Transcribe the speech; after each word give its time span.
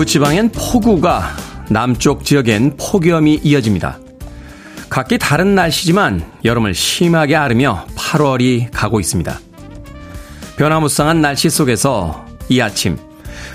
중부지방엔 0.00 0.52
폭우가, 0.52 1.36
남쪽 1.68 2.24
지역엔 2.24 2.76
폭염이 2.78 3.40
이어집니다. 3.42 3.98
각기 4.88 5.18
다른 5.18 5.54
날씨지만 5.54 6.24
여름을 6.42 6.74
심하게 6.74 7.36
앓으며 7.36 7.86
8월이 7.96 8.68
가고 8.72 8.98
있습니다. 8.98 9.38
변화무쌍한 10.56 11.20
날씨 11.20 11.50
속에서 11.50 12.24
이 12.48 12.60
아침 12.60 12.96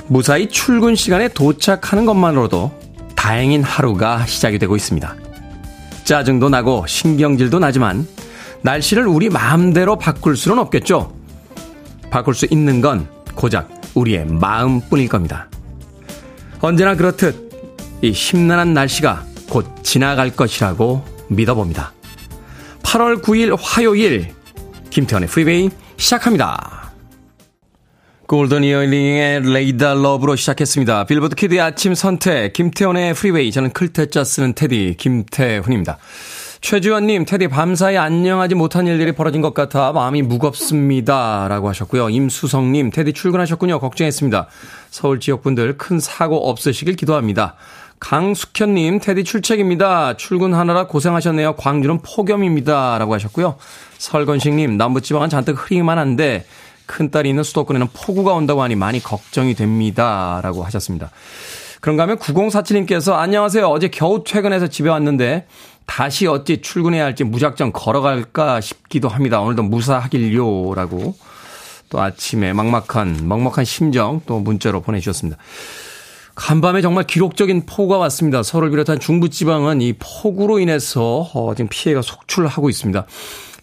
무사히 0.08 0.48
출근 0.48 0.95
시간에 0.95 1.30
도착하는 1.30 2.05
것만으로도 2.05 2.71
다행인 3.16 3.63
하루가 3.63 4.26
시작이 4.27 4.59
되고 4.59 4.76
있습니다. 4.76 5.16
짜증도 6.04 6.49
나고 6.49 6.85
신경질도 6.88 7.57
나지만 7.57 8.07
날씨를 8.62 9.07
우리 9.07 9.30
마음대로 9.30 9.98
바꿀 9.98 10.38
수는 10.38 10.59
없겠죠. 10.59 11.12
바꿀 12.12 12.35
수 12.35 12.46
있는 12.49 12.82
건 12.82 13.07
고작 13.34 13.70
우리의 13.96 14.26
마음뿐일 14.26 15.10
겁니다. 15.10 15.48
언제나 16.66 16.96
그렇듯 16.96 18.02
이 18.02 18.12
심란한 18.12 18.74
날씨가 18.74 19.24
곧 19.52 19.68
지나갈 19.84 20.32
것이라고 20.32 21.05
믿어봅니다. 21.27 21.94
8월 22.82 23.22
9일 23.22 23.55
화요일 23.60 24.34
김태훈의 24.90 25.29
프리웨이 25.30 25.70
시작합니다. 25.98 26.91
골든 28.26 28.63
이어링의 28.63 29.41
Radar 29.54 29.93
Love로 29.93 30.35
시작했습니다. 30.35 31.05
빌보드 31.05 31.35
kid의 31.35 31.62
아침 31.62 31.94
선택 31.94 32.54
김태훈의 32.54 33.13
프리웨이 33.13 33.52
저는 33.52 33.72
클 33.71 33.95
태 33.95 34.12
자 34.12 34.24
쓰는 34.24 34.54
테디 34.54 34.96
김태훈입니다. 34.98 36.00
최주연님, 36.66 37.26
테디 37.26 37.48
밤사이 37.49 37.96
안녕하지 37.96 38.55
못한 38.55 38.88
일들이 38.88 39.12
벌어진 39.12 39.40
것 39.40 39.54
같아 39.54 39.91
마음이 39.91 40.24
무겁습니다. 40.24 41.48
라고 41.48 41.70
하셨고요. 41.70 42.10
임수성님, 42.10 42.90
테디 42.90 43.13
출근하셨군요. 43.13 43.80
걱정했습니다. 43.80 44.48
서울 44.90 45.20
지역분들 45.20 45.77
큰 45.77 45.99
사고 45.99 46.49
없으시길 46.49 46.96
기도합니다. 46.96 47.54
강숙현님, 47.99 48.99
테디 48.99 49.26
출첵입니다. 49.26 50.18
출근하느라 50.18 50.88
고생하셨네요. 50.88 51.55
광주는 51.55 51.99
폭염입니다. 51.99 52.98
라고 52.98 53.13
하셨고요. 53.13 53.57
설건식님, 54.00 54.76
남부지방은 54.76 55.29
잔뜩 55.29 55.63
흐리기만 55.63 56.00
한데, 56.00 56.48
큰딸이 56.88 57.29
있는 57.29 57.44
수도권에는 57.44 57.90
폭우가 57.94 58.34
온다고 58.34 58.63
하니 58.63 58.74
많이 58.74 59.04
걱정이 59.04 59.54
됩니다. 59.54 60.40
라고 60.41 60.63
하셨습니다. 60.63 61.12
그런가 61.85 62.02
하면 62.02 62.18
9047님께서 62.18 63.13
안녕하세요. 63.13 63.68
어제 63.68 63.90
겨우 63.90 64.24
퇴근해서 64.24 64.66
집에 64.66 64.90
왔는데 64.90 65.46
다시 65.86 66.28
어찌 66.28 66.62
출근해야 66.62 67.06
할지 67.06 67.24
무작정 67.24 67.72
걸어갈까 67.72 68.62
싶기도 68.62 69.08
합니다. 69.08 69.41
오늘도 69.41 69.64
무사하길요. 69.64 70.74
라고 70.75 71.16
또 71.90 72.02
아침에 72.02 72.53
막막한, 72.53 73.28
먹먹한 73.28 73.66
심정 73.66 74.22
또 74.25 74.40
문자로 74.40 74.81
보내주셨습니다. 74.81 75.38
간밤에 76.35 76.81
정말 76.81 77.06
기록적인 77.06 77.66
폭우가 77.66 77.97
왔습니다. 77.97 78.44
서울을 78.44 78.69
비롯한 78.69 79.00
중부지방은 79.00 79.81
이 79.81 79.94
폭우로 79.94 80.59
인해서 80.59 81.29
어, 81.34 81.53
지금 81.56 81.69
피해가 81.69 82.01
속출하고 82.01 82.69
있습니다. 82.69 83.06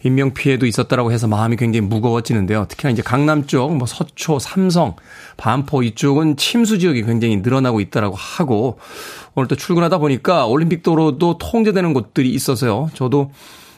인명 0.03 0.33
피해도 0.33 0.65
있었다라고 0.65 1.11
해서 1.11 1.27
마음이 1.27 1.55
굉장히 1.55 1.87
무거워지는데요. 1.87 2.65
특히나 2.67 2.91
이제 2.91 3.01
강남 3.01 3.47
쪽, 3.47 3.75
뭐 3.75 3.87
서초, 3.87 4.39
삼성, 4.39 4.95
반포 5.37 5.83
이쪽은 5.83 6.35
침수 6.35 6.77
지역이 6.77 7.03
굉장히 7.03 7.37
늘어나고 7.37 7.79
있다라고 7.79 8.15
하고 8.15 8.79
오늘 9.33 9.47
또 9.47 9.55
출근하다 9.55 9.97
보니까 9.99 10.45
올림픽 10.45 10.83
도로도 10.83 11.37
통제되는 11.37 11.93
곳들이 11.93 12.29
있어서요. 12.31 12.89
저도 12.93 13.31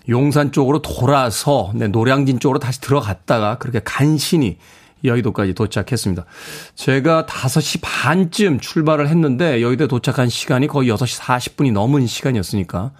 용산 0.09 0.51
쪽으로 0.51 0.81
돌아서 0.81 1.71
네, 1.75 1.87
노량진 1.87 2.39
쪽으로 2.39 2.59
다시 2.59 2.81
들어갔다가 2.81 3.57
그렇게 3.57 3.81
간신히 3.83 4.57
여의도까지 5.03 5.53
도착했습니다. 5.53 6.25
제가 6.73 7.25
5시 7.27 7.79
반쯤 7.81 8.59
출발을 8.59 9.07
했는데 9.07 9.61
여의도에 9.61 9.87
도착한 9.87 10.29
시간이 10.29 10.67
거의 10.67 10.89
6시 10.89 11.19
40분이 11.19 11.71
넘은 11.71 12.07
시간이었으니까 12.07 12.91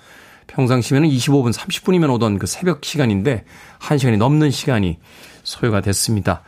평상시면은 0.55 1.09
25분, 1.09 1.53
30분이면 1.53 2.09
오던 2.13 2.39
그 2.39 2.47
새벽 2.47 2.85
시간인데 2.85 3.43
1시간이 3.79 4.17
넘는 4.17 4.51
시간이 4.51 4.97
소요가 5.43 5.81
됐습니다. 5.81 6.41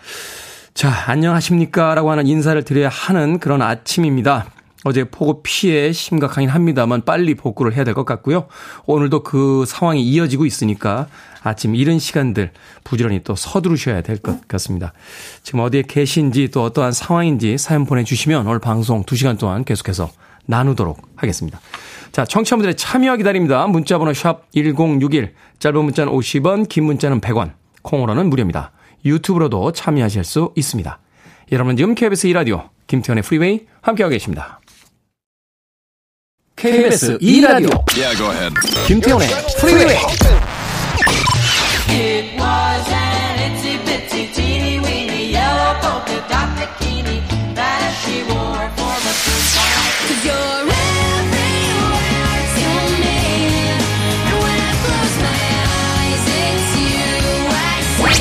자, 0.74 0.92
안녕하십니까? 1.08 1.94
라고 1.96 2.12
하는 2.12 2.26
인사를 2.26 2.62
드려야 2.64 2.90
하는 2.90 3.40
그런 3.40 3.62
아침입니다. 3.62 4.48
어제 4.84 5.04
폭우 5.04 5.42
피해 5.44 5.92
심각하긴 5.92 6.50
합니다만 6.50 7.04
빨리 7.04 7.36
복구를 7.36 7.74
해야 7.74 7.84
될 7.84 7.94
것 7.94 8.06
같고요. 8.06 8.48
오늘도 8.86 9.24
그 9.24 9.66
상황이 9.68 10.02
이어지고 10.04 10.46
있으니까 10.46 11.08
아침 11.44 11.76
이른 11.76 12.00
시간들 12.00 12.52
부지런히 12.84 13.22
또 13.24 13.36
서두르셔야 13.36 14.02
될 14.02 14.20
것 14.20 14.48
같습니다. 14.48 14.94
지금 15.44 15.60
어디에 15.62 15.82
계신지 15.82 16.50
또 16.50 16.64
어떠한 16.64 16.94
상황인지 16.94 17.58
사연 17.58 17.86
보내주시면 17.86 18.48
오늘 18.48 18.60
방송 18.60 19.04
2시간 19.04 19.38
동안 19.38 19.66
계속해서 19.66 20.10
나누도록 20.48 21.02
하겠습니다. 21.16 21.62
자, 22.12 22.26
청취자분들의 22.26 22.76
참여 22.76 23.18
기다립니다. 23.18 23.68
문자번호 23.68 24.14
샵 24.14 24.52
1061, 24.52 25.34
짧은 25.60 25.84
문자는 25.84 26.12
50원, 26.12 26.68
긴 26.68 26.86
문자는 26.86 27.22
100원, 27.22 27.52
콩으로는 27.84 28.30
무료입니다. 28.30 28.72
유튜브로도 29.06 29.72
참여하실 29.72 30.24
수 30.24 30.52
있습니다. 30.56 31.00
여러분 31.52 31.78
지금 31.78 31.96
KBS 31.96 32.28
2라디오 32.30 32.70
김태현의 32.88 33.24
프리웨이 33.24 33.68
함께하고 33.82 34.12
계십니다. 34.12 34.60
KBS 36.56 37.20
2라디오 37.20 37.70
yeah, 37.96 38.50
김태현의 38.88 39.28
프리웨이 39.60 39.98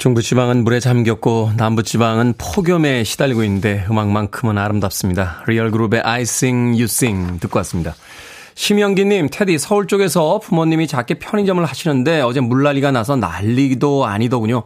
중부지방은 0.00 0.64
물에 0.64 0.80
잠겼고 0.80 1.52
남부지방은 1.58 2.32
폭염에 2.38 3.04
시달리고 3.04 3.44
있는데 3.44 3.84
음악만큼은 3.90 4.56
아름답습니다. 4.56 5.44
리얼그룹의 5.46 6.00
I 6.00 6.22
Sing 6.22 6.70
You 6.70 6.84
Sing 6.84 7.38
듣고 7.38 7.58
왔습니다. 7.58 7.94
심영기님, 8.54 9.28
테디 9.30 9.58
서울 9.58 9.86
쪽에서 9.86 10.38
부모님이 10.38 10.86
작게 10.86 11.18
편의점을 11.18 11.62
하시는데 11.62 12.22
어제 12.22 12.40
물난리가 12.40 12.92
나서 12.92 13.14
난리도 13.16 14.06
아니더군요. 14.06 14.62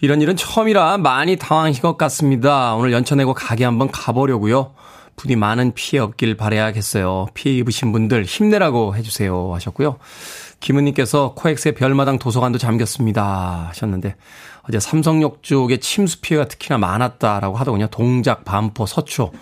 이런 0.00 0.22
일은 0.22 0.36
처음이라 0.36 0.98
많이 0.98 1.34
당황하신 1.34 1.82
것 1.82 1.98
같습니다. 1.98 2.76
오늘 2.76 2.92
연차 2.92 3.16
내고 3.16 3.34
가게 3.34 3.64
한번 3.64 3.90
가보려고요. 3.90 4.74
부디 5.16 5.34
많은 5.34 5.72
피해 5.74 6.00
없길 6.00 6.36
바라야겠어요. 6.36 7.26
피해 7.34 7.56
입으신 7.56 7.90
분들 7.90 8.24
힘내라고 8.26 8.94
해주세요 8.94 9.54
하셨고요. 9.54 9.98
김은님께서 10.60 11.34
코엑스의 11.34 11.74
별마당 11.74 12.18
도서관도 12.18 12.58
잠겼습니다 12.58 13.66
하셨는데 13.70 14.14
어제 14.68 14.78
삼성역 14.78 15.42
쪽에 15.42 15.78
침수 15.78 16.20
피해가 16.20 16.48
특히나 16.48 16.78
많았다라고 16.78 17.56
하더군요. 17.56 17.88
동작, 17.90 18.44
반포, 18.44 18.86
서초 18.86 19.32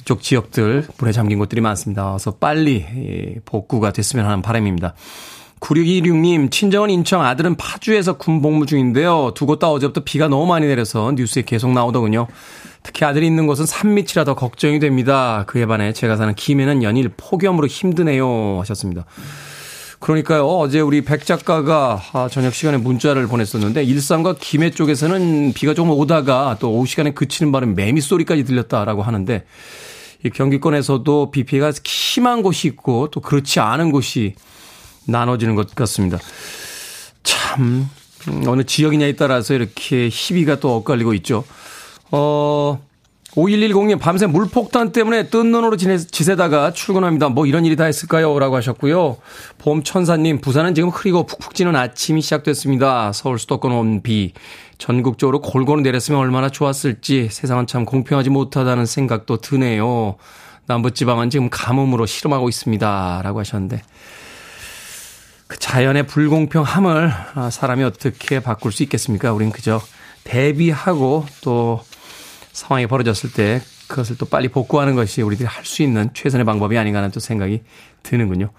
이쪽 0.00 0.22
지역들 0.22 0.86
물에 0.98 1.12
잠긴 1.12 1.38
곳들이 1.38 1.60
많습니다. 1.60 2.10
그래서 2.10 2.32
빨리 2.32 2.84
복구가 3.44 3.92
됐으면 3.92 4.24
하는 4.24 4.42
바람입니다. 4.42 4.94
9626님, 5.60 6.50
친정은 6.50 6.90
인천, 6.90 7.24
아들은 7.24 7.56
파주에서 7.56 8.18
군 8.18 8.42
복무 8.42 8.66
중인데요. 8.66 9.32
두 9.34 9.46
곳 9.46 9.58
다 9.58 9.70
어제부터 9.70 10.02
비가 10.04 10.28
너무 10.28 10.46
많이 10.46 10.66
내려서 10.66 11.12
뉴스에 11.16 11.42
계속 11.42 11.72
나오더군요. 11.72 12.26
특히 12.82 13.04
아들이 13.04 13.26
있는 13.26 13.46
곳은 13.48 13.66
산밑이라 13.66 14.24
더 14.24 14.34
걱정이 14.34 14.78
됩니다. 14.78 15.44
그에 15.48 15.66
반해 15.66 15.92
제가 15.92 16.16
사는 16.16 16.32
김해는 16.34 16.82
연일 16.84 17.08
폭염으로 17.16 17.66
힘드네요. 17.66 18.60
하셨습니다. 18.60 19.06
그러니까요. 19.98 20.46
어제 20.46 20.80
우리 20.80 21.02
백 21.02 21.24
작가가 21.24 22.00
아, 22.12 22.28
저녁 22.30 22.54
시간에 22.54 22.76
문자를 22.76 23.26
보냈었는데 23.26 23.82
일산과 23.84 24.36
김해 24.38 24.70
쪽에서는 24.70 25.52
비가 25.54 25.74
조금 25.74 25.90
오다가 25.92 26.56
또 26.60 26.72
오후 26.72 26.86
시간에 26.86 27.12
그치는 27.12 27.50
바람에 27.50 27.74
매미 27.74 28.00
소리까지 28.00 28.44
들렸다라고 28.44 29.02
하는데 29.02 29.44
이 30.24 30.30
경기권에서도 30.30 31.30
비 31.30 31.44
피해가 31.44 31.72
심한 31.84 32.42
곳이 32.42 32.68
있고 32.68 33.08
또 33.10 33.20
그렇지 33.20 33.60
않은 33.60 33.90
곳이 33.90 34.34
나눠지는 35.06 35.54
것 35.54 35.74
같습니다. 35.74 36.18
참 37.22 37.88
어느 38.46 38.64
지역이냐에 38.64 39.12
따라서 39.12 39.54
이렇게 39.54 40.08
희비가 40.10 40.60
또 40.60 40.76
엇갈리고 40.76 41.14
있죠. 41.14 41.44
어 42.10 42.80
5110님, 43.36 44.00
밤새 44.00 44.26
물폭탄 44.26 44.92
때문에 44.92 45.28
뜬 45.28 45.52
눈으로 45.52 45.76
지새다가 45.76 46.72
출근합니다. 46.72 47.28
뭐 47.28 47.44
이런 47.44 47.66
일이 47.66 47.76
다 47.76 47.86
있을까요? 47.86 48.38
라고 48.38 48.56
하셨고요. 48.56 49.18
봄천사님, 49.58 50.40
부산은 50.40 50.74
지금 50.74 50.88
흐리고 50.88 51.26
푹푹 51.26 51.54
지는 51.54 51.76
아침이 51.76 52.22
시작됐습니다. 52.22 53.12
서울 53.12 53.38
수도권 53.38 53.72
온 53.72 54.02
비. 54.02 54.32
전국적으로 54.78 55.42
골고루 55.42 55.82
내렸으면 55.82 56.18
얼마나 56.18 56.48
좋았을지 56.48 57.28
세상은 57.30 57.66
참 57.66 57.84
공평하지 57.84 58.30
못하다는 58.30 58.86
생각도 58.86 59.36
드네요. 59.36 60.16
남부지방은 60.64 61.28
지금 61.28 61.50
가뭄으로 61.50 62.06
실험하고 62.06 62.48
있습니다. 62.48 63.20
라고 63.22 63.40
하셨는데. 63.40 63.82
그 65.46 65.58
자연의 65.58 66.06
불공평함을 66.06 67.12
아, 67.34 67.50
사람이 67.50 67.84
어떻게 67.84 68.40
바꿀 68.40 68.72
수 68.72 68.82
있겠습니까? 68.82 69.32
우린 69.32 69.52
그저 69.52 69.80
대비하고 70.24 71.26
또 71.42 71.82
상황이 72.56 72.86
벌어졌을 72.86 73.30
때 73.30 73.60
그것을 73.86 74.16
또 74.16 74.24
빨리 74.24 74.48
복구하는 74.48 74.94
것이 74.94 75.20
우리들이 75.20 75.46
할 75.46 75.66
수 75.66 75.82
있는 75.82 76.08
최선의 76.14 76.46
방법이 76.46 76.78
아닌가 76.78 77.00
하는 77.00 77.10
또 77.10 77.20
생각이 77.20 77.60
드는군요. 78.02 78.50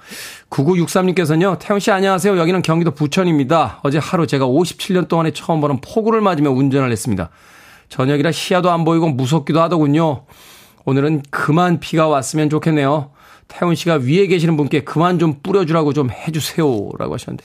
9963님께서는요, 0.52 1.58
태훈 1.58 1.80
씨 1.80 1.90
안녕하세요. 1.90 2.38
여기는 2.38 2.62
경기도 2.62 2.92
부천입니다. 2.92 3.80
어제 3.82 3.98
하루 3.98 4.28
제가 4.28 4.46
57년 4.46 5.08
동안에 5.08 5.32
처음 5.32 5.62
보는 5.62 5.82
폭우를 5.82 6.22
맞으며 6.22 6.52
운전을 6.52 6.92
했습니다. 6.92 7.30
저녁이라 7.90 8.32
시야도 8.32 8.70
안 8.70 8.86
보이고 8.86 9.10
무섭기도 9.10 9.62
하더군요. 9.62 10.26
오늘은 10.86 11.24
그만 11.32 11.80
비가 11.80 12.08
왔으면 12.08 12.52
좋겠네요. 12.52 13.10
태훈 13.48 13.74
씨가 13.74 13.96
위에 13.96 14.28
계시는 14.28 14.58
분께 14.58 14.84
그만 14.84 15.18
좀 15.18 15.40
뿌려주라고 15.42 15.94
좀 15.94 16.12
해주세요. 16.12 16.92
라고 17.00 17.16
하셨는데. 17.16 17.44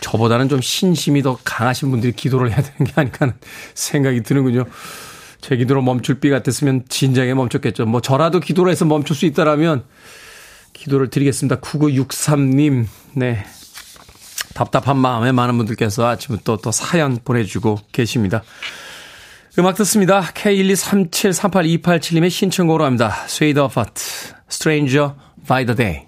저보다는 0.00 0.48
좀 0.48 0.60
신심이 0.60 1.22
더 1.22 1.38
강하신 1.44 1.90
분들이 1.90 2.12
기도를 2.12 2.50
해야 2.50 2.62
되는 2.62 2.84
게 2.84 2.92
아닐까 2.96 3.18
하는 3.20 3.34
생각이 3.74 4.22
드는군요. 4.22 4.64
제 5.40 5.56
기도로 5.56 5.82
멈출 5.82 6.20
비 6.20 6.30
같았으면 6.30 6.84
진작에 6.88 7.34
멈췄겠죠. 7.34 7.86
뭐 7.86 8.00
저라도 8.00 8.40
기도를 8.40 8.72
해서 8.72 8.84
멈출 8.84 9.14
수 9.14 9.26
있다라면 9.26 9.84
기도를 10.72 11.10
드리겠습니다. 11.10 11.60
9963님, 11.60 12.86
네. 13.14 13.44
답답한 14.54 14.96
마음에 14.96 15.30
많은 15.32 15.56
분들께서 15.56 16.06
아침부터 16.08 16.56
또 16.56 16.72
사연 16.72 17.18
보내주고 17.24 17.78
계십니다. 17.92 18.42
음악 19.58 19.76
듣습니다. 19.76 20.22
K123738287님의 20.34 22.30
신청곡으로 22.30 22.84
합니다. 22.84 23.10
스웨이더 23.26 23.68
파트, 23.68 24.02
Stranger 24.50 25.12
by 25.46 25.64
the 25.64 25.76
Day. 25.76 26.07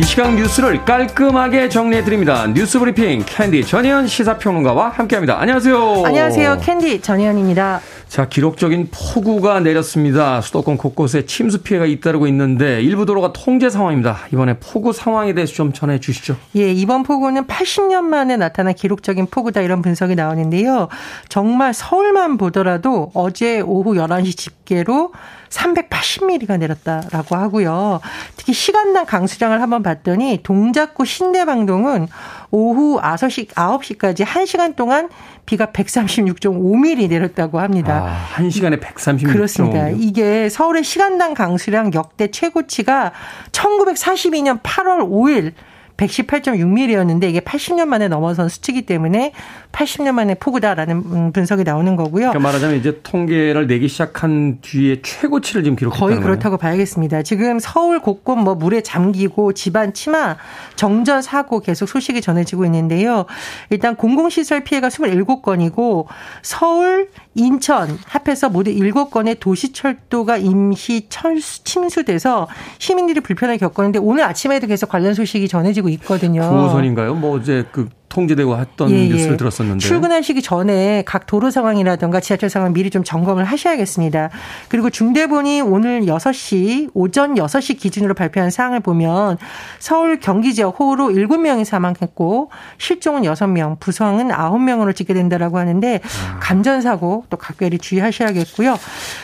이 0.00 0.02
시각 0.02 0.34
뉴스를 0.34 0.82
깔끔하게 0.86 1.68
정리해드립니다. 1.68 2.46
뉴스 2.46 2.78
브리핑 2.78 3.22
캔디 3.26 3.66
전혜연 3.66 4.06
시사평론가와 4.06 4.88
함께합니다. 4.88 5.38
안녕하세요. 5.38 6.04
안녕하세요. 6.06 6.58
캔디 6.62 7.02
전혜연입니다. 7.02 7.82
자, 8.10 8.28
기록적인 8.28 8.88
폭우가 8.90 9.60
내렸습니다. 9.60 10.40
수도권 10.40 10.78
곳곳에 10.78 11.26
침수 11.26 11.62
피해가 11.62 11.86
잇따르고 11.86 12.26
있는데 12.26 12.82
일부 12.82 13.06
도로가 13.06 13.32
통제 13.32 13.70
상황입니다. 13.70 14.26
이번에 14.32 14.58
폭우 14.58 14.92
상황에 14.92 15.32
대해서 15.32 15.54
좀 15.54 15.72
전해 15.72 16.00
주시죠. 16.00 16.36
예, 16.56 16.72
이번 16.72 17.04
폭우는 17.04 17.46
80년 17.46 18.02
만에 18.02 18.36
나타난 18.36 18.74
기록적인 18.74 19.26
폭우다 19.26 19.60
이런 19.60 19.80
분석이 19.80 20.16
나오는데요. 20.16 20.88
정말 21.28 21.72
서울만 21.72 22.36
보더라도 22.36 23.12
어제 23.14 23.60
오후 23.60 23.94
11시 23.94 24.36
집계로 24.36 25.12
380mm가 25.50 26.58
내렸다라고 26.58 27.36
하고요. 27.36 28.00
특히 28.36 28.52
시간당 28.52 29.06
강수량을 29.06 29.62
한번 29.62 29.84
봤더니 29.84 30.40
동작구 30.42 31.04
신대방동은 31.04 32.08
오후 32.50 33.00
9시, 33.00 33.48
9시까지 33.48 34.24
1시간 34.24 34.76
동안 34.76 35.08
비가 35.46 35.66
136.5mm 35.66 37.08
내렸다고 37.08 37.60
합니다. 37.60 38.04
아, 38.06 38.36
1시간에 38.36 38.80
136. 38.80 39.32
그렇습니다. 39.32 39.88
이게 39.90 40.48
서울의 40.48 40.84
시간당 40.84 41.34
강수량 41.34 41.92
역대 41.94 42.28
최고치가 42.30 43.12
1942년 43.52 44.60
8월 44.62 45.08
5일 45.08 45.52
118.6mm였는데 46.00 47.24
이게 47.24 47.40
80년 47.40 47.86
만에 47.86 48.08
넘어선 48.08 48.48
수치이기 48.48 48.82
때문에 48.82 49.32
80년 49.72 50.12
만에 50.12 50.34
폭우다라는 50.34 50.96
음, 50.96 51.32
분석이 51.32 51.64
나오는 51.64 51.94
거고요. 51.96 52.30
그러니까 52.30 52.38
말하자면 52.40 52.76
이제 52.76 53.00
통계를 53.02 53.66
내기 53.66 53.88
시작한 53.88 54.58
뒤에 54.60 55.02
최고치를 55.02 55.62
지금 55.64 55.76
기록했다는 55.76 56.14
거의 56.14 56.20
그렇다고 56.22 56.56
거예요. 56.56 56.70
봐야겠습니다. 56.70 57.22
지금 57.22 57.58
서울 57.58 58.00
곳곳 58.00 58.36
뭐 58.36 58.54
물에 58.54 58.80
잠기고 58.80 59.52
집안 59.52 59.92
치마, 59.92 60.36
정전 60.76 61.22
사고 61.22 61.60
계속 61.60 61.86
소식이 61.86 62.20
전해지고 62.20 62.64
있는데요. 62.64 63.26
일단 63.68 63.96
공공시설 63.96 64.64
피해가 64.64 64.88
27건이고 64.88 66.06
서울, 66.42 67.08
인천 67.34 67.98
합해서 68.06 68.48
모두 68.48 68.70
7건의 68.70 69.38
도시철도가 69.38 70.38
임시 70.38 71.06
철수, 71.08 71.62
침수돼서 71.64 72.48
시민들이 72.78 73.20
불편을 73.20 73.58
겪었는데 73.58 74.00
오늘 74.00 74.24
아침에도 74.24 74.66
계속 74.66 74.88
관련 74.88 75.14
소식이 75.14 75.48
전해지고 75.48 75.88
있거든요. 75.90 76.42
9호선인가요? 76.42 77.14
뭐 77.14 77.36
어제 77.36 77.64
그 77.70 77.88
통제되고 78.10 78.58
했던 78.58 78.90
예, 78.90 79.04
예. 79.04 79.08
뉴스를 79.08 79.36
들었었는데 79.38 79.86
출근하시기 79.86 80.42
전에 80.42 81.02
각 81.06 81.26
도로 81.26 81.50
상황이라든가 81.50 82.20
지하철 82.20 82.50
상황 82.50 82.74
미리 82.74 82.90
좀 82.90 83.02
점검을 83.02 83.44
하셔야겠습니다. 83.44 84.30
그리고 84.68 84.90
중대본이 84.90 85.62
오늘 85.62 86.02
6시 86.02 86.90
오전 86.92 87.36
6시 87.36 87.78
기준으로 87.78 88.14
발표한 88.14 88.50
사항을 88.50 88.80
보면 88.80 89.38
서울 89.78 90.18
경기 90.18 90.52
지역 90.52 90.78
호우로 90.80 91.10
7명이 91.10 91.64
사망했고 91.64 92.50
실종은 92.78 93.22
6명, 93.22 93.78
부상은 93.78 94.28
9명으로 94.28 94.94
찍게 94.94 95.14
된다라고 95.14 95.58
하는데 95.58 96.00
아. 96.02 96.38
감전 96.40 96.82
사고 96.82 97.24
또 97.30 97.36
각별히 97.36 97.78
주의하셔야겠고요. 97.78 98.76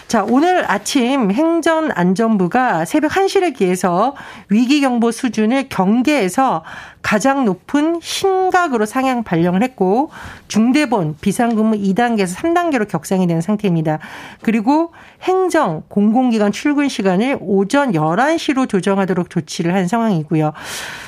자, 0.07 0.25
오늘 0.25 0.71
아침 0.71 1.33
행정안전부가 1.33 2.85
새벽 2.85 3.11
1시를 3.11 3.55
기해서 3.55 4.14
위기 4.49 4.81
경보 4.81 5.11
수준을 5.11 5.69
경계에서 5.69 6.62
가장 7.02 7.45
높은 7.45 8.00
심각 8.02 8.75
으로 8.76 8.87
상향 8.87 9.25
발령을 9.25 9.62
했고 9.62 10.11
중대본 10.49 11.16
비상근무 11.21 11.76
2단계에서 11.76 12.37
3단계로 12.37 12.87
격상이 12.88 13.26
된 13.26 13.40
상태입니다. 13.40 13.99
그리고 14.42 14.92
행정 15.23 15.83
공공기관 15.88 16.52
출근 16.52 16.88
시간을 16.88 17.38
오전 17.40 17.92
11시로 17.92 18.68
조정하도록 18.68 19.30
조치를 19.30 19.75
한 19.75 19.88
상황이고요. 19.88 20.52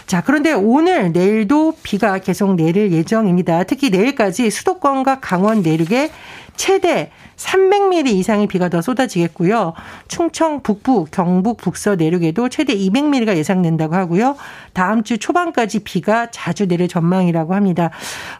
자, 0.06 0.22
그런데 0.22 0.52
오늘 0.52 1.12
내일도 1.12 1.75
비가 1.82 2.18
계속 2.18 2.54
내릴 2.54 2.90
예정입니다. 2.90 3.64
특히 3.64 3.90
내일까지 3.90 4.50
수도권과 4.50 5.20
강원 5.20 5.62
내륙에 5.62 6.10
최대 6.56 7.10
300mm 7.38 8.09
이상의 8.09 8.47
비가 8.49 8.68
더 8.68 8.83
쏟아지겠고요. 8.83 9.73
충청 10.09 10.62
북부, 10.62 11.07
경북 11.11 11.57
북서 11.59 11.95
내륙에도 11.95 12.49
최대 12.49 12.76
200mm가 12.76 13.37
예상된다고 13.37 13.95
하고요. 13.95 14.37
다음 14.73 15.04
주 15.04 15.18
초반까지 15.18 15.80
비가 15.80 16.30
자주 16.30 16.66
내릴 16.66 16.88
전망이라고 16.88 17.54
합니다. 17.54 17.90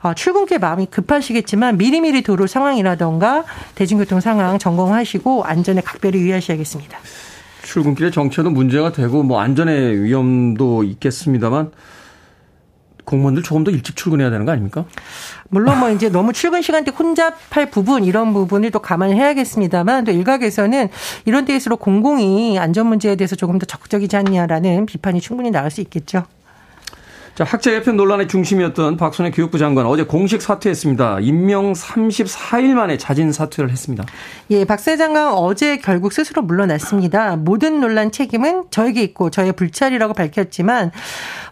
어, 0.02 0.14
출근길 0.14 0.59
마음이 0.59 0.87
급하시겠지만 0.87 1.78
미리미리 1.78 2.23
도로 2.23 2.47
상황이라던가 2.47 3.45
대중교통 3.76 4.21
상황 4.21 4.59
점검하시고 4.59 5.45
안전에 5.45 5.81
각별히 5.81 6.19
유의하셔야겠습니다. 6.19 6.99
출근길에 7.62 8.11
정체도 8.11 8.50
문제가 8.50 8.93
되고 8.93 9.23
뭐 9.23 9.40
안전의 9.40 10.02
위험도 10.02 10.85
있겠습니다만 10.85 11.71
공무원들 13.08 13.42
조금 13.42 13.64
더 13.64 13.70
일찍 13.70 13.96
출근해야 13.96 14.28
되는 14.28 14.44
거 14.44 14.52
아닙니까? 14.52 14.84
물론 15.48 15.80
뭐 15.80 15.88
이제 15.90 16.10
너무 16.10 16.34
출근 16.34 16.60
시간대 16.60 16.90
혼잡할 16.90 17.70
부분 17.70 18.04
이런 18.04 18.34
부분을 18.34 18.70
또 18.70 18.80
감안해야겠습니다만 18.80 20.04
또 20.04 20.12
일각에서는 20.12 20.90
이런 21.24 21.46
데일수록 21.46 21.80
공공이 21.80 22.58
안전 22.58 22.86
문제에 22.86 23.16
대해서 23.16 23.34
조금 23.34 23.58
더 23.58 23.64
적극적이지 23.64 24.14
않냐라는 24.14 24.84
비판이 24.84 25.22
충분히 25.22 25.50
나올 25.50 25.70
수 25.70 25.80
있겠죠. 25.80 26.24
자, 27.38 27.45
학자 27.45 27.71
개편 27.71 27.97
논란의 27.97 28.26
중심이었던 28.26 28.97
박순애 28.97 29.30
교육부 29.30 29.59
장관 29.59 29.87
어제 29.87 30.02
공식 30.02 30.42
사퇴했습니다. 30.42 31.21
임명 31.21 31.73
34일 31.73 32.75
만에 32.75 32.99
자진 32.99 33.30
사퇴를 33.30 33.71
했습니다. 33.71 34.04
예, 34.50 34.64
박세 34.64 34.97
장관 34.97 35.28
어제 35.28 35.76
결국 35.76 36.12
스스로 36.12 36.42
물러났습니다. 36.42 37.37
모든 37.37 37.78
논란 37.78 38.11
책임은 38.11 38.64
저에게 38.71 39.04
있고 39.04 39.30
저의 39.30 39.52
불찰이라고 39.52 40.14
밝혔지만 40.14 40.90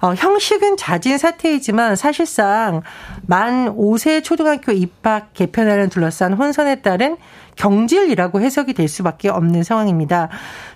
어, 0.00 0.14
형식은 0.14 0.76
자진 0.76 1.18
사퇴이지만 1.18 1.94
사실상 1.94 2.82
만 3.24 3.72
5세 3.76 4.24
초등학교 4.24 4.72
입학 4.72 5.34
개편안을 5.34 5.88
둘러싼 5.88 6.32
혼선에 6.32 6.82
따른 6.82 7.16
경질이라고 7.56 8.40
해석이 8.40 8.74
될 8.74 8.88
수밖에 8.88 9.28
없는 9.28 9.62
상황입니다. 9.62 10.28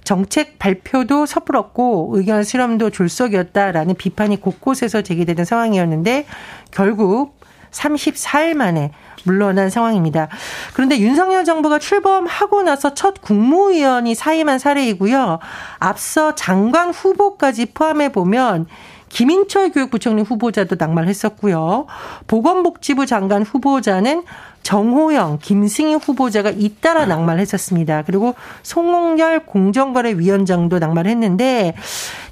정책 0.02 0.58
발표도 0.58 1.26
섣불었고 1.26 2.10
의견 2.14 2.42
수렴도 2.42 2.90
졸속이었다라는 2.90 3.94
비판이 3.94 4.40
곳곳에서 4.40 5.02
제기되는 5.02 5.44
상황이었는데 5.44 6.26
결국 6.70 7.38
34일 7.70 8.54
만에 8.54 8.90
물러난 9.24 9.70
상황입니다. 9.70 10.28
그런데 10.74 10.98
윤석열 10.98 11.44
정부가 11.44 11.78
출범하고 11.78 12.62
나서 12.62 12.94
첫 12.94 13.20
국무위원이 13.20 14.14
사임한 14.14 14.58
사례이고요. 14.58 15.38
앞서 15.78 16.34
장관 16.34 16.90
후보까지 16.90 17.66
포함해 17.66 18.10
보면 18.10 18.66
김인철 19.10 19.72
교육부총리 19.72 20.22
후보자도 20.22 20.76
낙마했었고요. 20.78 21.86
보건복지부 22.26 23.06
장관 23.06 23.42
후보자는 23.42 24.22
정호영, 24.62 25.38
김승희 25.42 25.94
후보자가 25.94 26.50
잇따라 26.50 27.06
낙마를 27.06 27.40
했었습니다. 27.40 28.02
그리고 28.06 28.34
송홍열 28.62 29.46
공정거래위원장도 29.46 30.78
낙마를 30.78 31.10
했는데 31.10 31.74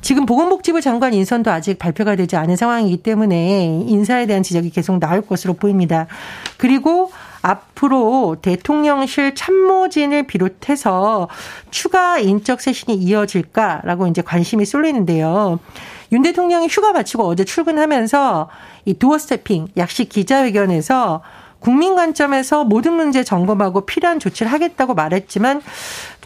지금 0.01 0.27
보건복지부 0.27 0.81
장관 0.81 1.15
인선도 1.15 1.51
아직 1.51 1.79
발표가 1.79 2.17
되지 2.17 2.37
않은 2.37 2.57
상황이기 2.57 2.99
때문에 2.99 3.85
인사에 3.87 4.27
대한 4.27 4.43
지적이 4.43 4.71
계속 4.71 4.99
나올 4.99 5.23
것으로 5.23 5.55
보입니다. 5.55 6.07
그리고 6.57 7.11
앞으로 7.43 8.37
대통령실 8.43 9.35
참모진을 9.35 10.25
비롯해서 10.25 11.29
추가 11.71 12.19
인적 12.19 12.61
쇄신이 12.61 12.97
이어질까라고 12.97 14.07
이제 14.09 14.23
관심이 14.23 14.65
쏠리는데요. 14.65 15.59
윤 16.13 16.23
대통령이 16.23 16.69
휴가 16.69 16.93
마치고 16.93 17.25
어제 17.25 17.45
출근하면서 17.45 18.49
이 18.87 18.95
도어 18.95 19.19
스태핑 19.19 19.69
약식 19.77 20.09
기자회견에서 20.09 21.23
국민 21.61 21.97
관점에서 21.97 22.65
모든 22.65 22.93
문제 22.95 23.25
점검하고 23.25 23.83
필요한 23.83 24.19
조치를 24.21 24.51
하겠다고 24.53 24.95
말했지만 24.95 25.61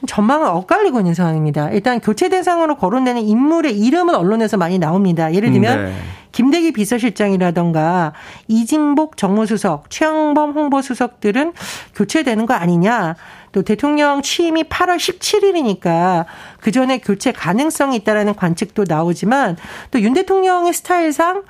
전망은 0.06 0.48
엇갈리고 0.48 0.98
있는 1.00 1.14
상황입니다. 1.14 1.70
일단 1.70 2.00
교체 2.00 2.28
대상으로 2.28 2.76
거론되는 2.76 3.22
인물의 3.22 3.78
이름은 3.78 4.14
언론에서 4.14 4.56
많이 4.56 4.78
나옵니다. 4.78 5.32
예를 5.32 5.52
들면 5.52 5.84
네. 5.84 5.94
김대기 6.32 6.72
비서실장이라던가 6.72 8.14
이진복 8.48 9.16
정무수석, 9.16 9.90
최영범 9.90 10.52
홍보수석들은 10.52 11.52
교체되는 11.94 12.46
거 12.46 12.54
아니냐. 12.54 13.14
또 13.52 13.62
대통령 13.62 14.22
취임이 14.22 14.64
8월 14.64 14.96
17일이니까 14.96 16.24
그 16.60 16.72
전에 16.72 16.98
교체 16.98 17.32
가능성이 17.32 17.96
있다라는 17.96 18.34
관측도 18.34 18.86
나오지만 18.88 19.56
또 19.90 20.00
윤 20.00 20.14
대통령의 20.14 20.72
스타일상 20.72 21.42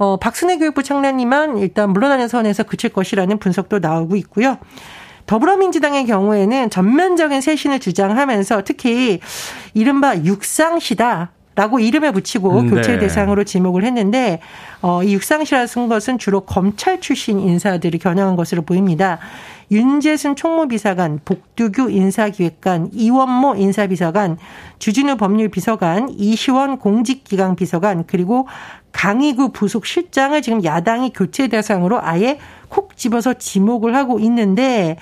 어, 0.00 0.16
박순애 0.16 0.56
교육부 0.56 0.82
청년님만 0.82 1.58
일단 1.58 1.90
물러나는 1.90 2.26
선에서 2.26 2.62
그칠 2.62 2.88
것이라는 2.88 3.38
분석도 3.38 3.80
나오고 3.80 4.16
있고요. 4.16 4.56
더불어민주당의 5.26 6.06
경우에는 6.06 6.70
전면적인 6.70 7.42
쇄신을 7.42 7.80
주장하면서 7.80 8.62
특히 8.64 9.20
이른바 9.74 10.16
육상시다. 10.16 11.32
라고 11.56 11.78
이름을 11.78 12.12
붙이고 12.12 12.60
음, 12.60 12.70
교체 12.70 12.92
네. 12.92 13.00
대상으로 13.00 13.44
지목을 13.44 13.84
했는데 13.84 14.40
어, 14.80 15.02
이 15.02 15.12
육상시라 15.12 15.66
쓴 15.66 15.88
것은 15.88 16.16
주로 16.16 16.40
검찰 16.40 17.00
출신 17.00 17.38
인사들이 17.40 17.98
겨냥한 17.98 18.36
것으로 18.36 18.62
보입니다. 18.62 19.18
윤재순 19.70 20.36
총무비서관, 20.36 21.20
복두규 21.24 21.90
인사기획관, 21.90 22.90
이원모 22.92 23.56
인사비서관, 23.56 24.38
주진우 24.78 25.16
법률비서관, 25.16 26.08
이시원 26.16 26.78
공직기강비서관, 26.78 28.04
그리고 28.06 28.48
강희구 28.92 29.52
부속 29.52 29.86
실장을 29.86 30.40
지금 30.42 30.64
야당이 30.64 31.12
교체 31.14 31.48
대상으로 31.48 32.00
아예 32.02 32.38
콕 32.70 32.96
집어서 32.96 33.34
지목을 33.34 33.94
하고 33.94 34.18
있는데 34.20 34.96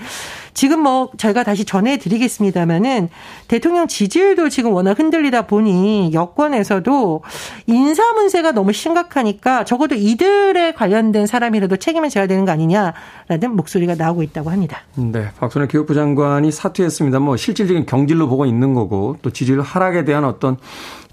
지금 0.58 0.80
뭐 0.80 1.10
저희가 1.16 1.44
다시 1.44 1.64
전해드리겠습니다마는 1.64 3.10
대통령 3.46 3.86
지지율도 3.86 4.48
지금 4.48 4.72
워낙 4.72 4.98
흔들리다 4.98 5.46
보니 5.46 6.10
여권에서도 6.12 7.22
인사 7.68 8.12
문제가 8.14 8.50
너무 8.50 8.72
심각하니까 8.72 9.64
적어도 9.64 9.94
이들에 9.94 10.72
관련된 10.72 11.26
사람이라도 11.26 11.76
책임을 11.76 12.08
져야 12.08 12.26
되는 12.26 12.44
거 12.44 12.50
아니냐라는 12.50 13.54
목소리가 13.54 13.94
나오고 13.94 14.24
있다고 14.24 14.50
합니다. 14.50 14.80
네, 14.96 15.28
박순애 15.38 15.68
교육부 15.68 15.94
장관이 15.94 16.50
사퇴했습니다. 16.50 17.20
뭐 17.20 17.36
실질적인 17.36 17.86
경질로 17.86 18.28
보고 18.28 18.44
있는 18.44 18.74
거고 18.74 19.16
또 19.22 19.30
지지율 19.30 19.60
하락에 19.60 20.04
대한 20.04 20.24
어떤 20.24 20.56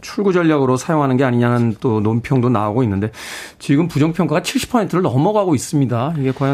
출구 0.05 0.33
전략으로 0.33 0.77
사용하는 0.77 1.17
게 1.17 1.23
아니냐는 1.23 1.75
또 1.79 1.99
논평도 1.99 2.49
나오고 2.49 2.83
있는데 2.83 3.09
지금 3.57 3.87
부정평가가 3.87 4.41
70%를 4.41 5.01
넘어가고 5.01 5.55
있습니다. 5.55 6.13
이게 6.19 6.31
과연 6.31 6.44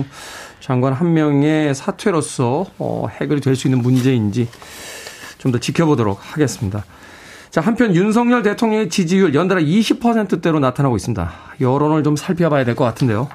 장관 0.60 0.93
한 0.93 1.13
명의 1.13 1.74
사퇴로서 1.75 2.65
어, 2.77 3.07
해결이 3.10 3.41
될 3.41 3.55
수 3.55 3.67
있는 3.67 3.81
문제인지 3.81 4.48
좀 5.38 5.51
더 5.51 5.57
지켜보도록 5.60 6.19
하겠습니다. 6.21 6.86
자, 7.50 7.60
한편 7.60 7.93
윤석열 7.95 8.43
대통령의 8.43 8.88
지지율 8.89 9.33
연달아 9.33 9.60
20%대로 9.60 10.60
나타나고 10.60 10.95
있습니다. 10.95 11.31
여론을 11.60 12.03
좀 12.03 12.15
살펴봐야 12.15 12.63
될 12.63 12.75
것 12.75 12.86
같은데요. 12.86 13.27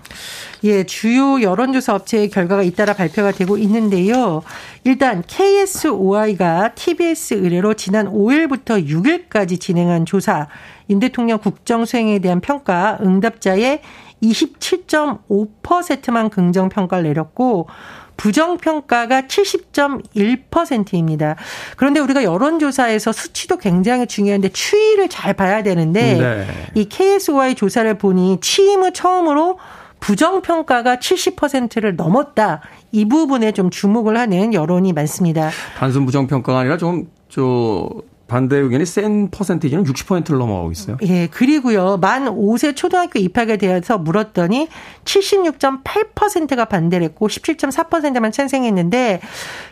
예, 0.64 0.84
주요 0.84 1.42
여론조사 1.42 1.94
업체의 1.96 2.30
결과가 2.30 2.62
잇따라 2.62 2.94
발표가 2.94 3.30
되고 3.32 3.58
있는데요. 3.58 4.42
일단 4.84 5.22
KSOI가 5.26 6.74
TBS 6.74 7.34
의뢰로 7.34 7.74
지난 7.74 8.06
5일부터 8.10 8.88
6일까지 8.88 9.60
진행한 9.60 10.06
조사, 10.06 10.46
윤 10.88 10.98
대통령 11.00 11.38
국정 11.38 11.84
수행에 11.84 12.18
대한 12.20 12.40
평가 12.40 12.98
응답자의 13.02 13.80
27.5%만 14.22 16.30
긍정 16.30 16.68
평가를 16.68 17.04
내렸고 17.04 17.68
부정평가가 18.16 19.22
70.1%입니다. 19.22 21.36
그런데 21.76 22.00
우리가 22.00 22.24
여론조사에서 22.24 23.12
수치도 23.12 23.58
굉장히 23.58 24.06
중요한데 24.06 24.48
추이를 24.50 25.08
잘 25.08 25.34
봐야 25.34 25.62
되는데 25.62 26.14
네. 26.14 26.46
이 26.74 26.88
KSY 26.88 27.54
조사를 27.54 27.96
보니 27.98 28.38
취임 28.40 28.82
후 28.82 28.92
처음으로 28.92 29.58
부정평가가 30.00 30.96
70%를 30.96 31.96
넘었다. 31.96 32.60
이 32.92 33.06
부분에 33.06 33.52
좀 33.52 33.70
주목을 33.70 34.16
하는 34.16 34.54
여론이 34.54 34.92
많습니다. 34.92 35.50
단순 35.76 36.06
부정평가가 36.06 36.60
아니라 36.60 36.76
좀, 36.76 37.10
저, 37.28 37.90
반대 38.28 38.56
의견이 38.56 38.86
센 38.86 39.30
퍼센티지는 39.30 39.84
60%를 39.84 40.38
넘어가고 40.38 40.72
있어요. 40.72 40.96
예, 41.02 41.26
그리고요. 41.28 41.96
만 41.98 42.26
5세 42.26 42.76
초등학교 42.76 43.18
입학에 43.18 43.56
대해서 43.56 43.98
물었더니 43.98 44.68
76.8%가 45.04 46.64
반대를 46.66 47.04
했고 47.06 47.28
17.4%만 47.28 48.32
찬성했는데 48.32 49.20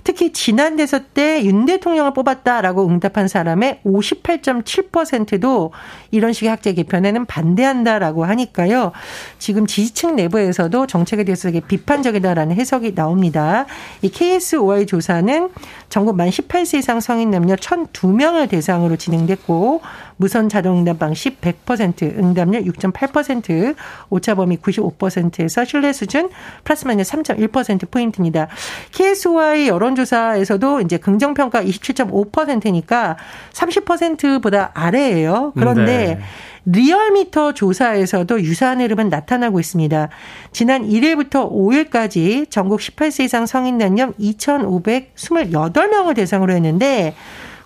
특히 0.04 0.32
지난 0.32 0.76
대선 0.76 1.04
때 1.14 1.44
윤 1.44 1.66
대통령을 1.66 2.12
뽑았다라고 2.14 2.86
응답한 2.88 3.28
사람의 3.28 3.80
58.7%도 3.84 5.72
이런 6.10 6.32
식의 6.32 6.50
학제 6.50 6.72
개편에는 6.74 7.26
반대한다라고 7.26 8.24
하니까요. 8.24 8.92
지금 9.38 9.66
지지층 9.66 10.16
내부에서도 10.16 10.86
정책에 10.86 11.24
대해서 11.24 11.48
되게 11.48 11.60
비판적이다라는 11.60 12.56
해석이 12.56 12.94
나옵니다. 12.94 13.66
이 14.02 14.08
KSOI 14.08 14.86
조사는 14.86 15.50
전국 15.88 16.16
만 16.16 16.28
18세 16.28 16.78
이상 16.78 17.00
성인 17.00 17.30
남녀 17.30 17.54
1,002명을 17.56 18.43
대상으로 18.46 18.96
진행됐고 18.96 19.80
무선 20.16 20.48
자동 20.48 20.78
응답 20.78 20.98
방식 20.98 21.40
100%, 21.40 22.18
응답률 22.18 22.64
6.8%, 22.64 23.74
오차 24.10 24.34
범위 24.34 24.56
95%에서 24.58 25.64
신뢰 25.64 25.92
수준 25.92 26.30
플러스 26.62 26.86
마이너스 26.86 27.12
3.1% 27.12 27.90
포인트입니다. 27.90 28.48
KSY 28.92 29.68
여론조사에서도 29.68 30.80
이제 30.82 30.98
긍정 30.98 31.34
평가 31.34 31.62
27.5%니까 31.62 33.16
30%보다 33.52 34.70
아래예요. 34.74 35.52
그런데 35.56 36.16
네. 36.16 36.20
리얼미터 36.66 37.52
조사에서도 37.52 38.40
유사한 38.40 38.80
흐름은 38.80 39.10
나타나고 39.10 39.60
있습니다. 39.60 40.08
지난 40.52 40.88
1일부터 40.88 41.52
5일까지 41.52 42.50
전국 42.50 42.80
18세 42.80 43.24
이상 43.24 43.44
성인 43.46 43.78
남녀 43.78 44.10
2,528명을 44.12 46.16
대상으로 46.16 46.54
했는데 46.54 47.14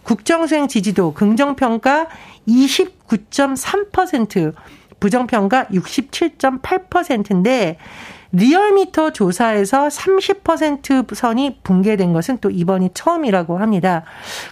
국정수행 0.09 0.67
지지도 0.69 1.13
긍정평가 1.13 2.07
29.3%, 2.49 4.55
부정평가 5.01 5.67
67.8%인데 5.67 7.77
리얼미터 8.33 9.13
조사에서 9.13 9.89
30% 9.89 11.15
선이 11.15 11.59
붕괴된 11.63 12.15
것은 12.15 12.39
또 12.41 12.49
이번이 12.49 12.93
처음이라고 12.95 13.59
합니다. 13.59 14.05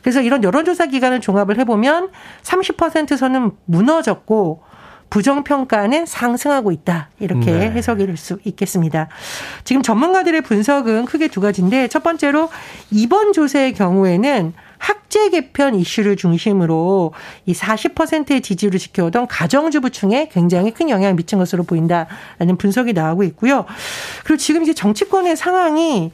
그래서 0.03 0.21
이런 0.21 0.45
여론조사 0.45 0.85
기간을 0.87 1.23
종합을 1.23 1.59
해보면 1.61 2.11
30% 2.43 3.17
선은 3.17 3.53
무너졌고 3.65 4.63
부정평가는 5.09 6.05
상승하고 6.05 6.73
있다. 6.73 7.09
이렇게 7.19 7.53
네. 7.53 7.71
해석이 7.71 8.05
될 8.05 8.19
수 8.19 8.39
있겠습니다. 8.45 9.09
지금 9.65 9.81
전문가들의 9.81 10.43
분석은 10.43 11.07
크게 11.07 11.29
두 11.29 11.41
가지인데 11.41 11.89
첫 11.89 12.03
번째로 12.03 12.51
이번 12.91 13.33
조사의 13.33 13.73
경우에는 13.73 14.53
학제 14.87 15.31
개편 15.31 15.75
이슈를 15.75 16.15
중심으로 16.15 17.13
이 17.45 17.53
40%의 17.53 18.41
지지를 18.41 18.79
지켜오던 18.79 19.27
가정주부층에 19.27 20.29
굉장히 20.33 20.71
큰 20.71 20.89
영향을 20.91 21.17
미친 21.17 21.39
것으로 21.39 21.65
보인다라는 21.65 22.57
분석이 22.57 22.93
나오고 22.93 23.25
있고요. 23.25 23.65
그리고 24.23 24.37
지금 24.37 24.63
이제 24.63 24.73
정치권의 24.75 25.37
상황이 25.37 26.13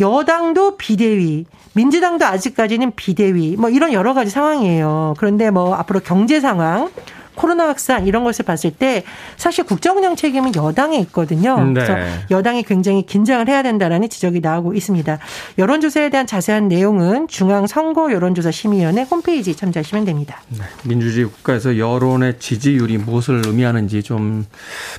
여당도 0.00 0.78
비대위, 0.78 1.44
민주당도 1.74 2.24
아직까지는 2.24 2.92
비대위, 2.96 3.56
뭐 3.56 3.68
이런 3.68 3.92
여러 3.92 4.14
가지 4.14 4.30
상황이에요. 4.30 5.14
그런데 5.18 5.50
뭐 5.50 5.74
앞으로 5.74 6.00
경제 6.00 6.40
상황, 6.40 6.90
코로나 7.34 7.68
확산 7.68 8.06
이런 8.06 8.24
것을 8.24 8.44
봤을 8.44 8.70
때 8.70 9.04
사실 9.36 9.64
국정 9.64 9.96
운영 9.96 10.16
책임은 10.16 10.54
여당에 10.54 10.98
있거든요. 11.00 11.62
네. 11.64 11.74
그래서 11.74 11.96
여당이 12.30 12.62
굉장히 12.64 13.04
긴장을 13.04 13.46
해야 13.48 13.62
된다라는 13.62 14.08
지적이 14.08 14.40
나오고 14.40 14.74
있습니다. 14.74 15.18
여론조사에 15.58 16.10
대한 16.10 16.26
자세한 16.26 16.68
내용은 16.68 17.28
중앙 17.28 17.66
선거 17.66 18.12
여론조사 18.12 18.50
심의위원회 18.50 19.02
홈페이지 19.02 19.54
참조하시면 19.54 20.04
됩니다. 20.04 20.40
네. 20.48 20.64
민주주의 20.84 21.26
국가에서 21.26 21.78
여론의 21.78 22.38
지지율이 22.38 22.98
무엇을 22.98 23.42
의미하는지 23.46 24.02
좀 24.02 24.46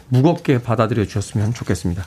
무겁게 0.10 0.62
받아들여 0.62 1.06
주셨으면 1.06 1.54
좋겠습니다. 1.54 2.06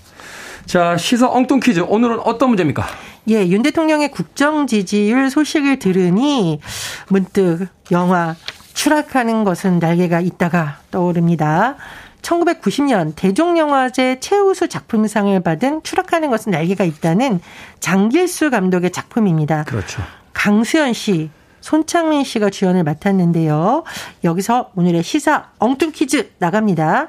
자, 0.67 0.99
시사 0.99 1.31
엉뚱 1.31 1.61
퀴즈. 1.61 1.81
오늘은 1.81 2.21
어떤 2.21 2.51
문제입니까? 2.51 2.87
예, 3.31 3.47
윤 3.49 3.63
대통령의 3.63 4.11
국정 4.11 4.67
지지율 4.67 5.31
소식을 5.31 5.79
들으니 5.79 6.61
문득 7.09 7.69
영화 7.91 8.37
추락하는 8.79 9.43
것은 9.43 9.81
날개가 9.81 10.21
있다가 10.21 10.79
떠오릅니다. 10.93 11.75
1990년 12.23 13.13
대종영화제 13.17 14.21
최우수 14.21 14.69
작품상을 14.69 15.41
받은 15.41 15.83
추락하는 15.83 16.31
것은 16.31 16.53
날개가 16.53 16.85
있다는 16.85 17.41
장길수 17.81 18.51
감독의 18.51 18.93
작품입니다. 18.93 19.65
그렇죠. 19.65 20.01
강수연 20.33 20.93
씨, 20.93 21.29
손창민 21.61 22.23
씨가 22.23 22.51
주연을 22.51 22.85
맡았는데요. 22.85 23.83
여기서 24.23 24.71
오늘의 24.77 25.03
시사 25.03 25.49
엉뚱 25.59 25.91
퀴즈 25.91 26.31
나갑니다. 26.39 27.09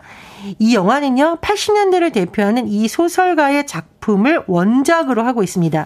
이 0.58 0.74
영화는요, 0.74 1.38
80년대를 1.40 2.12
대표하는 2.12 2.68
이 2.68 2.88
소설가의 2.88 3.68
작품을 3.68 4.44
원작으로 4.48 5.24
하고 5.24 5.44
있습니다. 5.44 5.86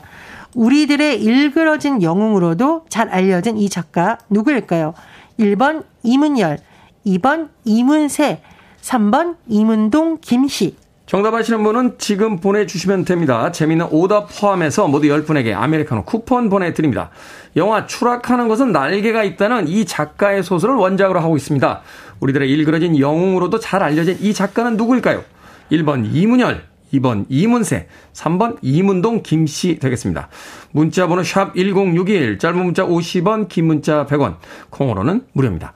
우리들의 0.55 1.21
일그러진 1.21 2.01
영웅으로도 2.01 2.85
잘 2.87 3.09
알려진 3.09 3.57
이 3.57 3.69
작가 3.69 4.17
누구일까요? 4.29 4.93
1번 5.39 5.83
이문열, 6.03 6.59
2번 7.05 7.49
이문세, 7.65 8.41
3번 8.81 9.35
이문동 9.47 10.19
김씨. 10.21 10.75
정답 11.05 11.33
아시는 11.33 11.63
분은 11.63 11.95
지금 11.97 12.37
보내주시면 12.37 13.03
됩니다. 13.05 13.51
재미있는 13.51 13.87
오답 13.91 14.29
포함해서 14.39 14.87
모두 14.87 15.07
10분에게 15.07 15.53
아메리카노 15.53 16.05
쿠폰 16.05 16.49
보내드립니다. 16.49 17.09
영화 17.55 17.85
추락하는 17.85 18.47
것은 18.47 18.71
날개가 18.71 19.23
있다는 19.23 19.67
이 19.67 19.85
작가의 19.85 20.43
소설을 20.43 20.75
원작으로 20.75 21.19
하고 21.19 21.35
있습니다. 21.35 21.81
우리들의 22.21 22.49
일그러진 22.49 22.97
영웅으로도 22.97 23.59
잘 23.59 23.83
알려진 23.83 24.17
이 24.21 24.33
작가는 24.33 24.77
누구일까요? 24.77 25.23
1번 25.71 26.07
이문열, 26.13 26.63
2번 26.93 27.25
이문세, 27.29 27.87
3번 28.13 28.57
이문동 28.61 29.23
김씨 29.23 29.79
되겠습니다. 29.79 30.29
문자 30.71 31.07
번호 31.07 31.23
샵 31.23 31.55
1061, 31.55 32.37
짧은 32.39 32.63
문자 32.63 32.85
50원, 32.85 33.47
긴 33.47 33.65
문자 33.65 34.05
100원, 34.05 34.37
콩으로는 34.69 35.25
무료입니다. 35.33 35.73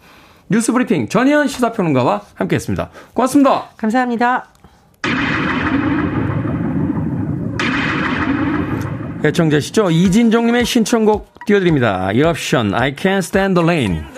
뉴스 0.50 0.71
브리핑 0.71 1.09
전혜연 1.09 1.47
시사평론가와 1.47 2.21
함께했습니다. 2.36 2.89
고맙습니다. 3.13 3.69
감사합니다. 3.77 4.47
애청자시죠? 9.25 9.89
이진종님의 9.89 10.63
신청곡 10.65 11.33
띄워드립니다. 11.45 12.12
Eruption, 12.13 12.74
I 12.74 12.93
Can't 12.93 13.17
Stand 13.17 13.59
the 13.59 13.65
Rain. 13.65 14.16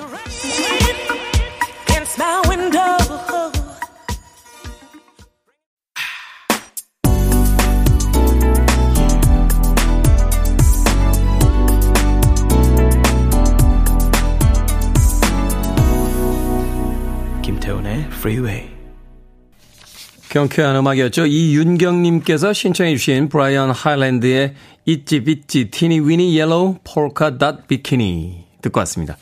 Freeway. 18.19 18.69
경쾌한 20.29 20.75
음악이었죠. 20.75 21.25
이윤경님께서 21.25 22.53
신청해 22.53 22.95
주신 22.97 23.29
브라이언 23.29 23.71
하일랜드의 23.71 24.55
Itsy 24.85 25.23
Bitsy 25.23 25.71
Teenie 25.71 26.01
Weenie 26.01 26.37
Yellow 26.37 26.79
Polka 26.83 27.37
Dot 27.37 27.67
Bikini 27.67 28.45
듣고 28.61 28.79
왔습니다. 28.81 29.17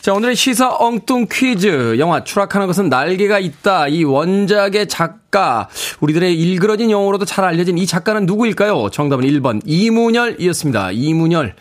자, 0.00 0.14
오늘의 0.14 0.36
시사 0.36 0.70
엉뚱 0.78 1.26
퀴즈. 1.30 1.98
영화 1.98 2.22
추락하는 2.22 2.68
것은 2.68 2.88
날개가 2.88 3.40
있다. 3.40 3.88
이 3.88 4.04
원작의 4.04 4.86
작가, 4.86 5.68
우리들의 6.00 6.34
일그러진 6.40 6.90
영웅으로도 6.90 7.24
잘 7.24 7.44
알려진 7.44 7.76
이 7.76 7.86
작가는 7.86 8.24
누구일까요? 8.24 8.90
정답은 8.90 9.24
1번 9.24 9.60
이문열이었습니다. 9.66 10.92
이문열. 10.92 11.56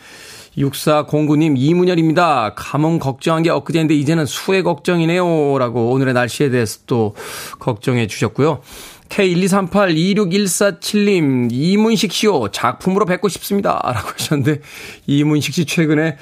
6409님, 0.57 1.55
이문열입니다. 1.57 2.53
가뭄 2.55 2.99
걱정한 2.99 3.43
게 3.43 3.49
엊그제인데 3.49 3.93
이제는 3.95 4.25
수해 4.25 4.61
걱정이네요. 4.63 5.57
라고 5.59 5.91
오늘의 5.91 6.13
날씨에 6.13 6.49
대해서 6.49 6.79
또 6.87 7.15
걱정해 7.59 8.07
주셨고요. 8.07 8.61
K123826147님, 9.09 11.49
이문식 11.51 12.11
씨요. 12.11 12.49
작품으로 12.51 13.05
뵙고 13.05 13.29
싶습니다. 13.29 13.79
라고 13.83 14.09
하셨는데, 14.09 14.61
이문식 15.05 15.53
씨 15.53 15.65
최근에 15.65 16.17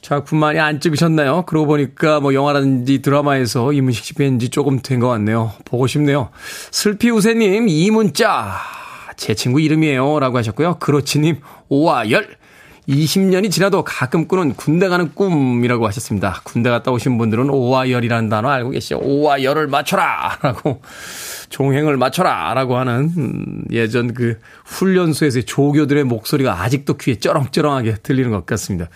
작품 0.00 0.38
많이 0.38 0.60
안 0.60 0.80
찍으셨나요? 0.80 1.44
그러고 1.46 1.66
보니까 1.66 2.20
뭐 2.20 2.34
영화라든지 2.34 3.00
드라마에서 3.00 3.72
이문식 3.72 4.04
씨 4.04 4.14
뵌지 4.14 4.52
조금 4.52 4.80
된 4.80 5.00
것 5.00 5.08
같네요. 5.08 5.52
보고 5.64 5.86
싶네요. 5.86 6.28
슬피 6.70 7.10
우세님, 7.10 7.68
이문자. 7.68 8.58
제 9.16 9.34
친구 9.34 9.60
이름이에요. 9.60 10.20
라고 10.20 10.38
하셨고요. 10.38 10.78
그렇지님, 10.78 11.40
오와열. 11.68 12.36
20년이 12.88 13.50
지나도 13.50 13.82
가끔 13.82 14.28
꾸는 14.28 14.54
군대 14.54 14.88
가는 14.88 15.14
꿈이라고 15.14 15.86
하셨습니다. 15.88 16.40
군대 16.44 16.68
갔다 16.68 16.90
오신 16.90 17.16
분들은 17.16 17.48
오와 17.48 17.90
열이라는 17.90 18.28
단어 18.28 18.50
알고 18.50 18.70
계시죠? 18.70 18.98
오와 19.02 19.42
열을 19.42 19.68
맞춰라! 19.68 20.38
라고, 20.42 20.82
종행을 21.48 21.96
맞춰라! 21.96 22.52
라고 22.54 22.76
하는, 22.76 23.10
음, 23.16 23.64
예전 23.70 24.12
그 24.12 24.38
훈련소에서의 24.66 25.44
조교들의 25.44 26.04
목소리가 26.04 26.62
아직도 26.62 26.98
귀에 26.98 27.14
쩌렁쩌렁하게 27.16 27.96
들리는 28.02 28.30
것 28.30 28.44
같습니다. 28.44 28.90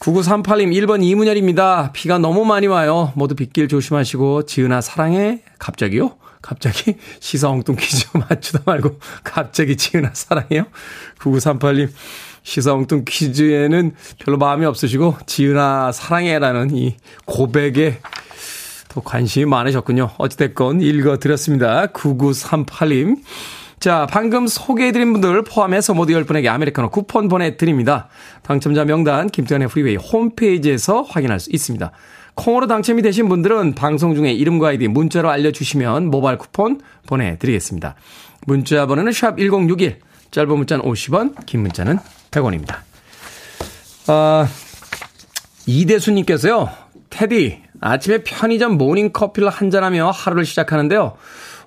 9938님 0.00 0.72
1번 0.72 1.02
이문열입니다. 1.02 1.92
비가 1.92 2.18
너무 2.18 2.44
많이 2.44 2.66
와요. 2.66 3.12
모두 3.14 3.34
빗길 3.34 3.68
조심하시고, 3.68 4.44
지은아 4.44 4.82
사랑해? 4.82 5.40
갑자기요? 5.58 6.16
갑자기 6.42 6.96
시사 7.20 7.48
엉뚱 7.48 7.76
퀴즈 7.76 8.06
맞추다 8.28 8.64
말고 8.66 9.00
갑자기 9.22 9.78
지은아 9.78 10.10
사랑해요? 10.12 10.66
9938님 11.18 11.88
시사 12.44 12.74
엉뚱 12.74 13.04
퀴즈에는 13.08 13.94
별로 14.20 14.38
마음이 14.38 14.64
없으시고 14.66 15.16
지은아 15.26 15.90
사랑해라는 15.92 16.76
이 16.76 16.96
고백에 17.24 17.98
더 18.88 19.00
관심이 19.00 19.46
많으셨군요. 19.46 20.10
어찌됐건 20.18 20.80
읽어드렸습니다. 20.80 21.86
9938님. 21.86 23.16
자, 23.80 24.06
방금 24.08 24.46
소개해드린 24.46 25.12
분들 25.12 25.42
포함해서 25.42 25.94
모두 25.94 26.12
10분에게 26.12 26.46
아메리카노 26.46 26.90
쿠폰 26.90 27.28
보내드립니다. 27.28 28.08
당첨자 28.42 28.84
명단 28.84 29.28
김태훈의 29.28 29.68
프리웨이 29.68 29.96
홈페이지에서 29.96 31.02
확인할 31.02 31.40
수 31.40 31.50
있습니다. 31.52 31.90
콩으로 32.34 32.66
당첨이 32.66 33.02
되신 33.02 33.28
분들은 33.28 33.74
방송 33.74 34.14
중에 34.14 34.32
이름과 34.32 34.68
아이디 34.68 34.88
문자로 34.88 35.28
알려주시면 35.28 36.10
모바일 36.10 36.38
쿠폰 36.38 36.80
보내드리겠습니다. 37.06 37.94
문자 38.46 38.86
번호는 38.86 39.12
샵 39.12 39.38
1061, 39.38 39.98
짧은 40.30 40.56
문자는 40.56 40.84
50원, 40.84 41.46
긴 41.46 41.62
문자는 41.62 41.98
100원입니다. 42.34 42.78
아, 44.08 44.48
이대수님께서요, 45.66 46.68
테디, 47.10 47.62
아침에 47.80 48.22
편의점 48.24 48.76
모닝 48.76 49.12
커피를 49.12 49.48
한잔하며 49.48 50.10
하루를 50.10 50.44
시작하는데요. 50.44 51.16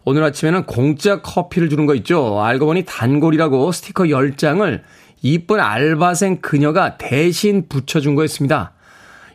오늘 0.05 0.23
아침에는 0.23 0.65
공짜 0.65 1.21
커피를 1.21 1.69
주는 1.69 1.85
거 1.85 1.95
있죠. 1.95 2.41
알고 2.41 2.67
보니 2.67 2.85
단골이라고 2.85 3.71
스티커 3.71 4.03
10장을 4.05 4.81
이쁜 5.21 5.59
알바생 5.59 6.41
그녀가 6.41 6.97
대신 6.97 7.67
붙여준 7.67 8.15
거였습니다. 8.15 8.73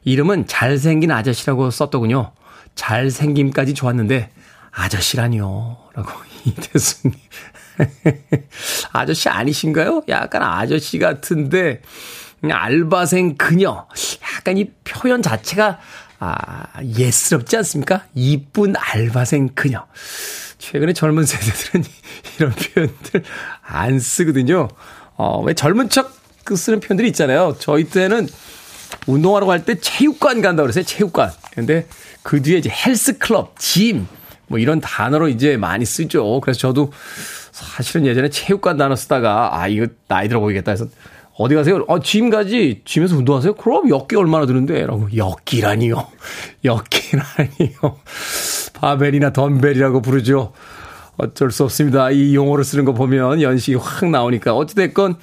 이름은 0.04 0.46
잘생긴 0.46 1.10
아저씨라고 1.10 1.70
썼더군요. 1.70 2.32
잘생김까지 2.74 3.74
좋았는데, 3.74 4.30
아저씨라니요. 4.72 5.78
라고 5.94 6.10
이대수님. 6.44 7.16
아저씨 8.92 9.28
아니신가요? 9.28 10.02
약간 10.08 10.42
아저씨 10.42 10.98
같은데, 10.98 11.82
알바생 12.42 13.36
그녀. 13.36 13.86
약간 14.36 14.56
이 14.58 14.70
표현 14.84 15.22
자체가, 15.22 15.78
아, 16.18 16.64
예스럽지 16.82 17.56
않습니까? 17.58 18.04
이쁜 18.14 18.74
알바생 18.76 19.50
그녀. 19.54 19.86
최근에 20.58 20.92
젊은 20.92 21.24
세대들은 21.24 21.84
이런 22.38 22.52
표현들 22.52 23.24
안 23.62 23.98
쓰거든요. 23.98 24.68
어, 25.16 25.40
왜 25.42 25.54
젊은 25.54 25.88
척그 25.88 26.56
쓰는 26.56 26.80
표현들이 26.80 27.08
있잖아요. 27.08 27.56
저희 27.58 27.84
때는 27.84 28.28
운동하러 29.06 29.46
갈 29.46 29.64
때 29.64 29.78
체육관 29.80 30.42
간다고 30.42 30.66
그랬어요. 30.66 30.84
체육관. 30.84 31.32
근데 31.52 31.86
그 32.22 32.40
뒤에 32.42 32.58
이제 32.58 32.70
헬스클럽, 32.70 33.58
짐, 33.58 34.06
뭐 34.52 34.58
이런 34.58 34.82
단어로 34.82 35.28
이제 35.28 35.56
많이 35.56 35.86
쓰죠. 35.86 36.40
그래서 36.42 36.60
저도 36.60 36.92
사실은 37.52 38.04
예전에 38.04 38.28
체육관 38.28 38.76
단어 38.76 38.94
쓰다가 38.94 39.58
아 39.58 39.66
이거 39.66 39.86
나이 40.08 40.28
들어 40.28 40.40
보이겠다 40.40 40.72
해서 40.72 40.86
어디 41.38 41.54
가세요? 41.54 41.82
어, 41.88 41.98
짐 42.00 42.28
가지. 42.28 42.82
짐에서 42.84 43.16
운동하세요? 43.16 43.54
그럼 43.54 43.88
역기 43.88 44.16
얼마나 44.16 44.44
드는데? 44.44 44.84
라고, 44.84 45.08
역기라니요. 45.16 46.06
역기라니요. 46.62 47.96
바벨이나 48.74 49.32
덤벨이라고 49.32 50.02
부르죠. 50.02 50.52
어쩔 51.16 51.50
수 51.50 51.64
없습니다. 51.64 52.10
이 52.10 52.34
용어를 52.34 52.64
쓰는 52.64 52.84
거 52.84 52.92
보면 52.92 53.40
연식이 53.40 53.76
확 53.76 54.10
나오니까. 54.10 54.54
어찌됐건 54.54 55.16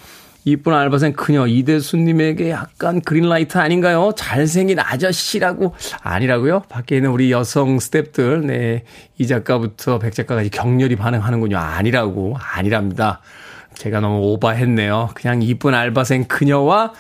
이쁜 0.52 0.74
알바생 0.74 1.14
그녀 1.14 1.48
이대수님에게 1.48 2.50
약간 2.50 3.02
그린라이트 3.02 3.58
아닌가요? 3.58 4.12
잘생긴 4.16 4.80
아저씨라고 4.80 5.76
아니라고요? 6.02 6.64
밖에 6.70 6.98
있는 6.98 7.12
우리 7.12 7.32
여성 7.32 7.78
스탭들 7.78 8.46
네, 8.46 8.84
이 9.18 9.28
작가부터 9.28 10.00
백 10.00 10.14
작가까지 10.14 10.50
격렬히 10.50 10.96
반응하는군요. 10.96 11.58
아니라고 11.58 12.36
아니랍니다. 12.40 13.22
제가 13.76 14.00
너무 14.00 14.20
오바했네요. 14.34 15.12
그냥 15.14 15.42
이쁜 15.42 15.74
알바생 15.74 16.26
그녀와 16.26 16.94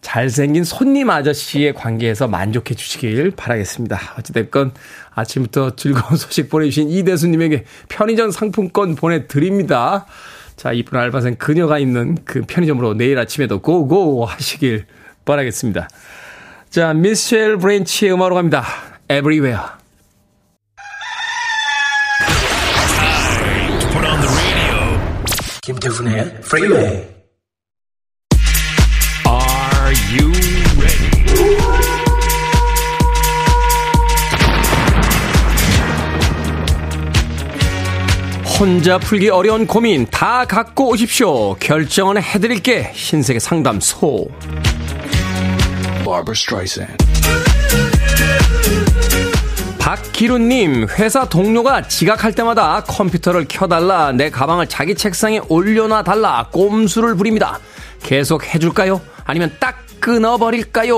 잘생긴 0.00 0.64
손님 0.64 1.10
아저씨의 1.10 1.74
관계에서 1.74 2.26
만족해 2.28 2.74
주시길 2.74 3.32
바라겠습니다. 3.32 3.98
어찌됐건 4.18 4.72
아침부터 5.14 5.76
즐거운 5.76 6.16
소식 6.18 6.50
보내주신 6.50 6.90
이대수님에게 6.90 7.64
편의점 7.88 8.30
상품권 8.30 8.96
보내드립니다. 8.96 10.06
자, 10.56 10.72
이쁜 10.72 10.98
알바생 10.98 11.36
그녀가 11.36 11.78
있는 11.78 12.16
그 12.24 12.42
편의점으로 12.42 12.94
내일 12.94 13.18
아침에도 13.18 13.60
고고 13.60 14.24
하시길 14.26 14.86
바라겠습니다. 15.24 15.88
자, 16.70 16.94
미셸 16.94 17.58
브랜치의 17.58 18.12
음악으로 18.12 18.36
갑니다. 18.36 18.64
Everywhere. 19.10 19.82
김태훈의 25.62 26.40
프리웨이 26.40 27.06
Are 29.24 29.94
you 30.18 30.41
혼자 38.62 38.96
풀기 38.96 39.28
어려운 39.28 39.66
고민 39.66 40.06
다 40.06 40.44
갖고 40.44 40.90
오십시오. 40.90 41.54
결정은 41.54 42.22
해드릴게. 42.22 42.92
신세계 42.94 43.40
상담소. 43.40 44.28
박기루님, 49.80 50.86
회사 50.90 51.28
동료가 51.28 51.88
지각할 51.88 52.34
때마다 52.34 52.84
컴퓨터를 52.84 53.46
켜달라, 53.48 54.12
내 54.12 54.30
가방을 54.30 54.68
자기 54.68 54.94
책상에 54.94 55.40
올려놔 55.48 56.04
달라, 56.04 56.46
꼼수를 56.52 57.16
부립니다. 57.16 57.58
계속 58.00 58.44
해줄까요? 58.44 59.00
아니면 59.24 59.56
딱 59.58 59.82
끊어버릴까요? 59.98 60.94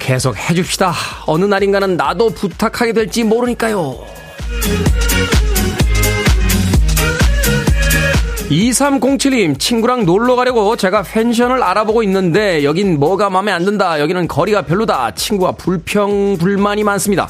계속 0.00 0.36
해줍시다. 0.36 0.92
어느 1.26 1.44
날인가는 1.44 1.96
나도 1.96 2.30
부탁하게 2.30 2.92
될지 2.92 3.22
모르니까요. 3.22 4.04
2307님, 8.50 9.58
친구랑 9.58 10.06
놀러 10.06 10.36
가려고 10.36 10.76
제가 10.76 11.02
펜션을 11.02 11.62
알아보고 11.62 12.02
있는데, 12.04 12.62
여긴 12.64 12.98
뭐가 12.98 13.28
마음에 13.28 13.50
안 13.50 13.64
든다. 13.64 13.98
여기는 14.00 14.28
거리가 14.28 14.62
별로다. 14.62 15.12
친구와 15.14 15.52
불평, 15.52 16.36
불만이 16.38 16.84
많습니다. 16.84 17.28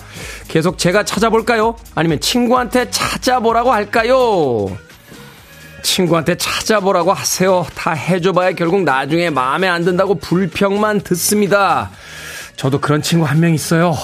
계속 0.48 0.76
제가 0.78 1.04
찾아볼까요? 1.04 1.76
아니면 1.94 2.20
친구한테 2.20 2.90
찾아보라고 2.90 3.72
할까요? 3.72 4.76
친구한테 5.82 6.36
찾아보라고 6.36 7.12
하세요. 7.12 7.64
다 7.74 7.92
해줘봐야 7.92 8.52
결국 8.52 8.82
나중에 8.82 9.30
마음에 9.30 9.68
안 9.68 9.84
든다고 9.84 10.16
불평만 10.16 11.00
듣습니다. 11.00 11.90
저도 12.56 12.80
그런 12.80 13.00
친구 13.02 13.24
한 13.24 13.38
명 13.40 13.54
있어요. 13.54 13.94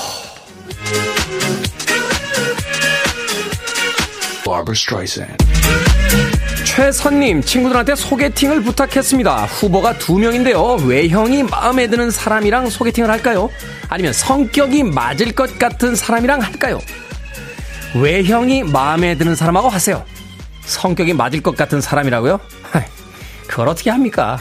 최선님, 6.65 7.43
친구들한테 7.43 7.95
소개팅을 7.95 8.63
부탁했습니다. 8.63 9.45
후보가 9.47 9.99
두 9.99 10.19
명인데요. 10.19 10.77
외형이 10.87 11.43
마음에 11.45 11.87
드는 11.89 12.11
사람이랑 12.11 12.71
소개팅을 12.71 13.11
할까요? 13.11 13.51
아니면 13.89 14.13
성격이 14.13 14.85
맞을 14.85 15.33
것 15.33 15.59
같은 15.59 15.95
사람이랑 15.95 16.41
할까요? 16.41 16.81
외형이 17.95 18.63
마음에 18.65 19.17
드는 19.17 19.35
사람하고 19.35 19.69
하세요. 19.69 20.05
성격이 20.65 21.13
맞을 21.15 21.43
것 21.43 21.57
같은 21.57 21.81
사람이라고요? 21.81 22.41
그걸 23.47 23.69
어떻게 23.69 23.91
합니까? 23.91 24.39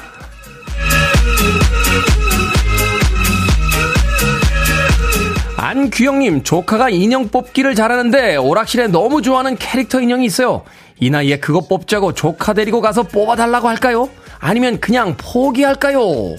안규영님, 5.72 6.44
조카가 6.44 6.90
인형 6.90 7.30
뽑기를 7.30 7.76
잘하는데 7.76 8.36
오락실에 8.36 8.88
너무 8.88 9.22
좋아하는 9.22 9.56
캐릭터 9.56 10.02
인형이 10.02 10.26
있어요. 10.26 10.64
이 11.00 11.10
나이에 11.10 11.40
그거 11.40 11.62
뽑자고 11.62 12.14
조카 12.14 12.52
데리고 12.52 12.82
가서 12.82 13.04
뽑아달라고 13.04 13.70
할까요? 13.70 14.10
아니면 14.40 14.82
그냥 14.82 15.16
포기할까요? 15.16 16.36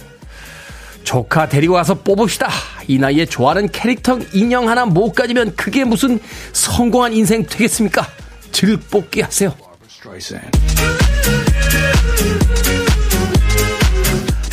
조카 1.03 1.49
데리고 1.49 1.73
가서 1.73 1.95
뽑읍시다. 1.95 2.47
이 2.89 2.99
나이에 2.99 3.25
좋아하는 3.25 3.71
캐릭터 3.71 4.19
인형 4.35 4.69
하나 4.69 4.85
못 4.85 5.13
가지면 5.13 5.57
그게 5.57 5.85
무슨 5.85 6.21
성공한 6.53 7.15
인생 7.15 7.47
되겠습니까? 7.47 8.07
질 8.53 8.77
뽑기 8.77 9.23
하세요. 9.23 9.55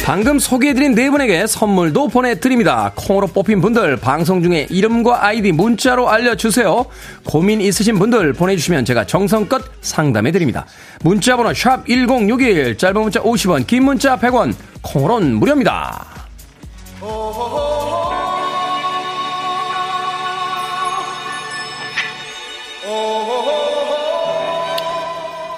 방금 0.10 0.39
소개해드린 0.39 0.95
네 0.95 1.12
분에게 1.12 1.45
선물도 1.45 2.08
보내드립니다. 2.08 2.91
콩으로 2.95 3.28
뽑힌 3.28 3.62
분들 3.62 3.98
방송 3.98 4.41
중에 4.41 4.65
이름과 4.67 5.24
아이디 5.24 5.52
문자로 5.52 6.10
알려주세요. 6.10 6.88
고민 7.28 7.62
있으신 7.62 8.00
분들 8.00 8.34
보내주시면 8.34 8.86
제가 8.86 9.06
정성껏 9.06 9.62
상담해드립니다. 9.82 10.65
문자번호 11.04 11.52
샵1061 11.52 12.80
짧은 12.80 13.00
문자 13.00 13.22
50원 13.22 13.67
긴 13.67 13.84
문자 13.84 14.17
100원 14.17 14.56
콩으로는 14.82 15.36
무료입니다. 15.36 16.08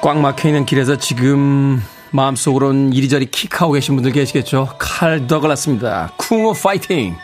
꽉 0.01 0.19
막혀있는 0.19 0.65
길에서 0.65 0.97
지금 0.97 1.81
마음속으론 2.11 2.93
이리저리 2.93 3.27
킥하고 3.27 3.73
계신 3.73 3.95
분들 3.95 4.11
계시겠죠. 4.11 4.75
칼 4.77 5.27
더글라스입니다. 5.27 6.13
쿵어 6.17 6.53
파이팅! 6.53 7.15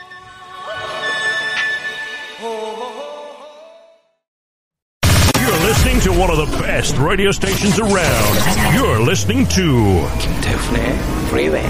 listening 5.68 6.00
to 6.00 6.12
one 6.12 6.30
of 6.32 6.38
the 6.38 6.58
best 6.64 6.98
radio 6.98 7.32
stations 7.32 7.78
around. 7.78 8.36
You're 8.74 9.02
listening 9.02 9.48
to 9.50 10.08
김태훈의 10.20 10.98
Freeway. 11.28 11.68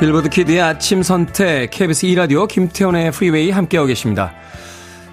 빌보드 0.00 0.30
kid의 0.30 0.62
아침 0.62 1.02
선택 1.02 1.70
KBS 1.70 2.06
2라디오 2.06 2.48
김태훈의 2.48 3.08
Freeway 3.08 3.50
함께하고 3.50 3.86
계십니다. 3.86 4.32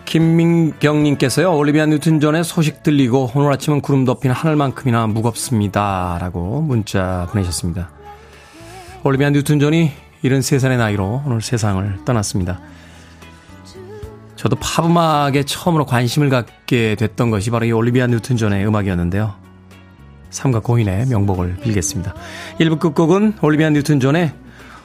김민경님께서요, 0.07 1.53
올리비아 1.53 1.85
뉴튼 1.85 2.21
존의 2.21 2.45
소식 2.45 2.81
들리고 2.81 3.29
오늘 3.35 3.51
아침은 3.51 3.81
구름 3.81 4.05
덮인 4.05 4.31
하늘만큼이나 4.31 5.05
무겁습니다. 5.07 6.17
라고 6.19 6.61
문자 6.61 7.27
보내셨습니다. 7.31 7.89
올리비아 9.03 9.29
뉴튼 9.29 9.59
존이 9.59 9.91
73살의 10.23 10.77
나이로 10.77 11.23
오늘 11.25 11.41
세상을 11.41 12.05
떠났습니다. 12.05 12.61
저도 14.37 14.55
팝음악에 14.55 15.43
처음으로 15.43 15.85
관심을 15.85 16.29
갖게 16.29 16.95
됐던 16.95 17.29
것이 17.29 17.49
바로 17.49 17.65
이 17.65 17.71
올리비아 17.73 18.07
뉴튼 18.07 18.37
전의 18.37 18.65
음악이었는데요. 18.65 19.35
삼가 20.29 20.59
고인의 20.61 21.07
명복을 21.07 21.57
빌겠습니다. 21.57 22.13
1부 22.61 22.79
끝곡은 22.79 23.39
올리비아 23.41 23.69
뉴튼 23.71 23.99
전의 23.99 24.31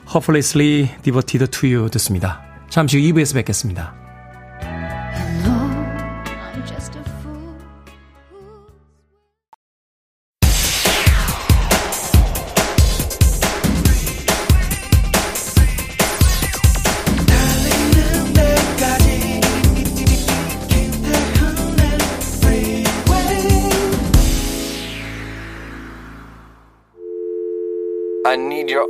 Hopelessly 0.09 0.89
Devoted 1.03 1.47
to 1.47 1.69
You 1.69 1.91
듣습니다. 1.91 2.43
잠시 2.71 2.99
후 2.99 3.13
2부에서 3.13 3.35
뵙겠습니다. 3.35 4.02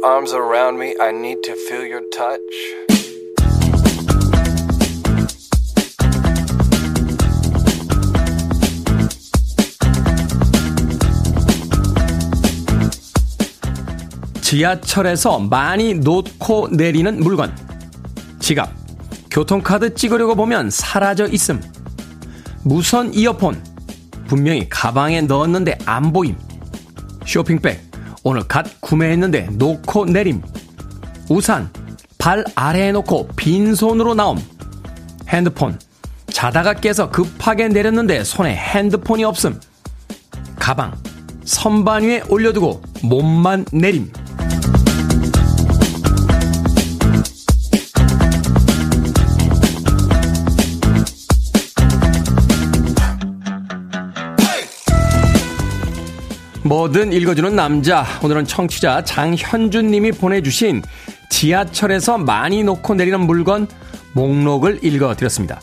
Arms 0.05 0.35
around 0.35 0.79
me. 0.79 0.95
I 1.01 1.11
need 1.11 1.43
to 1.45 1.55
feel 1.55 1.87
your 1.87 2.03
touch. 2.11 2.41
지하철에서 14.41 15.39
많이 15.39 15.95
놓고 15.95 16.69
내리는 16.73 17.21
물건. 17.21 17.57
지갑, 18.39 18.71
교통카드 19.31 19.95
찍으려고 19.95 20.35
보면 20.35 20.69
사라져 20.69 21.27
있음. 21.29 21.61
무선 22.63 23.15
이어폰, 23.15 23.65
분명히 24.27 24.69
가방에 24.69 25.23
넣었는데 25.23 25.79
안 25.87 26.13
보임. 26.13 26.37
쇼핑백, 27.25 27.92
오늘 28.25 28.47
갓 28.47 28.81
구매했는데 28.81 29.49
놓고 29.53 30.07
내림. 30.07 30.43
우산, 31.29 31.71
발 32.19 32.45
아래에 32.55 32.93
놓고 32.93 33.29
빈손으로 33.37 34.15
나옴. 34.15 34.39
핸드폰, 35.29 35.79
자다가 36.29 36.75
깨서 36.75 37.11
급하게 37.11 37.69
내렸는데 37.69 38.23
손에 38.23 38.55
핸드폰이 38.55 39.25
없음. 39.25 39.61
가방, 40.57 40.95
선반 41.45 42.05
위에 42.05 42.23
올려두고 42.29 42.83
몸만 43.03 43.65
내림. 43.73 44.13
뭐든 56.65 57.13
읽어주는 57.13 57.57
남자. 57.57 58.07
오늘은 58.23 58.45
청취자 58.45 59.03
장현준 59.03 59.91
님이 59.91 60.13
보내주신 60.13 60.83
지하철에서 61.29 62.19
많이 62.19 62.63
놓고 62.63 62.95
내리는 62.95 63.19
물건 63.21 63.67
목록을 64.13 64.79
읽어드렸습니다. 64.85 65.61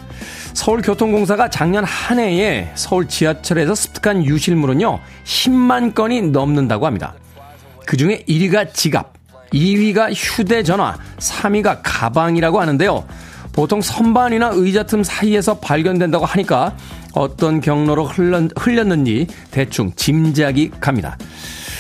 서울교통공사가 0.53 1.49
작년 1.49 1.85
한 1.85 2.19
해에 2.19 2.71
서울 2.75 3.07
지하철에서 3.07 3.75
습득한 3.75 4.25
유실물은요, 4.25 4.99
10만 5.23 5.95
건이 5.95 6.23
넘는다고 6.23 6.85
합니다. 6.85 7.13
그 7.85 7.95
중에 7.95 8.25
1위가 8.27 8.73
지갑, 8.73 9.13
2위가 9.53 10.12
휴대전화, 10.13 10.97
3위가 11.17 11.79
가방이라고 11.81 12.59
하는데요. 12.59 13.05
보통 13.53 13.81
선반이나 13.81 14.51
의자 14.53 14.83
틈 14.83 15.03
사이에서 15.03 15.59
발견된다고 15.59 16.25
하니까 16.25 16.75
어떤 17.19 17.60
경로로 17.60 18.05
흘렸는지 18.05 19.27
대충 19.51 19.91
짐작이 19.93 20.71
갑니다. 20.79 21.17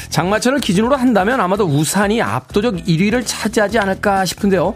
장마철을 0.09 0.59
기준으로 0.59 0.97
한다면 0.97 1.39
아마도 1.39 1.65
우산이 1.65 2.21
압도적 2.21 2.75
1위를 2.75 3.23
차지하지 3.25 3.79
않을까 3.79 4.25
싶은데요. 4.25 4.75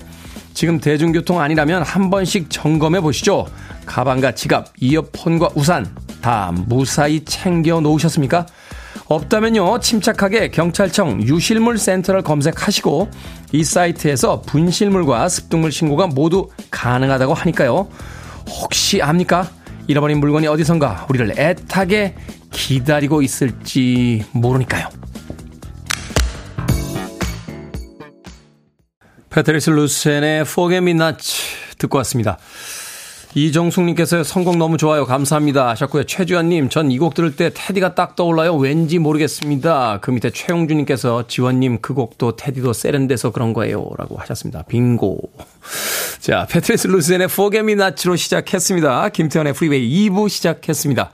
지금 0.54 0.80
대중교통 0.80 1.42
아니라면 1.42 1.84
한 1.84 2.10
번씩 2.10 2.50
점검해 2.50 3.02
보시죠. 3.02 3.46
가방과 3.86 4.36
지갑, 4.36 4.68
이어폰과 4.80 5.50
우산 5.56 5.86
다 6.22 6.54
무사히 6.54 7.26
챙겨 7.26 7.82
놓으셨습니까? 7.82 8.46
없다면요, 9.08 9.80
침착하게 9.82 10.52
경찰청 10.52 11.24
유실물 11.24 11.78
센터를 11.78 12.22
검색하시고 12.22 13.10
이 13.52 13.64
사이트에서 13.66 14.42
분실물과 14.44 15.28
습득물 15.28 15.74
신고가 15.74 16.08
모두 16.08 16.50
가능하다고 16.72 17.34
하니까요. 17.34 17.90
혹시 18.48 19.02
압니까? 19.02 19.50
잃어버린 19.88 20.20
물건이 20.20 20.48
어디선가 20.48 21.08
우리를 21.10 21.38
애타게 21.38 22.16
기다리고 22.52 23.22
있을지 23.22 24.24
모르니까요. 24.32 24.88
페트리스 29.30 29.72
루센의 29.72 30.42
Forget 30.42 30.78
Me 30.84 30.92
Not 30.92 31.18
듣고 31.78 31.98
왔습니다. 31.98 32.38
이정숙님께서 33.36 34.24
선곡 34.24 34.58
너무 34.58 34.78
좋아요. 34.78 35.06
감사합니다. 35.06 35.70
하셨고요. 35.70 36.04
최주현님, 36.04 36.70
전 36.70 36.92
이 36.92 37.00
곡 37.00 37.16
들을 37.16 37.36
때 37.36 37.50
테디가 37.54 37.96
딱 37.96 38.16
떠올라요. 38.16 38.56
왠지 38.56 39.00
모르겠습니다. 39.00 40.00
그 40.02 40.12
밑에 40.12 40.30
최용준님께서 40.30 41.28
지원님, 41.28 41.80
그 41.82 41.96
곡도 41.96 42.36
테디도 42.36 42.74
세련돼서 42.74 43.32
그런 43.32 43.54
거예요. 43.54 43.90
라고 43.98 44.18
하셨습니다. 44.18 44.62
빙고. 44.64 45.32
자, 46.22 46.46
패트리스 46.50 46.88
루센의 46.88 47.28
Me 47.56 47.74
Not로 47.74 48.16
시작했습니다. 48.16 49.10
김태훈의 49.10 49.54
프리웨이 49.54 50.10
2부 50.10 50.30
시작했습니다. 50.30 51.12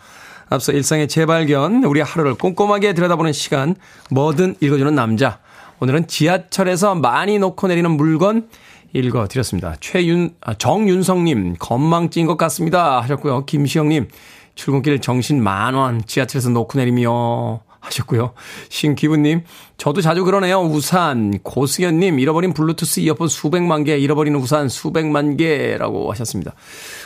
앞서 0.50 0.72
일상의 0.74 1.08
재발견, 1.08 1.84
우리 1.86 2.02
하루를 2.02 2.34
꼼꼼하게 2.36 2.94
들여다보는 2.94 3.32
시간, 3.32 3.76
뭐든 4.10 4.56
읽어주는 4.60 4.94
남자. 4.94 5.40
오늘은 5.80 6.08
지하철에서 6.08 6.96
많이 6.96 7.40
놓고 7.40 7.68
내리는 7.68 7.90
물건, 7.92 8.50
읽어드렸습니다. 8.94 9.76
최윤, 9.80 10.36
아, 10.42 10.54
정윤성님, 10.54 11.56
건망증인 11.60 12.28
것 12.28 12.38
같습니다. 12.38 13.00
하셨고요. 13.02 13.46
김시영님, 13.46 14.08
출근길 14.56 15.00
정신 15.02 15.42
만원, 15.44 16.04
지하철에서 16.06 16.50
놓고 16.50 16.78
내리며 16.80 17.62
하셨고요. 17.80 18.34
신기부님, 18.68 19.44
저도 19.78 20.02
자주 20.02 20.26
그러네요. 20.26 20.60
우산, 20.60 21.40
고승현님, 21.44 22.20
잃어버린 22.20 22.54
블루투스 22.54 23.00
이어폰 23.00 23.30
수백만 23.30 23.86
개, 23.86 23.98
잃어버린 23.98 24.36
우산 24.36 24.68
수백만 24.68 25.38
개라고 25.38 26.12
하셨습니다. 26.12 26.54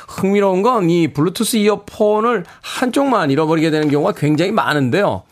흥미로운 0.08 0.64
건 0.64 0.90
이 0.90 1.10
블루투스 1.10 1.58
이어폰을 1.58 2.46
한쪽만 2.62 3.30
잃어버리게 3.30 3.70
되는 3.70 3.90
경우가 3.90 4.14
굉장히 4.14 4.52
많은데요. 4.52 5.24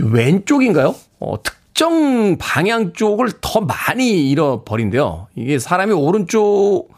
왼쪽인가요? 0.00 0.94
어, 1.20 1.42
특 1.42 1.57
특정 1.78 2.36
방향 2.38 2.92
쪽을 2.92 3.34
더 3.40 3.60
많이 3.60 4.28
잃어버린대요. 4.30 5.28
이게 5.36 5.60
사람이 5.60 5.92
오른쪽 5.92 6.88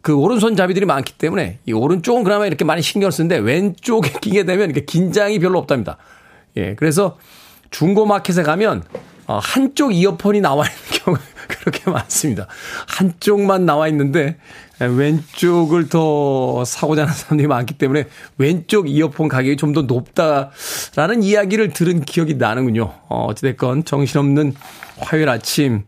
그 0.00 0.14
오른손 0.14 0.56
잡이들이 0.56 0.86
많기 0.86 1.12
때문에 1.12 1.58
이 1.66 1.74
오른쪽은 1.74 2.24
그나마 2.24 2.46
이렇게 2.46 2.64
많이 2.64 2.80
신경 2.80 3.10
쓰는데 3.10 3.36
왼쪽에 3.36 4.12
끼게 4.22 4.44
되면 4.44 4.70
이렇게 4.70 4.86
긴장이 4.86 5.38
별로 5.38 5.58
없답니다. 5.58 5.98
예, 6.56 6.74
그래서 6.76 7.18
중고 7.70 8.06
마켓에 8.06 8.42
가면 8.42 8.84
어, 9.26 9.38
한쪽 9.42 9.94
이어폰이 9.94 10.40
나와 10.40 10.64
있는 10.64 10.80
경우가 11.04 11.22
그렇게 11.48 11.90
많습니다. 11.90 12.46
한쪽만 12.88 13.66
나와 13.66 13.86
있는데 13.88 14.38
왼쪽을 14.88 15.88
더 15.88 16.64
사고자 16.64 17.02
하는 17.02 17.14
사람들이 17.14 17.46
많기 17.48 17.74
때문에 17.74 18.06
왼쪽 18.38 18.88
이어폰 18.88 19.28
가격이 19.28 19.56
좀 19.56 19.72
더 19.72 19.82
높다라는 19.82 21.22
이야기를 21.22 21.72
들은 21.72 22.00
기억이 22.02 22.34
나는군요. 22.34 22.92
어, 23.08 23.26
어찌됐건 23.26 23.84
정신없는 23.84 24.54
화요일 24.98 25.28
아침 25.28 25.84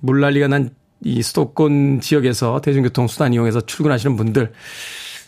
물난리가 0.00 0.48
난 0.48 0.70
이 1.06 1.22
수도권 1.22 2.00
지역에서 2.00 2.62
대중교통 2.62 3.08
수단 3.08 3.34
이용해서 3.34 3.60
출근하시는 3.60 4.16
분들 4.16 4.52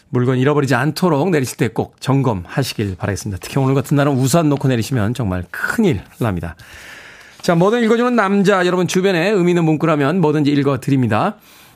물건 0.08 0.38
잃어버리지 0.38 0.74
않도록 0.74 1.28
내리실 1.30 1.58
때 1.58 1.68
꼭 1.68 2.00
점검하시길 2.00 2.96
바라겠습니다. 2.96 3.38
특히 3.42 3.58
오늘 3.60 3.74
같은 3.74 3.94
날은 3.96 4.12
우산 4.12 4.48
놓고 4.48 4.68
내리시면 4.68 5.12
정말 5.12 5.44
큰일 5.50 6.00
납니다. 6.18 6.56
자, 7.42 7.54
뭐든 7.54 7.82
읽어주는 7.82 8.16
남자 8.16 8.64
여러분 8.64 8.88
주변에 8.88 9.28
의미 9.30 9.50
있는 9.50 9.64
문구라면 9.64 10.20
뭐든지 10.22 10.50
읽어드립니다. 10.50 11.36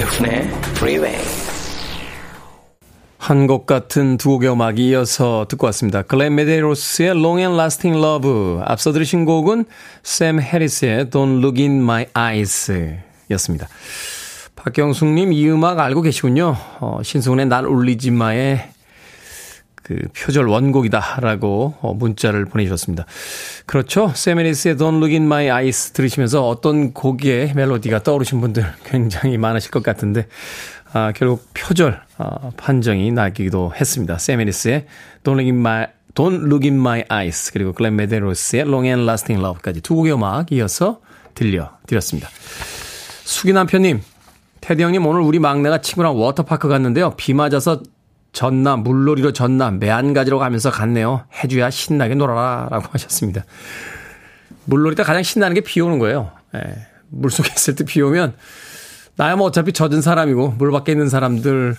김태훈의 0.00 0.50
프리웨이 0.74 1.14
한곡 3.18 3.66
같은 3.66 4.16
두 4.16 4.30
곡의 4.30 4.50
음악 4.50 4.78
이어서 4.78 5.46
듣고 5.48 5.66
왔습니다. 5.66 6.02
글렌 6.02 6.34
메데로스의 6.36 7.10
Long 7.10 7.40
and 7.40 7.54
Lasting 7.54 7.98
Love 7.98 8.62
앞서 8.64 8.92
들으신 8.92 9.26
곡은 9.26 9.66
샘 10.02 10.40
해리스의 10.40 11.06
Don't 11.06 11.38
Look 11.42 11.62
in 11.62 11.82
My 11.82 12.06
Eyes 12.16 12.96
였습니다. 13.32 13.68
박경숙님 14.56 15.32
이 15.34 15.48
음악 15.50 15.78
알고 15.78 16.02
계시군요. 16.02 16.56
어, 16.80 17.00
신승훈의 17.02 17.46
날 17.46 17.66
울리지 17.66 18.10
마의 18.10 18.70
그 19.82 19.96
표절 20.16 20.46
원곡이다라고 20.46 21.74
어, 21.80 21.94
문자를 21.94 22.44
보내주셨습니다. 22.44 23.06
그렇죠. 23.66 24.12
샘 24.14 24.32
해리스의 24.32 24.76
Don't 24.76 24.98
Look 24.98 25.12
in 25.12 25.24
My 25.24 25.44
Eyes 25.46 25.92
들으시면서 25.92 26.46
어떤 26.46 26.92
곡의 26.92 27.54
멜로디가 27.54 28.02
떠오르신 28.02 28.40
분들 28.40 28.64
굉장히 28.84 29.38
많으실 29.38 29.70
것 29.70 29.82
같은데 29.82 30.26
아, 30.92 31.12
결국 31.14 31.48
표절 31.54 32.00
아, 32.18 32.50
판정이 32.56 33.12
나기도 33.12 33.72
했습니다. 33.74 34.18
샘 34.18 34.37
해리스의 34.37 34.86
Don't 35.24 35.40
Look 35.40 35.50
in 35.50 35.56
My 35.56 35.86
Don't 36.14 36.44
Look 36.46 36.68
in 36.68 36.78
My 36.78 37.04
Eyes 37.10 37.52
그리고 37.52 37.72
글렌 37.72 37.96
메데로스의 37.96 38.62
Long 38.62 38.86
and 38.86 39.04
Lasting 39.04 39.42
Love까지 39.42 39.80
두 39.80 39.94
곡의 39.94 40.14
음악 40.14 40.52
이어서 40.52 41.00
들려드렸습니다. 41.34 42.28
수기 43.24 43.52
남편님, 43.52 44.02
테디 44.60 44.82
형님 44.82 45.06
오늘 45.06 45.20
우리 45.20 45.38
막내가 45.38 45.80
친구랑 45.80 46.18
워터파크 46.20 46.68
갔는데요. 46.68 47.14
비 47.16 47.32
맞아서 47.32 47.80
젖나 48.32 48.76
물놀이로 48.76 49.32
젖나 49.32 49.70
매한가지라면서 49.70 50.70
갔네요. 50.70 51.24
해주야 51.42 51.70
신나게 51.70 52.14
놀아라 52.14 52.68
라고 52.70 52.86
하셨습니다. 52.92 53.44
물놀이 54.64 54.94
때 54.94 55.02
가장 55.02 55.22
신나는 55.22 55.54
게 55.54 55.60
비 55.62 55.80
오는 55.80 55.98
거예요. 55.98 56.30
예. 56.54 56.86
물 57.08 57.30
속에 57.30 57.50
있을 57.56 57.74
때 57.74 57.84
비 57.84 58.00
오면 58.02 58.34
나야 59.16 59.36
뭐 59.36 59.46
어차피 59.48 59.72
젖은 59.72 60.00
사람이고 60.00 60.52
물 60.58 60.70
밖에 60.70 60.92
있는 60.92 61.08
사람들 61.08 61.76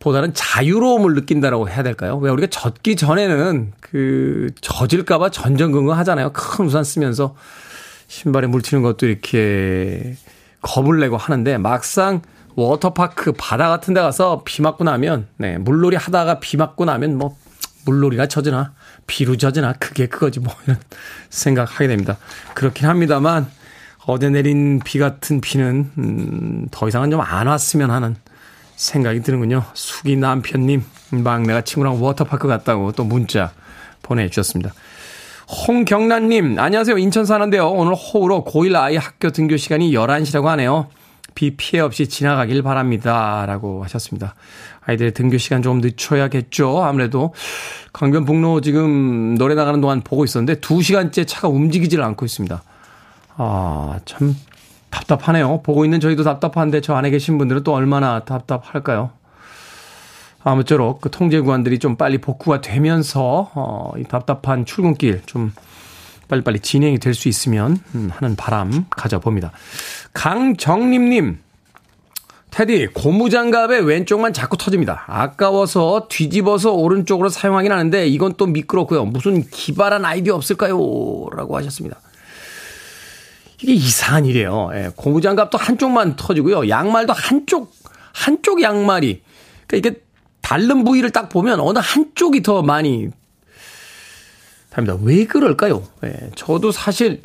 보다는 0.00 0.32
자유로움을 0.34 1.14
느낀다라고 1.14 1.68
해야 1.68 1.82
될까요? 1.82 2.16
왜 2.18 2.30
우리가 2.30 2.48
젖기 2.50 2.96
전에는 2.96 3.72
그 3.80 4.48
젖을까봐 4.60 5.30
전전긍긍 5.30 5.96
하잖아요. 5.98 6.30
큰 6.32 6.66
우산 6.66 6.84
쓰면서 6.84 7.34
신발에 8.08 8.46
물 8.46 8.62
튀는 8.62 8.82
것도 8.82 9.06
이렇게 9.06 10.14
겁을 10.62 11.00
내고 11.00 11.16
하는데 11.16 11.58
막상 11.58 12.22
워터파크 12.58 13.32
바다 13.38 13.68
같은 13.68 13.94
데 13.94 14.00
가서 14.00 14.42
비 14.44 14.62
맞고 14.62 14.82
나면 14.82 15.28
네, 15.36 15.58
물놀이 15.58 15.96
하다가 15.96 16.40
비 16.40 16.56
맞고 16.56 16.84
나면 16.86 17.16
뭐 17.16 17.36
물놀이나 17.84 18.26
젖으나 18.26 18.72
비로 19.06 19.36
젖으나 19.36 19.74
그게 19.74 20.06
그거지 20.06 20.40
뭐 20.40 20.52
이런 20.64 20.76
생각하게 21.30 21.86
됩니다. 21.86 22.16
그렇긴 22.54 22.88
합니다만 22.88 23.46
어제 24.06 24.28
내린 24.28 24.80
비 24.80 24.98
같은 24.98 25.40
비는 25.40 25.92
음, 25.98 26.68
더 26.70 26.88
이상은 26.88 27.10
좀 27.10 27.20
안 27.20 27.46
왔으면 27.46 27.90
하는 27.90 28.16
생각이 28.76 29.22
드는군요. 29.22 29.64
숙이 29.74 30.16
남편님 30.16 30.82
막내가 31.10 31.60
친구랑 31.62 32.02
워터파크 32.02 32.48
갔다고 32.48 32.92
또 32.92 33.04
문자 33.04 33.52
보내주셨습니다. 34.02 34.72
홍경란님, 35.66 36.58
안녕하세요. 36.58 36.98
인천 36.98 37.24
사는데요. 37.24 37.68
오늘 37.68 37.94
호우로 37.94 38.44
고1 38.44 38.74
아이 38.76 38.96
학교 38.96 39.30
등교 39.30 39.56
시간이 39.56 39.92
11시라고 39.92 40.44
하네요. 40.44 40.88
비 41.38 41.52
피해 41.56 41.80
없이 41.80 42.08
지나가길 42.08 42.64
바랍니다. 42.64 43.44
라고 43.46 43.84
하셨습니다. 43.84 44.34
아이들의 44.84 45.14
등교 45.14 45.38
시간 45.38 45.62
좀 45.62 45.80
늦춰야겠죠. 45.80 46.82
아무래도 46.82 47.32
강변북로 47.92 48.60
지금 48.60 49.38
노래 49.38 49.54
나가는 49.54 49.80
동안 49.80 50.00
보고 50.00 50.24
있었는데 50.24 50.60
2시간째 50.60 51.28
차가 51.28 51.46
움직이질 51.46 52.02
않고 52.02 52.26
있습니다. 52.26 52.60
아, 53.36 54.00
참 54.04 54.34
답답하네요. 54.90 55.62
보고 55.62 55.84
있는 55.84 56.00
저희도 56.00 56.24
답답한데 56.24 56.80
저 56.80 56.94
안에 56.94 57.10
계신 57.10 57.38
분들은 57.38 57.62
또 57.62 57.72
얼마나 57.72 58.24
답답할까요? 58.24 59.10
아무쪼록 60.42 61.00
그 61.00 61.08
통제 61.08 61.38
구간들이 61.38 61.78
좀 61.78 61.94
빨리 61.94 62.18
복구가 62.18 62.60
되면서 62.62 63.52
어, 63.54 63.92
이 63.96 64.02
답답한 64.02 64.64
출근길 64.64 65.22
좀 65.24 65.52
빨리빨리 66.28 66.60
진행이 66.60 66.98
될 66.98 67.14
수 67.14 67.28
있으면 67.28 67.78
음, 67.94 68.10
하는 68.12 68.36
바람 68.36 68.86
가져봅니다. 68.90 69.50
강정림님, 70.12 71.38
테디, 72.50 72.88
고무장갑의 72.94 73.82
왼쪽만 73.86 74.32
자꾸 74.32 74.56
터집니다. 74.56 75.04
아까워서 75.06 76.06
뒤집어서 76.08 76.72
오른쪽으로 76.72 77.28
사용하긴 77.28 77.72
하는데 77.72 78.06
이건 78.06 78.34
또 78.36 78.46
미끄럽고요. 78.46 79.04
무슨 79.06 79.42
기발한 79.48 80.04
아이디어 80.04 80.34
없을까요? 80.34 80.76
라고 81.36 81.56
하셨습니다. 81.56 82.00
이게 83.60 83.72
이상한 83.72 84.24
일이에요. 84.24 84.70
예, 84.74 84.90
고무장갑도 84.94 85.58
한쪽만 85.58 86.16
터지고요. 86.16 86.68
양말도 86.68 87.12
한쪽, 87.12 87.72
한쪽 88.12 88.62
양말이. 88.62 89.22
그러니까 89.66 89.88
이게 89.88 90.00
다른 90.40 90.84
부위를 90.84 91.10
딱 91.10 91.28
보면 91.28 91.58
어느 91.60 91.80
한쪽이 91.82 92.42
더 92.42 92.62
많이 92.62 93.08
답니다. 94.70 94.96
왜 95.02 95.24
그럴까요? 95.24 95.82
예, 96.04 96.30
저도 96.34 96.72
사실 96.72 97.22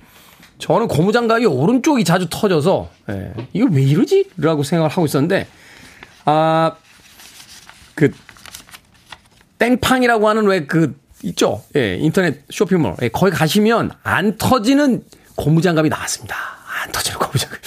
저는 0.60 0.88
고무장갑이 0.88 1.46
오른쪽이 1.46 2.04
자주 2.04 2.28
터져서 2.30 2.90
예, 3.10 3.34
이거 3.54 3.68
왜 3.72 3.84
이러지? 3.84 4.30
라고 4.38 4.64
생각을 4.64 4.90
하고 4.90 5.06
있었는데 5.06 5.48
아, 6.26 6.74
그 7.96 8.12
땡팡이라고 9.60 10.28
하는 10.28 10.46
왜 10.46 10.66
그 10.66 11.02
있죠? 11.26 11.64
예, 11.78 11.96
인터넷 11.98 12.44
쇼핑몰. 12.50 12.96
예, 13.02 13.08
거기 13.10 13.32
가시면 13.32 13.92
안 14.04 14.38
터지는 14.38 15.04
고무장갑이 15.36 15.88
나왔습니다. 15.90 16.36
안 16.84 16.92
터지는 16.92 17.18
고무장갑. 17.20 17.60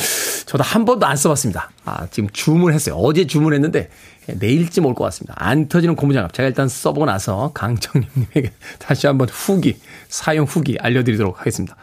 저도 0.44 0.62
한 0.62 0.84
번도 0.84 1.06
안 1.06 1.16
써봤습니다. 1.16 1.70
아, 1.86 2.06
지금 2.10 2.28
주문했어요. 2.32 2.96
어제 2.96 3.26
주문했는데 3.26 3.88
내일쯤 4.34 4.84
올 4.86 4.94
것 4.94 5.04
같습니다. 5.04 5.34
안 5.36 5.68
터지는 5.68 5.94
고무장갑. 5.96 6.32
제가 6.32 6.48
일단 6.48 6.68
써보고 6.68 7.06
나서 7.06 7.52
강정님에게 7.54 8.52
다시 8.78 9.06
한번 9.06 9.28
후기, 9.28 9.78
사용 10.08 10.46
후기 10.46 10.76
알려드리도록 10.80 11.38
하겠습니다. 11.40 11.76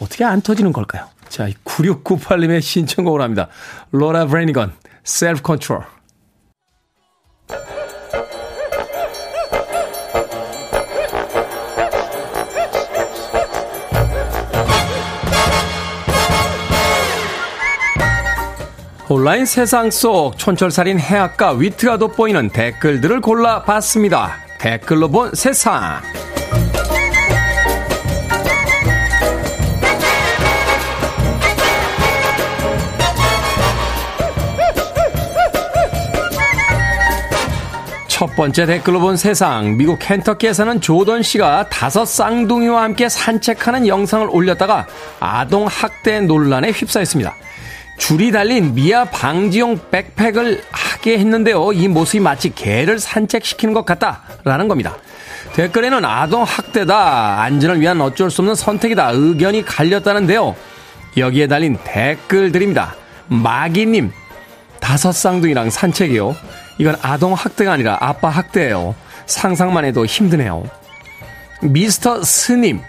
어떻게 0.00 0.24
안 0.24 0.40
터지는 0.40 0.72
걸까요? 0.72 1.06
자, 1.28 1.48
9698님의 1.64 2.60
신청곡을 2.60 3.20
합니다. 3.22 3.48
로라 3.90 4.26
브레니건, 4.26 4.72
Self 5.04 5.40
Control. 5.44 5.84
온라인 19.12 19.44
세상 19.44 19.90
속 19.90 20.38
촌철살인 20.38 20.98
해악과 20.98 21.50
위트가 21.50 21.98
돋보이는 21.98 22.48
댓글들을 22.48 23.20
골라봤습니다. 23.20 24.38
댓글로 24.58 25.10
본 25.10 25.34
세상. 25.34 26.00
첫 38.08 38.34
번째 38.34 38.64
댓글로 38.64 39.00
본 39.00 39.18
세상. 39.18 39.76
미국 39.76 39.98
켄터키에서는 39.98 40.80
조던 40.80 41.22
씨가 41.22 41.68
다섯 41.68 42.06
쌍둥이와 42.06 42.82
함께 42.82 43.10
산책하는 43.10 43.86
영상을 43.86 44.26
올렸다가 44.30 44.86
아동 45.20 45.66
학대 45.66 46.20
논란에 46.20 46.70
휩싸였습니다. 46.70 47.34
줄이 48.02 48.32
달린 48.32 48.74
미아 48.74 49.04
방지용 49.04 49.78
백팩을 49.92 50.60
하게 50.72 51.20
했는데요. 51.20 51.72
이 51.72 51.86
모습이 51.86 52.18
마치 52.18 52.52
개를 52.52 52.98
산책시키는 52.98 53.72
것 53.74 53.84
같다라는 53.84 54.66
겁니다. 54.66 54.96
댓글에는 55.54 56.04
아동 56.04 56.42
학대다, 56.42 57.40
안전을 57.42 57.80
위한 57.80 58.00
어쩔 58.00 58.28
수 58.28 58.42
없는 58.42 58.56
선택이다, 58.56 59.12
의견이 59.14 59.64
갈렸다는데요. 59.64 60.56
여기에 61.16 61.46
달린 61.46 61.78
댓글들입니다. 61.84 62.96
마기님, 63.28 64.10
다섯 64.80 65.12
쌍둥이랑 65.12 65.70
산책이요. 65.70 66.34
이건 66.78 66.96
아동 67.02 67.34
학대가 67.34 67.70
아니라 67.70 67.98
아빠 68.00 68.30
학대예요. 68.30 68.96
상상만 69.26 69.84
해도 69.84 70.04
힘드네요. 70.04 70.64
미스터 71.60 72.24
스님, 72.24 72.80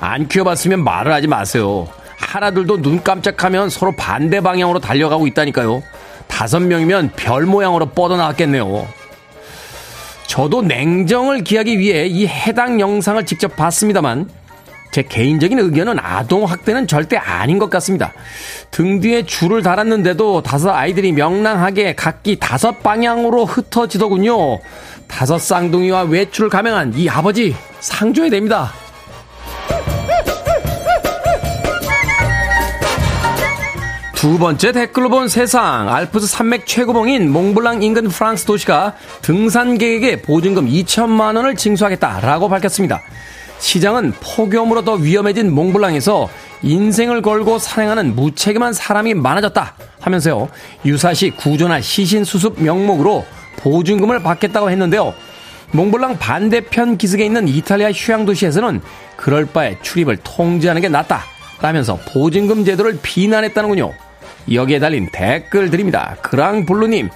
안 0.00 0.28
키워봤으면 0.28 0.84
말을 0.84 1.14
하지 1.14 1.28
마세요. 1.28 1.88
하나둘도 2.20 2.82
눈 2.82 3.02
깜짝하면 3.02 3.70
서로 3.70 3.92
반대 3.92 4.40
방향으로 4.40 4.78
달려가고 4.78 5.26
있다니까요. 5.26 5.82
다섯 6.28 6.60
명이면 6.60 7.12
별 7.16 7.46
모양으로 7.46 7.86
뻗어나왔겠네요. 7.86 8.86
저도 10.26 10.62
냉정을 10.62 11.42
기하기 11.42 11.78
위해 11.78 12.06
이 12.06 12.26
해당 12.26 12.78
영상을 12.78 13.24
직접 13.26 13.56
봤습니다만 13.56 14.28
제 14.92 15.02
개인적인 15.02 15.58
의견은 15.58 15.98
아동 16.00 16.44
학대는 16.44 16.86
절대 16.86 17.16
아닌 17.16 17.58
것 17.58 17.70
같습니다. 17.70 18.12
등 18.70 19.00
뒤에 19.00 19.24
줄을 19.24 19.62
달았는데도 19.62 20.42
다섯 20.42 20.70
아이들이 20.70 21.12
명랑하게 21.12 21.94
각기 21.94 22.36
다섯 22.38 22.82
방향으로 22.82 23.44
흩어지더군요. 23.44 24.60
다섯 25.06 25.38
쌍둥이와 25.38 26.02
외출을 26.02 26.48
감행한 26.48 26.94
이 26.96 27.08
아버지 27.08 27.54
상조해야 27.80 28.30
됩니다. 28.30 28.72
두 34.20 34.38
번째 34.38 34.72
댓글로 34.72 35.08
본 35.08 35.28
세상 35.28 35.88
알프스 35.88 36.26
산맥 36.26 36.66
최고봉인 36.66 37.32
몽블랑 37.32 37.82
인근 37.82 38.08
프랑스 38.08 38.44
도시가 38.44 38.94
등산객에게 39.22 40.20
보증금 40.20 40.66
2천만 40.66 41.36
원을 41.36 41.56
징수하겠다라고 41.56 42.50
밝혔습니다. 42.50 43.00
시장은 43.60 44.12
폭염으로 44.20 44.84
더 44.84 44.92
위험해진 44.92 45.50
몽블랑에서 45.54 46.28
인생을 46.60 47.22
걸고 47.22 47.58
산행하는 47.58 48.14
무책임한 48.14 48.74
사람이 48.74 49.14
많아졌다 49.14 49.74
하면서요 50.00 50.50
유사시 50.84 51.30
구조나 51.30 51.80
시신 51.80 52.22
수습 52.22 52.62
명목으로 52.62 53.24
보증금을 53.56 54.22
받겠다고 54.22 54.68
했는데요. 54.70 55.14
몽블랑 55.72 56.18
반대편 56.18 56.98
기슭에 56.98 57.24
있는 57.24 57.48
이탈리아 57.48 57.90
휴양 57.90 58.26
도시에서는 58.26 58.82
그럴 59.16 59.46
바에 59.46 59.78
출입을 59.80 60.18
통제하는 60.18 60.82
게 60.82 60.90
낫다 60.90 61.22
라면서 61.62 61.98
보증금 62.12 62.66
제도를 62.66 62.98
비난했다는군요. 63.00 64.09
여기에 64.52 64.78
달린 64.78 65.08
댓글들입니다. 65.12 66.16
그랑블루님, 66.22 67.08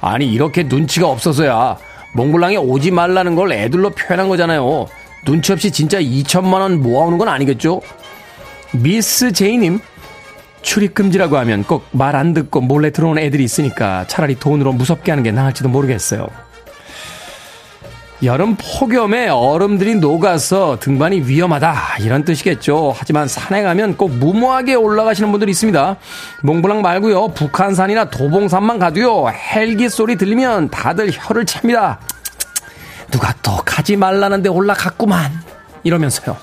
아니 0.00 0.26
이렇게 0.32 0.62
눈치가 0.64 1.08
없어서야 1.08 1.76
몽블랑에 2.14 2.56
오지 2.56 2.90
말라는 2.90 3.34
걸 3.34 3.52
애들로 3.52 3.90
표현한 3.90 4.28
거잖아요. 4.28 4.86
눈치 5.24 5.52
없이 5.52 5.70
진짜 5.70 5.98
2천만 6.00 6.54
원 6.60 6.80
모아오는 6.82 7.16
건 7.18 7.28
아니겠죠? 7.28 7.80
미스 8.72 9.32
제이님, 9.32 9.80
출입금지라고 10.62 11.36
하면 11.38 11.64
꼭 11.64 11.84
말 11.92 12.14
안 12.16 12.32
듣고 12.34 12.60
몰래 12.60 12.90
들어오는 12.90 13.22
애들이 13.22 13.44
있으니까 13.44 14.06
차라리 14.08 14.34
돈으로 14.38 14.72
무섭게 14.72 15.10
하는 15.12 15.22
게 15.24 15.30
나을지도 15.32 15.68
모르겠어요. 15.68 16.28
여름 18.22 18.56
폭염에 18.56 19.28
얼음들이 19.28 19.96
녹아서 19.96 20.78
등반이 20.80 21.22
위험하다 21.22 21.98
이런 22.00 22.24
뜻이겠죠. 22.24 22.94
하지만 22.96 23.28
산에 23.28 23.62
가면 23.62 23.96
꼭 23.96 24.12
무모하게 24.12 24.74
올라가시는 24.74 25.30
분들이 25.30 25.50
있습니다. 25.50 25.96
몽블랑 26.42 26.80
말고요. 26.80 27.28
북한산이나 27.28 28.10
도봉산만 28.10 28.78
가도요. 28.78 29.28
헬기 29.28 29.88
소리 29.88 30.16
들리면 30.16 30.70
다들 30.70 31.10
혀를 31.12 31.44
찹니다. 31.44 32.00
누가 33.10 33.34
또 33.42 33.56
가지 33.64 33.96
말라는데 33.96 34.48
올라갔구만 34.48 35.42
이러면서요. 35.82 36.36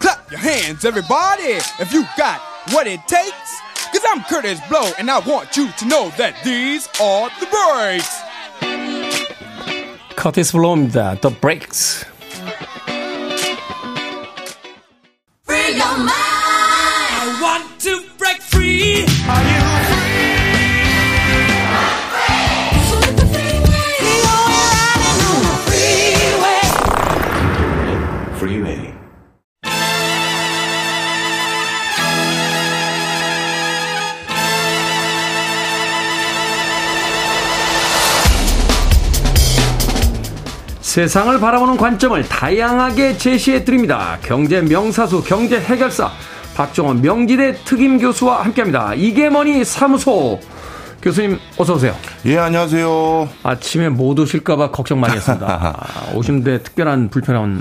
Clap 0.00 0.20
your 0.30 0.44
hands 0.44 0.86
everybody 0.86 1.54
if 1.80 1.94
you 1.94 2.04
got 2.16 2.40
what 2.74 2.90
it 2.90 3.00
takes. 3.06 3.62
Cause 3.92 4.04
I'm 4.06 4.22
Curtis 4.28 4.60
Blow 4.68 4.84
and 4.98 5.10
I 5.10 5.20
want 5.20 5.56
you 5.56 5.70
to 5.78 5.84
know 5.86 6.10
that 6.16 6.34
these 6.44 6.88
are 7.00 7.30
the 7.40 7.46
breaks. 7.46 8.31
커티스 10.15 10.53
블로우입니다. 10.53 11.15
The 11.21 11.35
Breaks. 11.39 12.05
Free 15.45 15.75
your 15.75 15.97
mind. 15.97 16.11
I 16.13 17.39
want 17.41 17.79
to 17.83 18.00
세상을 40.96 41.40
바라보는 41.40 41.78
관점을 41.78 42.22
다양하게 42.28 43.16
제시해 43.16 43.64
드립니다. 43.64 44.18
경제 44.22 44.60
명사수, 44.60 45.24
경제 45.24 45.58
해결사 45.58 46.10
박정원 46.54 47.00
명지대 47.00 47.64
특임 47.64 47.98
교수와 47.98 48.44
함께합니다. 48.44 48.92
이게 48.92 49.30
뭐니 49.30 49.64
사무소 49.64 50.38
교수님 51.00 51.38
어서 51.56 51.76
오세요. 51.76 51.96
예, 52.26 52.36
안녕하세요. 52.36 53.26
아침에 53.42 53.88
못 53.88 54.18
오실까봐 54.18 54.70
걱정 54.70 55.00
많이 55.00 55.14
했습니다. 55.16 55.46
아, 55.80 56.12
오시는데 56.14 56.62
특별한 56.62 57.08
불편함은 57.08 57.60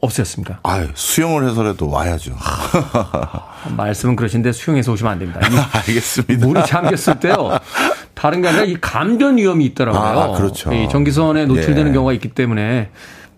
없으셨습니까? 0.00 0.60
아, 0.62 0.88
수영을 0.94 1.46
해서라도 1.50 1.90
와야죠. 1.90 2.34
말씀은 3.76 4.16
그러신데 4.16 4.50
수영해서 4.52 4.92
오시면 4.92 5.12
안 5.12 5.18
됩니다. 5.18 5.40
이 5.46 5.54
알겠습니다. 5.76 6.46
물이 6.46 6.62
잠겼을 6.66 7.20
때요. 7.20 7.58
다른 8.22 8.40
게 8.40 8.46
아니라 8.46 8.62
이 8.62 8.76
감전 8.80 9.36
위험이 9.36 9.64
있더라고요. 9.64 10.00
아, 10.00 10.32
그렇죠. 10.36 10.72
이 10.72 10.88
전기선에 10.88 11.44
노출되는 11.46 11.88
예. 11.88 11.92
경우가 11.92 12.12
있기 12.12 12.28
때문에 12.28 12.90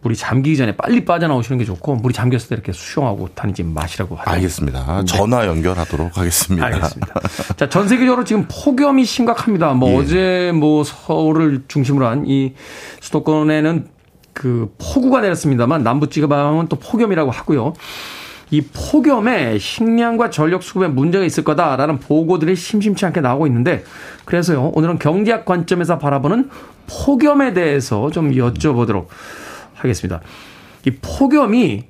물이 0.02 0.14
잠기기 0.14 0.58
전에 0.58 0.76
빨리 0.76 1.06
빠져나오시는 1.06 1.56
게 1.56 1.64
좋고 1.64 1.96
물이 1.96 2.12
잠겼을 2.12 2.50
때 2.50 2.54
이렇게 2.56 2.72
수영하고 2.72 3.30
다니지 3.34 3.62
마시라고 3.62 4.14
하죠. 4.16 4.30
알겠습니다. 4.30 5.04
전화 5.06 5.46
연결하도록 5.46 6.18
하겠습니다. 6.18 6.68
네. 6.68 6.74
알겠습니다. 6.74 7.14
자, 7.56 7.70
전 7.70 7.88
세계적으로 7.88 8.24
지금 8.24 8.46
폭염이 8.46 9.06
심각합니다. 9.06 9.72
뭐 9.72 9.88
예. 9.88 9.96
어제 9.96 10.52
뭐 10.54 10.84
서울을 10.84 11.64
중심으로 11.66 12.06
한 12.06 12.26
이 12.26 12.52
수도권에는 13.00 13.86
그 14.34 14.70
폭우가 14.76 15.22
내렸습니다만 15.22 15.82
남부 15.82 16.10
지방은 16.10 16.68
또 16.68 16.76
폭염이라고 16.76 17.30
하고요. 17.30 17.72
이 18.50 18.60
폭염에 18.60 19.58
식량과 19.58 20.30
전력 20.30 20.62
수급에 20.62 20.88
문제가 20.88 21.24
있을 21.24 21.44
거다라는 21.44 21.98
보고들이 21.98 22.56
심심치 22.56 23.06
않게 23.06 23.20
나오고 23.20 23.46
있는데 23.46 23.84
그래서요. 24.24 24.72
오늘은 24.74 24.98
경제학 24.98 25.44
관점에서 25.44 25.98
바라보는 25.98 26.50
폭염에 26.86 27.52
대해서 27.54 28.10
좀 28.10 28.32
여쭤보도록 28.32 29.06
하겠습니다. 29.74 30.20
이 30.86 30.90
폭염이 30.90 31.84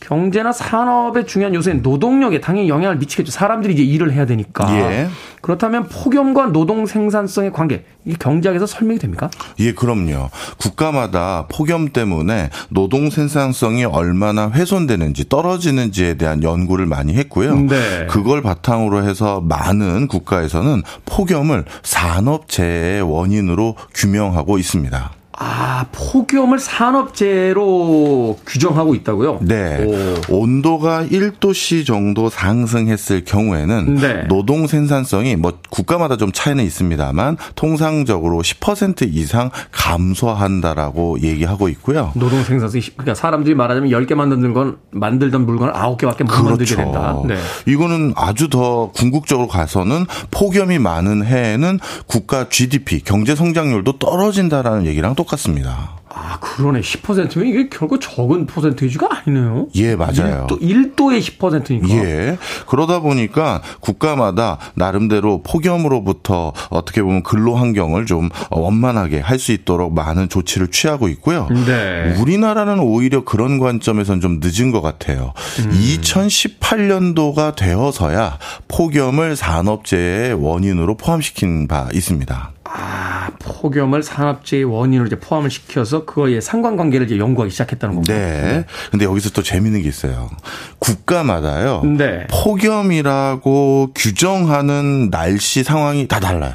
경제나 0.00 0.52
산업의 0.52 1.26
중요한 1.26 1.54
요소인 1.54 1.82
노동력에 1.82 2.40
당연히 2.40 2.68
영향을 2.68 2.96
미치겠죠. 2.96 3.30
사람들이 3.30 3.74
이제 3.74 3.82
일을 3.82 4.12
해야 4.12 4.24
되니까. 4.24 4.66
예. 4.74 5.08
그렇다면 5.42 5.88
폭염과 5.88 6.46
노동 6.46 6.86
생산성의 6.86 7.52
관계, 7.52 7.84
이게 8.04 8.16
경제학에서 8.18 8.66
설명이 8.66 8.98
됩니까? 8.98 9.30
예, 9.60 9.72
그럼요. 9.72 10.30
국가마다 10.56 11.46
폭염 11.50 11.90
때문에 11.90 12.50
노동 12.70 13.10
생산성이 13.10 13.84
얼마나 13.84 14.50
훼손되는지 14.50 15.28
떨어지는지에 15.28 16.14
대한 16.14 16.42
연구를 16.42 16.86
많이 16.86 17.14
했고요. 17.14 17.54
네. 17.56 18.06
그걸 18.08 18.42
바탕으로 18.42 19.04
해서 19.04 19.40
많은 19.42 20.08
국가에서는 20.08 20.82
폭염을 21.04 21.64
산업재해의 21.82 23.02
원인으로 23.02 23.76
규명하고 23.94 24.58
있습니다. 24.58 25.17
아, 25.40 25.86
폭염을 25.92 26.58
산업재해로 26.58 28.38
규정하고 28.44 28.94
있다고요? 28.96 29.38
네. 29.42 29.84
오. 30.28 30.36
온도가 30.42 31.04
1도씨 31.04 31.86
정도 31.86 32.28
상승했을 32.28 33.24
경우에는 33.24 33.94
네. 33.94 34.24
노동 34.28 34.66
생산성이 34.66 35.36
뭐 35.36 35.52
국가마다 35.70 36.16
좀 36.16 36.32
차이는 36.32 36.64
있습니다만 36.64 37.36
통상적으로 37.54 38.38
10% 38.42 39.08
이상 39.14 39.50
감소한다라고 39.70 41.20
얘기하고 41.20 41.68
있고요. 41.68 42.10
노동 42.16 42.42
생산성이, 42.42 42.82
십- 42.82 42.96
그러니까 42.96 43.14
사람들이 43.14 43.54
말하자면 43.54 43.90
10개 43.90 44.14
만드는 44.14 44.52
건, 44.54 44.78
만들던 44.90 45.46
물건을 45.46 45.72
9개밖에 45.72 46.24
못 46.24 46.32
만들게 46.42 46.74
된다. 46.74 47.16
네. 47.22 47.34
그렇죠. 47.36 47.42
이거는 47.66 48.12
아주 48.16 48.48
더 48.48 48.90
궁극적으로 48.92 49.46
가서는 49.46 50.06
폭염이 50.32 50.78
많은 50.80 51.24
해에는 51.24 51.78
국가 52.06 52.48
GDP 52.48 53.02
경제 53.04 53.36
성장률도 53.36 53.98
떨어진다라는 53.98 54.86
얘기랑 54.86 55.14
똑 55.14 55.27
같습니다. 55.30 55.96
아, 56.10 56.38
그러네. 56.40 56.80
10%면 56.80 57.46
이게 57.46 57.68
결국 57.68 58.00
적은 58.00 58.46
퍼센테이지가 58.46 59.08
아니네요. 59.10 59.68
예, 59.76 59.94
맞아요. 59.94 60.46
1도, 60.48 60.60
1도의 60.60 61.20
10%니까. 61.20 61.94
예. 61.96 62.38
그러다 62.66 63.00
보니까 63.00 63.60
국가마다 63.80 64.58
나름대로 64.74 65.42
폭염으로부터 65.42 66.52
어떻게 66.70 67.02
보면 67.02 67.22
근로 67.22 67.54
환경을 67.56 68.06
좀 68.06 68.30
원만하게 68.50 69.20
할 69.20 69.38
수 69.38 69.52
있도록 69.52 69.94
많은 69.94 70.28
조치를 70.28 70.68
취하고 70.72 71.06
있고요. 71.08 71.46
네. 71.66 72.16
우리나라는 72.18 72.80
오히려 72.80 73.22
그런 73.24 73.60
관점에서는 73.60 74.20
좀 74.20 74.40
늦은 74.42 74.72
것 74.72 74.80
같아요. 74.80 75.32
음. 75.60 75.70
2018년도가 75.70 77.54
되어서야 77.54 78.38
폭염을 78.66 79.36
산업재해의 79.36 80.34
원인으로 80.34 80.96
포함시킨 80.96 81.68
바 81.68 81.88
있습니다. 81.92 82.52
아, 82.70 83.30
폭염을 83.38 84.02
산업재해 84.02 84.62
원인으로 84.62 85.06
이제 85.06 85.18
포함을 85.18 85.50
시켜서 85.50 86.04
그거의 86.04 86.40
상관관계를 86.40 87.06
이제 87.06 87.18
연구하기 87.18 87.50
시작했다는 87.50 87.94
겁니다. 87.94 88.14
네. 88.14 88.64
근데 88.90 89.04
여기서 89.04 89.30
또 89.30 89.42
재밌는 89.42 89.82
게 89.82 89.88
있어요. 89.88 90.30
국가마다요. 90.78 91.82
네. 91.84 92.26
폭염이라고 92.30 93.92
규정하는 93.94 95.10
날씨 95.10 95.64
상황이 95.64 96.06
다 96.06 96.20
달라요. 96.20 96.54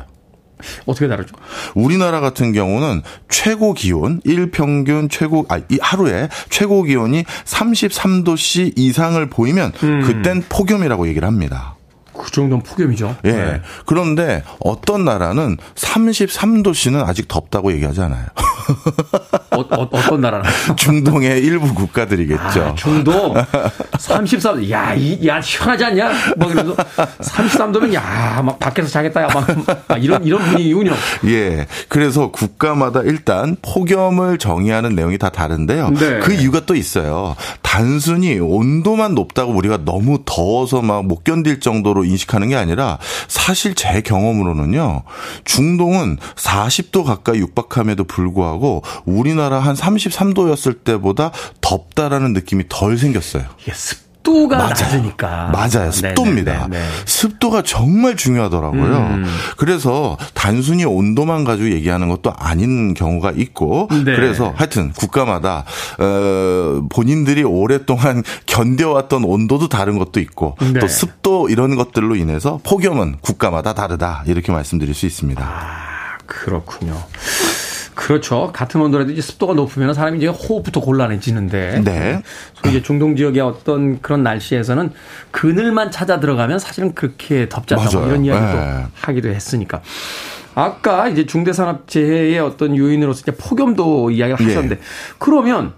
어떻게 0.86 1.08
다르죠? 1.08 1.36
우리나라 1.76 2.20
같은 2.22 2.54
경우는 2.54 3.02
최고 3.30 3.74
기온 3.74 4.22
일평균 4.24 5.10
최고 5.10 5.46
아이 5.50 5.62
하루에 5.82 6.30
최고 6.50 6.84
기온이 6.84 7.24
33도씨 7.46 8.74
이상을 8.78 9.26
보이면 9.30 9.74
음. 9.84 10.02
그땐 10.04 10.44
폭염이라고 10.48 11.08
얘기를 11.10 11.28
합니다. 11.28 11.76
그 12.34 12.42
정도는 12.42 12.64
폭염이죠. 12.64 13.16
예. 13.26 13.32
네. 13.32 13.62
그런데 13.86 14.44
어떤 14.60 15.06
나라는 15.06 15.58
33도씨는 15.76 17.06
아직 17.06 17.28
덥다고 17.28 17.72
얘기하잖아요. 17.74 18.26
어, 19.52 19.60
어, 19.60 19.90
어떤 19.92 20.22
나라나? 20.22 20.44
중동의 20.76 21.40
일부 21.42 21.74
국가들이겠죠. 21.74 22.64
아, 22.64 22.76
중도 22.76 23.36
33도. 23.94 24.70
야, 24.72 24.94
이, 24.96 25.28
야, 25.28 25.40
시원하지 25.40 25.86
않냐? 25.86 26.12
막 26.38 26.50
이러면서 26.50 26.76
33도면 27.22 27.94
야, 27.94 28.42
막 28.44 28.58
밖에서 28.60 28.90
자겠다. 28.90 29.24
야, 29.24 29.28
막, 29.34 29.46
막 29.88 30.04
이런, 30.04 30.24
이런 30.24 30.42
분위기군요. 30.42 30.94
예. 31.26 31.68
그래서 31.90 32.32
국가마다 32.32 33.02
일단 33.02 33.56
폭염을 33.62 34.40
정의하는 34.40 34.96
내용이 34.96 35.18
다 35.18 35.30
다른데요. 35.30 35.90
네. 35.92 36.20
그 36.20 36.34
이유가 36.34 36.62
또 36.66 36.76
있어요. 36.76 37.36
단순히 37.62 38.40
온도만 38.40 39.14
높다고 39.14 39.54
우리가 39.54 39.80
너무 39.86 40.20
더워서 40.26 40.82
막 40.82 41.04
못 41.04 41.24
견딜 41.24 41.60
정도로 41.60 42.06
인식하는 42.06 42.50
게 42.50 42.56
아니라 42.56 42.98
사실 43.28 43.76
제 43.76 44.02
경험으로는요. 44.02 45.04
중동은 45.46 46.18
40도 46.36 47.04
가까이 47.04 47.40
육박함에도 47.40 48.06
불구하고 48.06 48.53
우리나라 49.06 49.60
한 49.60 49.76
33도였을 49.76 50.84
때보다 50.84 51.32
덥다라는 51.62 52.34
느낌이 52.34 52.66
덜 52.70 52.98
생겼어요. 52.98 53.44
이게 53.62 53.72
습도가 54.24 54.58
낮으니까. 54.58 55.52
맞아요. 55.52 55.92
습도입니다. 55.92 56.68
네네네네. 56.68 56.78
음. 56.78 56.90
습도가 57.06 57.62
정말 57.64 58.16
중요하더라고요. 58.16 59.24
그래서 59.58 60.18
단순히 60.34 60.86
온도만 60.86 61.44
가지고 61.44 61.72
얘기하는 61.72 62.08
것도 62.10 62.34
아닌 62.36 62.94
경우가 62.94 63.32
있고 63.36 63.90
네. 63.92 64.16
그래서 64.16 64.54
하여튼 64.56 64.92
국가마다 64.94 65.66
어, 66.00 66.84
본인들이 66.90 67.44
오랫동안 67.44 68.24
견뎌왔던 68.46 69.26
온도도 69.26 69.68
다른 69.68 69.98
것도 70.00 70.20
있고 70.22 70.56
네. 70.62 70.80
또 70.80 70.88
습도 70.88 71.50
이런 71.50 71.76
것들로 71.76 72.16
인해서 72.16 72.60
폭염은 72.64 73.18
국가마다 73.22 73.74
다르다 73.74 74.24
이렇게 74.26 74.52
말씀드릴 74.52 74.94
수 74.96 75.06
있습니다. 75.06 75.44
아, 75.44 76.18
그렇군요. 76.26 76.96
그렇죠. 77.96 78.52
같은 78.54 78.82
온도라도 78.82 79.12
이제 79.12 79.22
습도가 79.22 79.54
높으면 79.54 79.94
사람이 79.94 80.18
이제 80.18 80.28
호흡부터 80.28 80.82
곤란해지는데. 80.82 81.82
네. 81.84 82.22
소위 82.56 82.74
이제 82.74 82.84
중동 82.84 83.16
지역의 83.16 83.42
어떤 83.42 84.02
그런 84.02 84.24
날씨에서는 84.24 84.92
그늘만 85.32 85.92
찾아 85.92 86.20
들어가면 86.20 86.60
사실은 86.60 86.94
그렇게 86.94 87.48
덥지 87.50 87.76
않다 87.76 87.84
뭐 87.84 87.94
맞아요. 87.94 88.08
이런 88.12 88.26
이야기도 88.26 88.60
네. 88.60 88.86
하기도 88.94 89.30
했으니까. 89.30 89.82
아까 90.56 91.08
이제 91.08 91.26
중대산업재해의 91.26 92.40
어떤 92.40 92.78
요인으로서 92.78 93.22
이제 93.22 93.32
폭염도 93.32 94.12
이야기를 94.12 94.46
예. 94.46 94.50
하셨는데 94.50 94.82
그러면 95.18 95.74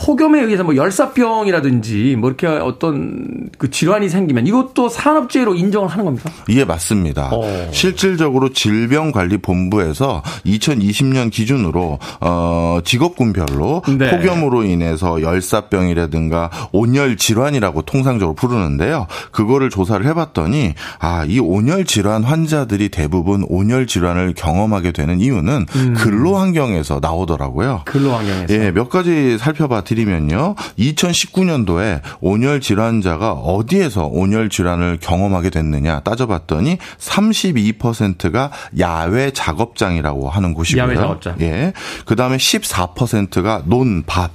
폭염에 0.00 0.40
의해서 0.40 0.64
뭐 0.64 0.76
열사병이라든지 0.76 2.16
뭐 2.18 2.30
이렇게 2.30 2.46
어떤 2.46 3.48
그 3.58 3.70
질환이 3.70 4.08
생기면 4.08 4.46
이것도 4.46 4.88
산업재해로 4.88 5.54
인정을 5.54 5.88
하는 5.88 6.06
겁니까? 6.06 6.30
예, 6.48 6.64
맞습니다. 6.64 7.28
어. 7.32 7.68
실질적으로 7.70 8.52
질병관리본부에서 8.52 10.22
2020년 10.46 11.30
기준으로 11.30 11.98
어 12.20 12.78
직업군별로 12.84 13.82
네. 13.98 14.10
폭염으로 14.10 14.64
인해서 14.64 15.20
열사병이라든가 15.20 16.50
온열 16.72 17.16
질환이라고 17.16 17.82
통상적으로 17.82 18.34
부르는데요. 18.34 19.06
그거를 19.32 19.68
조사를 19.68 20.06
해 20.06 20.14
봤더니 20.14 20.74
아, 20.98 21.24
이 21.28 21.38
온열 21.38 21.84
질환 21.84 22.24
환자들이 22.24 22.88
대부분 22.88 23.44
온열 23.48 23.86
질환을 23.86 24.34
경험하게 24.34 24.92
되는 24.92 25.20
이유는 25.20 25.66
음. 25.74 25.94
근로 25.94 26.36
환경에서 26.36 27.00
나오더라고요. 27.02 27.82
근로 27.84 28.12
환경에서. 28.12 28.54
예, 28.54 28.70
몇 28.70 28.88
가지 28.88 29.36
살펴봐 29.36 29.82
드리면요. 29.90 30.54
2019년도에 30.78 32.00
온열 32.20 32.60
질환자가 32.60 33.32
어디에서 33.32 34.06
온열 34.06 34.48
질환을 34.48 34.98
경험하게 35.00 35.50
됐느냐 35.50 36.00
따져봤더니 36.00 36.78
32%가 36.98 38.52
야외 38.78 39.32
작업장이라고 39.32 40.30
하는 40.30 40.54
곳이고요. 40.54 40.82
야외 40.82 40.94
작업장. 40.94 41.36
예. 41.40 41.72
그다음에 42.06 42.36
14%가 42.36 43.62
논밭. 43.66 44.30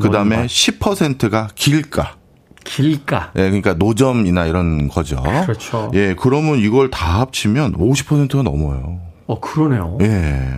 그다음에 0.00 0.36
논밭. 0.36 0.50
10%가 0.50 1.48
길가. 1.54 2.14
길가. 2.64 3.30
예, 3.36 3.42
그러니까 3.42 3.74
노점이나 3.74 4.46
이런 4.46 4.88
거죠. 4.88 5.22
그렇죠. 5.22 5.90
예, 5.94 6.14
그러면 6.18 6.58
이걸 6.58 6.90
다 6.90 7.20
합치면 7.20 7.74
50%가 7.74 8.42
넘어요. 8.42 9.00
어, 9.26 9.40
그러네요. 9.40 9.98
예. 10.02 10.50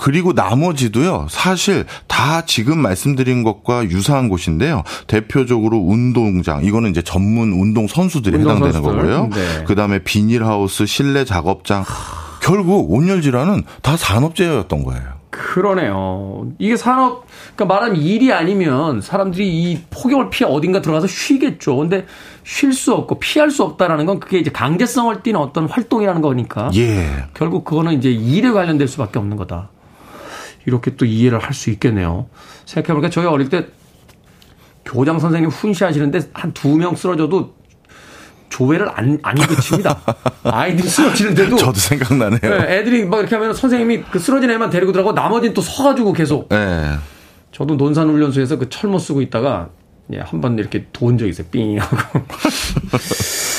그리고 0.00 0.32
나머지도요, 0.32 1.26
사실 1.28 1.84
다 2.06 2.46
지금 2.46 2.78
말씀드린 2.78 3.42
것과 3.42 3.84
유사한 3.84 4.30
곳인데요. 4.30 4.82
대표적으로 5.06 5.76
운동장, 5.76 6.64
이거는 6.64 6.88
이제 6.88 7.02
전문 7.02 7.52
운동 7.52 7.86
선수들이 7.86 8.38
운동 8.38 8.56
해당되는 8.56 8.82
선수들. 8.82 8.98
거고요. 8.98 9.28
네. 9.28 9.64
그 9.66 9.74
다음에 9.74 9.98
비닐하우스, 10.02 10.86
실내 10.86 11.26
작업장. 11.26 11.84
결국 12.40 12.90
온열 12.90 13.20
질환은 13.20 13.64
다 13.82 13.98
산업재해였던 13.98 14.84
거예요. 14.84 15.02
그러네요. 15.28 16.46
이게 16.58 16.78
산업, 16.78 17.26
그러니까 17.54 17.74
말하면 17.74 18.00
일이 18.00 18.32
아니면 18.32 19.02
사람들이 19.02 19.48
이 19.48 19.80
폭염을 19.90 20.30
피해 20.30 20.48
어딘가 20.50 20.80
들어가서 20.80 21.08
쉬겠죠. 21.08 21.76
근데 21.76 22.06
쉴 22.42 22.72
수 22.72 22.94
없고 22.94 23.18
피할 23.18 23.50
수 23.50 23.64
없다라는 23.64 24.06
건 24.06 24.18
그게 24.18 24.38
이제 24.38 24.50
강제성을 24.50 25.22
띠는 25.22 25.38
어떤 25.38 25.68
활동이라는 25.68 26.22
거니까. 26.22 26.70
예. 26.74 27.06
결국 27.34 27.66
그거는 27.66 27.92
이제 27.92 28.10
일에 28.10 28.50
관련될 28.50 28.88
수밖에 28.88 29.18
없는 29.18 29.36
거다. 29.36 29.68
이렇게 30.66 30.96
또 30.96 31.04
이해를 31.04 31.38
할 31.38 31.52
수 31.54 31.70
있겠네요. 31.70 32.28
생각해보니까 32.66 33.10
저희 33.10 33.26
어릴 33.26 33.48
때 33.48 33.66
교장 34.84 35.18
선생님 35.18 35.50
훈시하시는데 35.50 36.20
한 36.32 36.52
두 36.52 36.76
명 36.76 36.94
쓰러져도 36.96 37.54
조회를 38.48 38.88
안, 38.94 39.18
안 39.22 39.34
그칩니다. 39.36 40.00
아이들이 40.42 40.88
쓰러지는데도. 40.88 41.56
저도 41.56 41.78
생각나네요. 41.78 42.40
네, 42.40 42.78
애들이 42.78 43.04
막 43.04 43.20
이렇게 43.20 43.36
하면 43.36 43.54
선생님이 43.54 44.02
그 44.10 44.18
쓰러진 44.18 44.50
애만 44.50 44.70
데리고 44.70 44.90
들어가고 44.92 45.14
나머지는 45.14 45.54
또 45.54 45.60
서가지고 45.62 46.12
계속. 46.12 46.48
예. 46.52 46.96
저도 47.52 47.76
논산훈련소에서 47.76 48.58
그 48.58 48.68
철모 48.68 48.98
쓰고 48.98 49.22
있다가 49.22 49.70
예, 50.12 50.18
한 50.18 50.40
번 50.40 50.58
이렇게 50.58 50.86
도운 50.92 51.16
적 51.18 51.26
있어요. 51.28 51.46
삥 51.50 51.78
하고. 51.78 51.96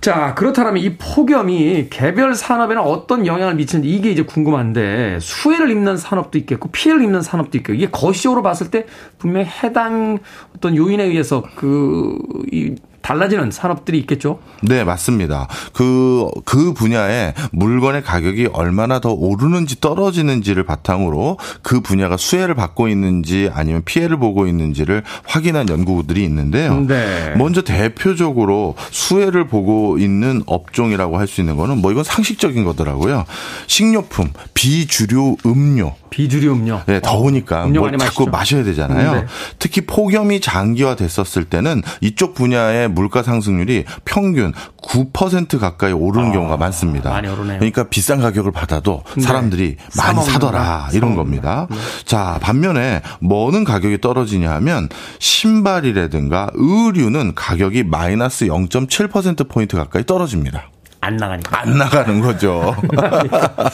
자, 0.00 0.34
그렇다면 0.34 0.78
이 0.78 0.96
폭염이 0.96 1.88
개별 1.90 2.34
산업에는 2.34 2.80
어떤 2.80 3.26
영향을 3.26 3.54
미치는지 3.56 3.90
이게 3.90 4.10
이제 4.10 4.22
궁금한데 4.22 5.18
수혜를 5.20 5.70
입는 5.70 5.98
산업도 5.98 6.38
있겠고 6.38 6.70
피해를 6.70 7.02
입는 7.02 7.20
산업도 7.20 7.58
있고 7.58 7.74
이게 7.74 7.90
거시적으로 7.90 8.42
봤을 8.42 8.70
때 8.70 8.86
분명히 9.18 9.46
해당 9.62 10.18
어떤 10.56 10.74
요인에 10.74 11.04
의해서 11.04 11.44
그, 11.54 12.16
이, 12.50 12.76
달라지는 13.02 13.50
산업들이 13.50 13.98
있겠죠? 14.00 14.40
네, 14.62 14.84
맞습니다. 14.84 15.48
그, 15.72 16.28
그 16.44 16.74
분야에 16.74 17.32
물건의 17.52 18.02
가격이 18.02 18.50
얼마나 18.52 19.00
더 19.00 19.10
오르는지 19.12 19.80
떨어지는지를 19.80 20.64
바탕으로 20.64 21.38
그 21.62 21.80
분야가 21.80 22.16
수혜를 22.18 22.54
받고 22.54 22.88
있는지 22.88 23.50
아니면 23.54 23.82
피해를 23.84 24.18
보고 24.18 24.46
있는지를 24.46 25.02
확인한 25.24 25.68
연구들이 25.68 26.22
있는데요. 26.24 26.80
네. 26.80 27.34
먼저 27.36 27.62
대표적으로 27.62 28.74
수혜를 28.90 29.46
보고 29.46 29.96
있는 29.98 30.42
업종이라고 30.46 31.16
할 31.18 31.30
수 31.30 31.40
있는 31.40 31.56
거는 31.56 31.78
뭐 31.78 31.92
이건 31.92 32.02
상식적인 32.02 32.64
거더라고요. 32.64 33.24
식료품, 33.68 34.32
비주류 34.52 35.36
음료, 35.46 35.94
비주류 36.10 36.52
음료. 36.52 36.80
네, 36.86 37.00
더우니까 37.00 37.66
음료 37.66 37.80
뭘 37.80 37.92
많이 37.92 38.02
자꾸 38.02 38.26
마시죠. 38.26 38.56
마셔야 38.56 38.64
되잖아요. 38.64 39.14
네. 39.14 39.26
특히 39.58 39.82
폭염이 39.82 40.40
장기화 40.40 40.96
됐었을 40.96 41.44
때는 41.44 41.82
이쪽 42.00 42.34
분야의 42.34 42.88
물가 42.88 43.22
상승률이 43.22 43.84
평균 44.04 44.52
9% 44.82 45.58
가까이 45.58 45.92
오르는 45.92 46.32
경우가 46.32 46.56
많습니다. 46.56 47.10
아, 47.10 47.14
많이 47.14 47.28
오르네요. 47.28 47.58
그러니까 47.58 47.84
비싼 47.84 48.20
가격을 48.20 48.52
받아도 48.52 49.02
네. 49.14 49.22
사람들이 49.22 49.76
많이 49.96 50.08
사먹는다. 50.16 50.32
사더라 50.32 50.88
이런. 50.92 51.10
겁니다. 51.10 51.66
네. 51.70 51.76
자, 52.04 52.38
반면에 52.40 53.02
뭐는 53.20 53.64
가격이 53.64 54.00
떨어지냐 54.00 54.50
하면 54.52 54.88
신발이라든가 55.18 56.50
의류는 56.54 57.34
가격이 57.34 57.84
마이너스 57.84 58.46
0.7% 58.46 59.48
포인트 59.48 59.76
가까이 59.76 60.04
떨어집니다. 60.04 60.70
안 61.02 61.16
나가니까. 61.16 61.62
안 61.62 61.78
나가는 61.78 62.20
거죠. 62.20 62.76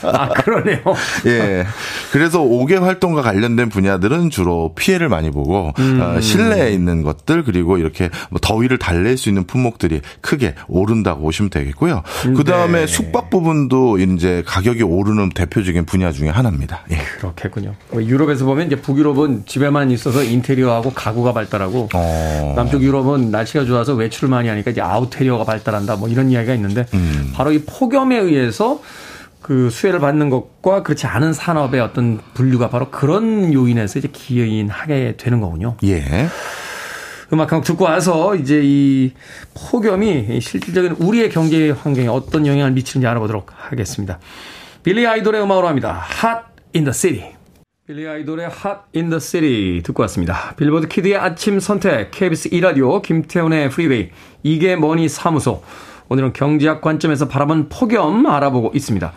아, 0.04 0.28
그러네요. 0.28 0.78
예. 1.26 1.66
그래서 2.12 2.40
5개 2.40 2.78
활동과 2.78 3.22
관련된 3.22 3.68
분야들은 3.68 4.30
주로 4.30 4.72
피해를 4.76 5.08
많이 5.08 5.30
보고 5.30 5.72
음. 5.78 6.00
어, 6.00 6.20
실내에 6.20 6.70
있는 6.70 7.02
것들 7.02 7.42
그리고 7.42 7.78
이렇게 7.78 8.10
뭐 8.30 8.38
더위를 8.40 8.78
달랠 8.78 9.16
수 9.16 9.28
있는 9.28 9.44
품목들이 9.44 10.02
크게 10.20 10.54
오른다고 10.68 11.22
보시면 11.22 11.50
되겠고요. 11.50 12.02
그 12.36 12.44
다음에 12.44 12.80
네. 12.80 12.86
숙박 12.86 13.30
부분도 13.30 13.98
이제 13.98 14.44
가격이 14.46 14.84
오르는 14.84 15.30
대표적인 15.30 15.84
분야 15.84 16.12
중에 16.12 16.28
하나입니다. 16.28 16.82
예. 16.92 16.98
그렇겠군요. 17.18 17.74
뭐 17.90 18.02
유럽에서 18.04 18.44
보면 18.44 18.68
이제 18.68 18.76
북유럽은 18.76 19.44
집에만 19.46 19.90
있어서 19.90 20.22
인테리어하고 20.22 20.92
가구가 20.92 21.32
발달하고 21.32 21.88
어. 21.92 22.52
남쪽 22.56 22.82
유럽은 22.82 23.32
날씨가 23.32 23.64
좋아서 23.64 23.94
외출을 23.94 24.28
많이 24.28 24.48
하니까 24.48 24.70
이제 24.70 24.80
아우테리어가 24.80 25.44
발달한다 25.44 25.96
뭐 25.96 26.08
이런 26.08 26.30
이야기가 26.30 26.54
있는데 26.54 26.86
음. 27.16 27.32
바로 27.34 27.52
이 27.52 27.62
폭염에 27.64 28.16
의해서 28.16 28.80
그 29.42 29.70
수혜를 29.70 30.00
받는 30.00 30.28
것과 30.28 30.82
그렇지 30.82 31.06
않은 31.06 31.32
산업의 31.32 31.80
어떤 31.80 32.20
분류가 32.34 32.68
바로 32.68 32.90
그런 32.90 33.52
요인에서 33.52 34.00
이제 34.00 34.08
기인하게 34.12 35.14
되는 35.16 35.40
거군요. 35.40 35.76
예. 35.84 36.28
음악 37.32 37.52
한곡 37.52 37.64
듣고 37.64 37.84
와서 37.84 38.34
이제 38.36 38.60
이 38.62 39.12
폭염이 39.54 40.40
실질적인 40.40 40.96
우리의 40.98 41.30
경제 41.30 41.70
환경에 41.70 42.08
어떤 42.08 42.46
영향을 42.46 42.72
미치는지 42.72 43.06
알아보도록 43.06 43.50
하겠습니다. 43.54 44.18
빌리 44.82 45.06
아이돌의 45.06 45.42
음악으로 45.42 45.66
합니다. 45.68 46.04
Hot 46.22 46.46
in 46.74 46.84
the 46.84 46.92
City. 46.92 47.32
빌리 47.86 48.06
아이돌의 48.06 48.46
Hot 48.46 48.80
in 48.94 49.10
the 49.10 49.20
City 49.20 49.82
듣고 49.82 50.02
왔습니다. 50.02 50.54
빌보드 50.56 50.88
키드의 50.88 51.16
아침 51.16 51.60
선택, 51.60 52.10
KBS 52.10 52.50
2라디오, 52.50 53.02
김태훈의 53.02 53.70
프리웨이, 53.70 54.10
이게 54.42 54.76
뭐니 54.76 55.08
사무소. 55.08 55.62
오늘은 56.08 56.32
경제학 56.32 56.80
관점에서 56.80 57.28
바라본 57.28 57.68
폭염 57.68 58.26
알아보고 58.26 58.72
있습니다. 58.74 59.12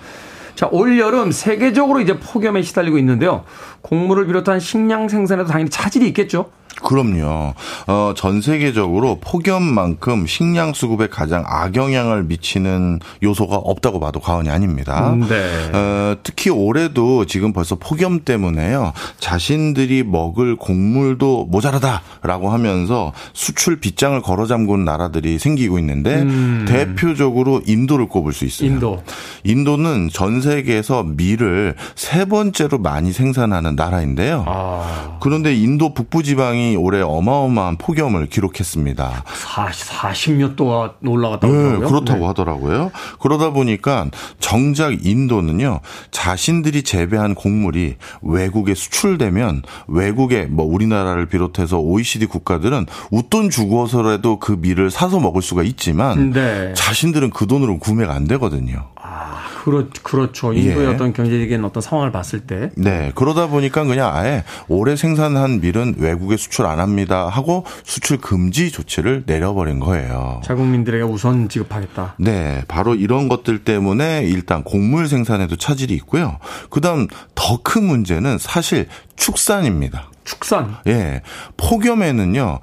자, 0.55 0.67
올여름 0.71 1.31
세계적으로 1.31 2.01
이제 2.01 2.19
폭염에 2.19 2.61
시달리고 2.61 2.97
있는데요. 2.97 3.45
곡물을 3.81 4.27
비롯한 4.27 4.59
식량 4.59 5.07
생산에도 5.07 5.49
당연히 5.49 5.69
차질이 5.69 6.07
있겠죠. 6.07 6.49
그럼요. 6.83 7.53
어, 7.87 8.13
전 8.15 8.41
세계적으로 8.41 9.19
폭염만큼 9.21 10.27
식량 10.27 10.73
수급에 10.73 11.07
가장 11.07 11.43
악영향을 11.45 12.23
미치는 12.23 12.99
요소가 13.23 13.55
없다고 13.55 13.99
봐도 13.99 14.19
과언이 14.19 14.49
아닙니다. 14.49 15.11
음, 15.13 15.27
네. 15.27 15.71
어, 15.73 16.15
특히 16.23 16.49
올해도 16.49 17.25
지금 17.25 17.53
벌써 17.53 17.75
폭염 17.75 18.21
때문에요. 18.21 18.93
자신들이 19.19 20.03
먹을 20.03 20.55
곡물도 20.55 21.47
모자라다라고 21.49 22.49
하면서 22.49 23.13
수출 23.33 23.79
빗장을 23.79 24.21
걸어 24.21 24.45
잠근 24.45 24.85
나라들이 24.85 25.39
생기고 25.39 25.79
있는데 25.79 26.25
대표적으로 26.65 27.61
인도를 27.65 28.07
꼽을 28.07 28.33
수 28.33 28.45
있어요. 28.45 28.69
음. 28.69 28.73
인도. 28.73 29.03
인도는 29.43 30.09
전 30.11 30.41
세계에서 30.41 31.03
밀을 31.03 31.75
세 31.95 32.25
번째로 32.25 32.77
많이 32.77 33.11
생산하는 33.11 33.75
나라인데요. 33.75 34.45
아. 34.47 35.17
그런데 35.21 35.55
인도 35.55 35.93
북부 35.93 36.23
지방이 36.23 36.68
올해 36.75 37.01
어마어마한 37.01 37.77
폭염을 37.77 38.27
기록했습니다. 38.27 39.23
40, 39.25 39.89
40몇 39.89 40.55
도가 40.55 40.95
올라갔다고 41.05 41.53
네, 41.53 41.59
하더라고요. 41.59 41.87
그렇다고 41.87 42.19
네. 42.19 42.25
하더라고요. 42.25 42.91
그러다 43.19 43.51
보니까 43.51 44.07
정작 44.39 45.05
인도는요, 45.05 45.79
자신들이 46.11 46.83
재배한 46.83 47.35
곡물이 47.35 47.95
외국에 48.21 48.73
수출되면 48.73 49.63
외국에 49.87 50.45
뭐 50.45 50.65
우리나라를 50.65 51.27
비롯해서 51.27 51.79
OECD 51.79 52.25
국가들은 52.25 52.85
웃돈 53.11 53.49
주고서라도 53.49 54.39
그 54.39 54.57
밀을 54.59 54.91
사서 54.91 55.19
먹을 55.19 55.41
수가 55.41 55.63
있지만 55.63 56.31
네. 56.31 56.73
자신들은 56.73 57.31
그 57.31 57.47
돈으로 57.47 57.79
구매가 57.79 58.13
안 58.13 58.27
되거든요. 58.27 58.89
아, 59.01 59.45
그렇, 59.63 59.87
그렇죠. 60.03 60.51
인도의 60.51 60.87
예. 60.87 60.93
어떤 60.93 61.13
경제적인 61.13 61.63
어떤 61.63 61.81
상황을 61.81 62.11
봤을 62.11 62.41
때. 62.41 62.69
네, 62.75 63.11
그러다 63.15 63.47
보니까 63.47 63.85
그냥 63.85 64.13
아예 64.13 64.43
올해 64.67 64.95
생산한 64.97 65.61
밀은 65.61 65.95
외국에 65.97 66.35
수출 66.35 66.65
안 66.65 66.79
합니다 66.79 67.29
하고 67.29 67.65
수출 67.83 68.17
금지 68.17 68.71
조치를 68.71 69.23
내려버린 69.25 69.79
거예요. 69.79 70.41
자국민들에게 70.43 71.03
우선 71.03 71.47
지급하겠다. 71.47 72.15
네, 72.19 72.63
바로 72.67 72.93
이런 72.93 73.29
것들 73.29 73.63
때문에 73.63 74.23
일단 74.25 74.63
곡물 74.63 75.07
생산에도 75.07 75.55
차질이 75.55 75.93
있고요. 75.95 76.37
그 76.69 76.81
다음 76.81 77.07
더 77.35 77.59
큰 77.63 77.83
문제는 77.83 78.37
사실 78.37 78.87
축산입니다. 79.15 80.09
축산. 80.23 80.75
예, 80.87 81.21
폭염에는요, 81.57 82.59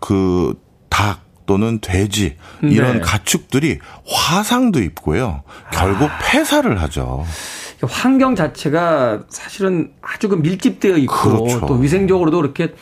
그 0.00 0.54
닭 0.98 1.20
또는 1.48 1.78
돼지 1.80 2.36
이런 2.62 2.98
네. 2.98 3.00
가축들이 3.00 3.78
화상도 4.06 4.80
입고요. 4.80 5.42
결국 5.72 6.10
폐사를 6.22 6.80
하죠. 6.82 7.24
환경 7.82 8.36
자체가 8.36 9.24
사실은 9.30 9.92
아주 10.02 10.28
그 10.28 10.34
밀집되어 10.34 10.98
있고 10.98 11.14
그렇죠. 11.14 11.66
또 11.66 11.74
위생적으로도 11.74 12.36
그렇게 12.36 12.74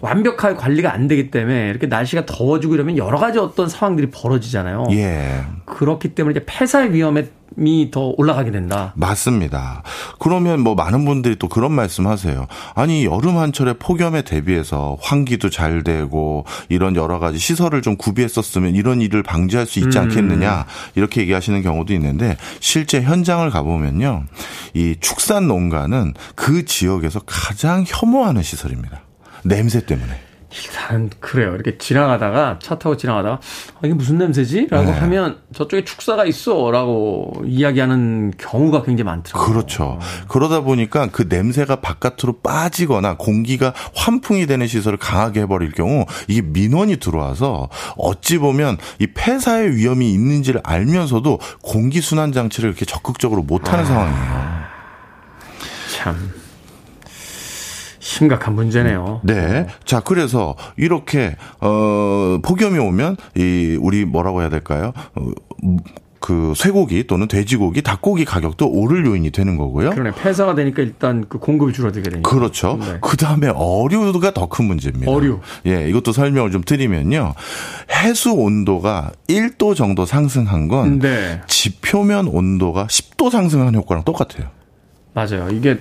완벽하게 0.00 0.56
관리가 0.56 0.92
안 0.92 1.06
되기 1.06 1.30
때문에 1.30 1.68
이렇게 1.68 1.86
날씨가 1.86 2.24
더워지고 2.24 2.74
이러면 2.74 2.96
여러 2.96 3.18
가지 3.18 3.38
어떤 3.38 3.68
상황들이 3.68 4.10
벌어지잖아요. 4.10 4.86
예. 4.92 5.42
그렇기 5.66 6.14
때문에 6.14 6.32
이제 6.32 6.44
폐사의 6.46 6.92
위험 6.92 7.18
이더 7.56 8.14
올라가게 8.16 8.50
된다. 8.50 8.92
맞습니다. 8.96 9.82
그러면 10.18 10.60
뭐 10.60 10.74
많은 10.74 11.04
분들이 11.04 11.36
또 11.36 11.48
그런 11.48 11.72
말씀 11.72 12.06
하세요. 12.06 12.46
아니, 12.74 13.04
여름 13.04 13.38
한철에 13.38 13.74
폭염에 13.74 14.22
대비해서 14.22 14.96
환기도 15.00 15.50
잘 15.50 15.82
되고 15.82 16.44
이런 16.68 16.96
여러 16.96 17.18
가지 17.18 17.38
시설을 17.38 17.82
좀 17.82 17.96
구비했었으면 17.96 18.74
이런 18.74 19.00
일을 19.00 19.22
방지할 19.22 19.66
수 19.66 19.78
있지 19.78 19.98
않겠느냐. 19.98 20.66
이렇게 20.94 21.20
얘기하시는 21.20 21.62
경우도 21.62 21.92
있는데 21.94 22.36
실제 22.60 23.02
현장을 23.02 23.48
가보면요. 23.50 24.24
이 24.74 24.96
축산 25.00 25.46
농가는 25.48 26.14
그 26.34 26.64
지역에서 26.64 27.20
가장 27.26 27.84
혐오하는 27.86 28.42
시설입니다. 28.42 29.02
냄새 29.44 29.84
때문에. 29.84 30.23
일단 30.62 31.10
그래요. 31.20 31.54
이렇게 31.54 31.78
지나가다가 31.78 32.58
차 32.62 32.78
타고 32.78 32.96
지나가다가 32.96 33.34
아, 33.36 33.80
이게 33.84 33.94
무슨 33.94 34.18
냄새지?라고 34.18 34.84
네. 34.84 34.92
하면 34.92 35.38
저쪽에 35.52 35.84
축사가 35.84 36.24
있어라고 36.24 37.42
이야기하는 37.44 38.32
경우가 38.38 38.82
굉장히 38.82 39.06
많더라고요. 39.06 39.52
그렇죠. 39.52 39.98
그러다 40.28 40.60
보니까 40.60 41.08
그 41.10 41.26
냄새가 41.28 41.76
바깥으로 41.76 42.40
빠지거나 42.42 43.16
공기가 43.16 43.72
환풍이 43.94 44.46
되는 44.46 44.66
시설을 44.66 44.98
강하게 44.98 45.40
해버릴 45.40 45.72
경우 45.72 46.06
이게 46.28 46.42
민원이 46.42 46.98
들어와서 46.98 47.68
어찌 47.96 48.38
보면 48.38 48.78
이 49.00 49.08
폐사의 49.08 49.74
위험이 49.74 50.12
있는지를 50.12 50.60
알면서도 50.62 51.40
공기 51.62 52.00
순환 52.00 52.32
장치를 52.32 52.70
이렇게 52.70 52.84
적극적으로 52.84 53.42
못하는 53.42 53.84
상황이에요. 53.84 54.64
참 55.96 56.43
심각한 58.08 58.54
문제네요. 58.54 59.20
네. 59.24 59.66
자, 59.86 60.00
그래서 60.00 60.54
이렇게 60.76 61.36
어 61.60 62.38
폭염이 62.42 62.78
오면 62.78 63.16
이 63.34 63.78
우리 63.80 64.04
뭐라고 64.04 64.42
해야 64.42 64.50
될까요? 64.50 64.92
어, 65.14 65.26
그 66.20 66.52
쇠고기 66.54 67.06
또는 67.06 67.28
돼지고기, 67.28 67.82
닭고기 67.82 68.24
가격도 68.26 68.70
오를 68.70 69.04
요인이 69.06 69.30
되는 69.30 69.56
거고요. 69.56 69.90
그러네 69.90 70.12
폐사가 70.14 70.54
되니까 70.54 70.82
일단 70.82 71.24
그 71.28 71.38
공급이 71.38 71.72
줄어들게 71.72 72.08
되니까. 72.10 72.30
그렇죠. 72.30 72.78
네. 72.80 72.98
그 73.00 73.16
다음에 73.16 73.48
어류가 73.48 74.32
더 74.32 74.46
큰 74.48 74.66
문제입니다. 74.66 75.10
어류. 75.10 75.40
예, 75.66 75.88
이것도 75.88 76.12
설명을 76.12 76.50
좀 76.50 76.62
드리면요. 76.62 77.32
해수 77.90 78.32
온도가 78.32 79.12
1도 79.28 79.74
정도 79.74 80.04
상승한 80.06 80.68
건 80.68 80.98
네. 80.98 81.40
지표면 81.46 82.28
온도가 82.28 82.86
10도 82.86 83.30
상승한 83.30 83.74
효과랑 83.74 84.04
똑같아요. 84.04 84.48
맞아요. 85.14 85.48
이게 85.50 85.78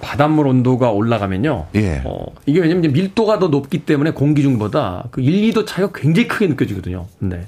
바닷물 0.00 0.46
온도가 0.46 0.90
올라가면요. 0.90 1.66
예. 1.76 2.02
어, 2.04 2.26
이게 2.46 2.60
왜냐면 2.60 2.92
밀도가 2.92 3.38
더 3.38 3.48
높기 3.48 3.78
때문에 3.80 4.12
공기 4.12 4.42
중보다 4.42 5.04
그 5.10 5.20
1, 5.20 5.52
2도 5.52 5.66
차이가 5.66 5.90
굉장히 5.94 6.28
크게 6.28 6.46
느껴지거든요. 6.48 7.06
네. 7.18 7.46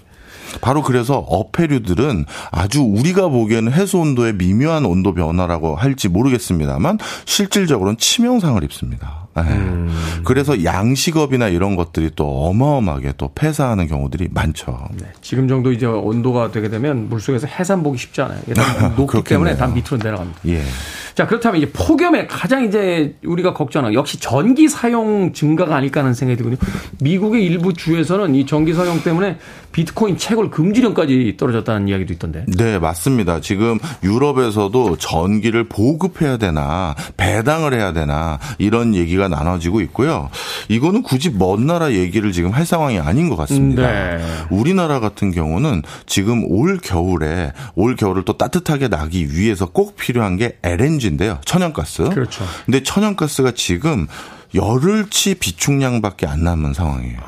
바로 0.61 0.83
그래서 0.83 1.17
어패류들은 1.19 2.27
아주 2.51 2.83
우리가 2.83 3.29
보기에는 3.29 3.73
해수 3.73 3.99
온도의 3.99 4.35
미묘한 4.35 4.85
온도 4.85 5.15
변화라고 5.15 5.77
할지 5.77 6.09
모르겠습니다만 6.09 6.99
실질적으로는 7.25 7.97
치명상을 7.97 8.63
입습니다. 8.65 9.23
예. 9.39 9.43
그래서 10.25 10.63
양식업이나 10.63 11.49
이런 11.49 11.75
것들이 11.75 12.11
또 12.15 12.45
어마어마하게 12.49 13.15
또 13.17 13.31
폐사하는 13.35 13.89
경우들이 13.89 14.29
많죠. 14.31 14.79
네. 15.01 15.07
지금 15.23 15.49
정도 15.49 15.73
이제 15.73 15.87
온도가 15.87 16.51
되게 16.51 16.69
되면 16.69 17.09
물속에서 17.09 17.47
해산 17.47 17.83
보기 17.83 17.97
쉽지 17.97 18.21
않아요. 18.21 18.41
높기 18.95 19.07
그렇겠네요. 19.09 19.23
때문에 19.25 19.57
다 19.57 19.69
밑으로 19.69 19.97
내려갑니다. 19.97 20.41
예. 20.49 20.63
자, 21.15 21.27
그렇다면 21.27 21.61
이제 21.61 21.71
폭염에 21.73 22.27
가장 22.27 22.65
이제 22.65 23.15
우리가 23.25 23.53
걱정하는 23.53 23.95
역시 23.95 24.19
전기 24.19 24.69
사용 24.69 25.33
증가가 25.33 25.77
아닐까 25.77 26.01
하는 26.01 26.15
생각이 26.15 26.43
들거든요. 26.43 26.71
미국의 27.01 27.45
일부 27.45 27.73
주에서는 27.73 28.35
이 28.35 28.47
전기 28.47 28.73
사용 28.73 29.03
때문에 29.03 29.39
비트코인 29.73 30.19
채굴 30.19 30.51
금지령까지 30.51 31.35
떨어졌다는 31.39 31.89
이야기도 31.89 32.13
있던데. 32.13 32.45
네, 32.47 32.79
맞습니다. 32.79 33.41
지금 33.41 33.79
유럽에서도 34.03 34.97
전기를 34.97 35.65
보급해야 35.65 36.37
되나, 36.37 36.95
배당을 37.17 37.75
해야 37.75 37.93
되나, 37.93 38.39
이런 38.59 38.95
얘기가 38.95 39.29
나눠지고 39.29 39.81
있고요. 39.83 40.31
이거는 40.69 41.03
굳이 41.03 41.31
먼 41.31 41.67
나라 41.67 41.93
얘기를 41.93 42.33
지금 42.33 42.51
할 42.51 42.67
상황이 42.67 42.99
아닌 42.99 43.29
것 43.29 43.37
같습니다. 43.37 43.83
네. 43.83 44.19
우리나라 44.51 45.01
같은 45.01 45.31
경우는 45.31 45.83
지금 46.07 46.45
올 46.49 46.79
겨울에, 46.79 47.53
올 47.75 47.97
겨울을 47.97 48.25
또 48.25 48.37
따뜻하게 48.37 48.89
나기 48.89 49.35
위해서 49.35 49.67
꼭 49.67 49.97
필요한 49.97 50.37
게 50.37 50.59
LNG 50.63 51.02
인데요. 51.07 51.39
천연가스. 51.45 52.11
그렇죠. 52.11 52.45
근데 52.65 52.83
천연가스가 52.83 53.53
지금 53.53 54.07
열흘치 54.55 55.37
비축량밖에 55.37 56.27
안 56.27 56.45
남은 56.45 56.75
상황이에요. 56.75 57.19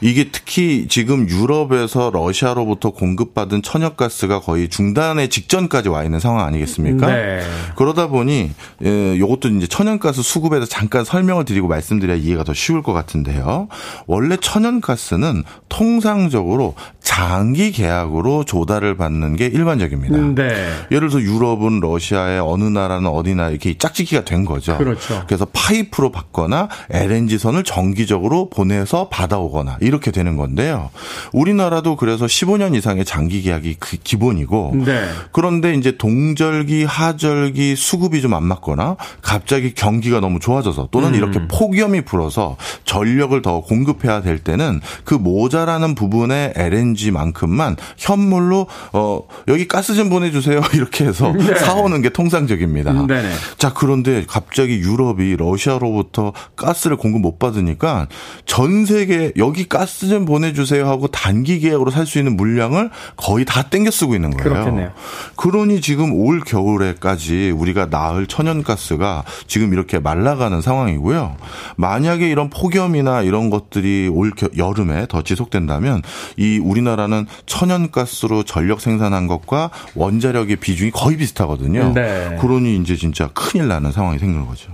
이게 0.00 0.30
특히 0.30 0.86
지금 0.88 1.28
유럽에서 1.28 2.10
러시아로부터 2.12 2.90
공급받은 2.90 3.62
천연가스가 3.62 4.40
거의 4.40 4.68
중단의 4.68 5.28
직전까지 5.28 5.88
와 5.88 6.04
있는 6.04 6.20
상황 6.20 6.46
아니겠습니까? 6.46 7.06
네. 7.08 7.42
그러다 7.74 8.06
보니 8.06 8.52
예, 8.84 9.18
요것도 9.18 9.48
이제 9.48 9.66
천연가스 9.66 10.22
수급에서 10.22 10.66
잠깐 10.66 11.04
설명을 11.04 11.44
드리고 11.44 11.66
말씀드려야 11.66 12.16
이해가 12.16 12.44
더 12.44 12.54
쉬울 12.54 12.82
것 12.84 12.92
같은데요. 12.92 13.66
원래 14.06 14.36
천연가스는 14.36 15.42
통상적으로 15.68 16.74
장기 17.18 17.72
계약으로 17.72 18.44
조달을 18.44 18.96
받는 18.96 19.34
게 19.34 19.46
일반적입니다. 19.46 20.16
네. 20.40 20.68
예를 20.92 21.08
들어서 21.08 21.20
유럽은 21.20 21.80
러시아의 21.80 22.38
어느 22.38 22.62
나라는 22.62 23.10
어디나 23.10 23.48
이렇게 23.50 23.76
짝짓기가 23.76 24.24
된 24.24 24.44
거죠. 24.44 24.78
그렇죠. 24.78 25.24
그래서 25.26 25.44
파이프로 25.52 26.12
받거나 26.12 26.68
LNG선을 26.90 27.64
정기적으로 27.64 28.48
보내서 28.50 29.08
받아오거나 29.08 29.78
이렇게 29.80 30.12
되는 30.12 30.36
건데요. 30.36 30.90
우리나라도 31.32 31.96
그래서 31.96 32.26
15년 32.26 32.76
이상의 32.76 33.04
장기 33.04 33.42
계약이 33.42 33.78
그 33.80 33.96
기본이고 33.96 34.76
네. 34.86 35.08
그런데 35.32 35.74
이제 35.74 35.96
동절기, 35.96 36.84
하절기 36.84 37.74
수급이 37.74 38.20
좀 38.22 38.28
안 38.28 38.44
맞거나 38.44 38.96
갑자기 39.22 39.72
경기가 39.72 40.20
너무 40.20 40.38
좋아져서 40.38 40.88
또는 40.90 41.08
음. 41.08 41.14
이렇게 41.14 41.40
폭염이 41.48 42.02
불어서 42.02 42.56
전력을 42.84 43.40
더 43.42 43.62
공급해야 43.62 44.20
될 44.20 44.38
때는 44.38 44.80
그 45.04 45.14
모자라는 45.14 45.94
부분의 45.94 46.52
LNG 46.54 47.07
만큼만 47.10 47.76
현물로 47.96 48.66
어 48.92 49.20
여기 49.48 49.66
가스 49.68 49.94
좀 49.94 50.08
보내주세요 50.08 50.60
이렇게 50.74 51.04
해서 51.06 51.32
사오는 51.58 52.02
게 52.02 52.08
통상적입니다. 52.10 52.92
네. 52.92 53.06
네네. 53.06 53.34
자 53.58 53.72
그런데 53.72 54.24
갑자기 54.28 54.78
유럽이 54.78 55.36
러시아로부터 55.36 56.32
가스를 56.56 56.96
공급 56.96 57.20
못 57.20 57.38
받으니까 57.38 58.08
전 58.46 58.84
세계 58.86 59.32
여기 59.36 59.68
가스 59.68 60.08
좀 60.08 60.24
보내주세요 60.24 60.86
하고 60.88 61.06
단기 61.08 61.60
계약으로 61.60 61.90
살 61.90 62.08
수 62.08 62.16
있는 62.18 62.36
물량을 62.38 62.88
거의 63.16 63.44
다 63.44 63.64
땡겨 63.64 63.90
쓰고 63.90 64.14
있는 64.14 64.30
거예요. 64.30 64.48
그렇겠네요. 64.50 64.90
그러니 65.36 65.80
지금 65.82 66.12
올 66.14 66.40
겨울에까지 66.40 67.50
우리가 67.50 67.90
나을 67.90 68.26
천연가스가 68.26 69.24
지금 69.46 69.72
이렇게 69.72 69.98
말라가는 69.98 70.60
상황이고요. 70.62 71.36
만약에 71.76 72.28
이런 72.28 72.48
폭염이나 72.50 73.22
이런 73.22 73.50
것들이 73.50 74.08
올 74.12 74.30
겨- 74.30 74.48
여름에 74.56 75.06
더 75.08 75.22
지속된다면 75.22 76.02
이 76.36 76.58
우리나라 76.58 76.97
는 77.06 77.26
천연가스로 77.46 78.42
전력 78.42 78.80
생산한 78.80 79.28
것과 79.28 79.70
원자력의 79.94 80.56
비중이 80.56 80.90
거의 80.90 81.16
비슷하거든요. 81.16 81.92
네. 81.94 82.36
그러니 82.40 82.76
이제 82.78 82.96
진짜 82.96 83.28
큰일 83.34 83.68
나는 83.68 83.92
상황이 83.92 84.18
생기는 84.18 84.46
거죠. 84.46 84.72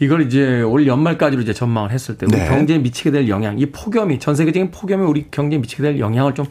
이걸 0.00 0.26
이제 0.26 0.60
올 0.60 0.86
연말까지로 0.86 1.40
이제 1.40 1.54
전망을 1.54 1.90
했을 1.92 2.18
때 2.18 2.26
우리 2.26 2.36
네. 2.36 2.48
경제에 2.48 2.78
미치게 2.78 3.10
될 3.10 3.28
영향, 3.28 3.58
이 3.58 3.66
폭염이 3.66 4.18
전 4.18 4.34
세계적인 4.34 4.70
폭염이 4.70 5.04
우리 5.04 5.30
경제에 5.30 5.58
미치게 5.58 5.82
될 5.82 5.98
영향을 5.98 6.34
좀 6.34 6.44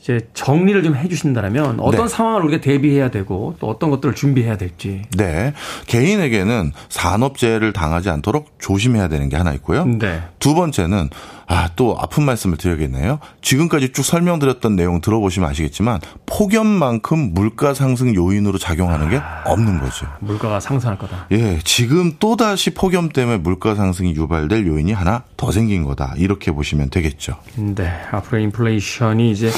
이제 0.00 0.28
정리를 0.32 0.82
좀 0.82 0.96
해주신다면 0.96 1.78
어떤 1.80 2.06
네. 2.06 2.08
상황을 2.08 2.42
우리가 2.42 2.60
대비해야 2.62 3.10
되고 3.10 3.54
또 3.60 3.68
어떤 3.68 3.90
것들을 3.90 4.14
준비해야 4.14 4.56
될지. 4.56 5.02
네. 5.16 5.52
개인에게는 5.86 6.72
산업재해를 6.88 7.72
당하지 7.72 8.08
않도록 8.08 8.56
조심해야 8.58 9.08
되는 9.08 9.28
게 9.28 9.36
하나 9.36 9.52
있고요. 9.52 9.84
네. 9.84 10.22
두 10.38 10.54
번째는 10.54 11.10
아, 11.50 11.68
또 11.74 11.96
아픈 11.98 12.22
말씀을 12.22 12.56
드려야겠네요. 12.56 13.18
지금까지 13.42 13.92
쭉 13.92 14.04
설명드렸던 14.04 14.76
내용 14.76 15.00
들어보시면 15.00 15.50
아시겠지만 15.50 15.98
폭염만큼 16.24 17.34
물가 17.34 17.74
상승 17.74 18.14
요인으로 18.14 18.56
작용하는 18.56 19.10
게 19.10 19.20
없는 19.46 19.80
거죠. 19.80 20.06
물가가 20.20 20.60
상승할 20.60 20.96
거다. 20.96 21.26
예, 21.32 21.58
지금 21.64 22.12
또다시 22.20 22.70
폭염 22.70 23.08
때문에 23.08 23.38
물가 23.38 23.74
상승이 23.74 24.14
유발될 24.14 24.64
요인이 24.64 24.92
하나 24.92 25.24
더 25.36 25.50
생긴 25.50 25.82
거다. 25.82 26.14
이렇게 26.16 26.52
보시면 26.52 26.88
되겠죠. 26.90 27.36
네. 27.56 27.90
앞으로 28.12 28.38
인플레이션이 28.38 29.32
이제 29.32 29.50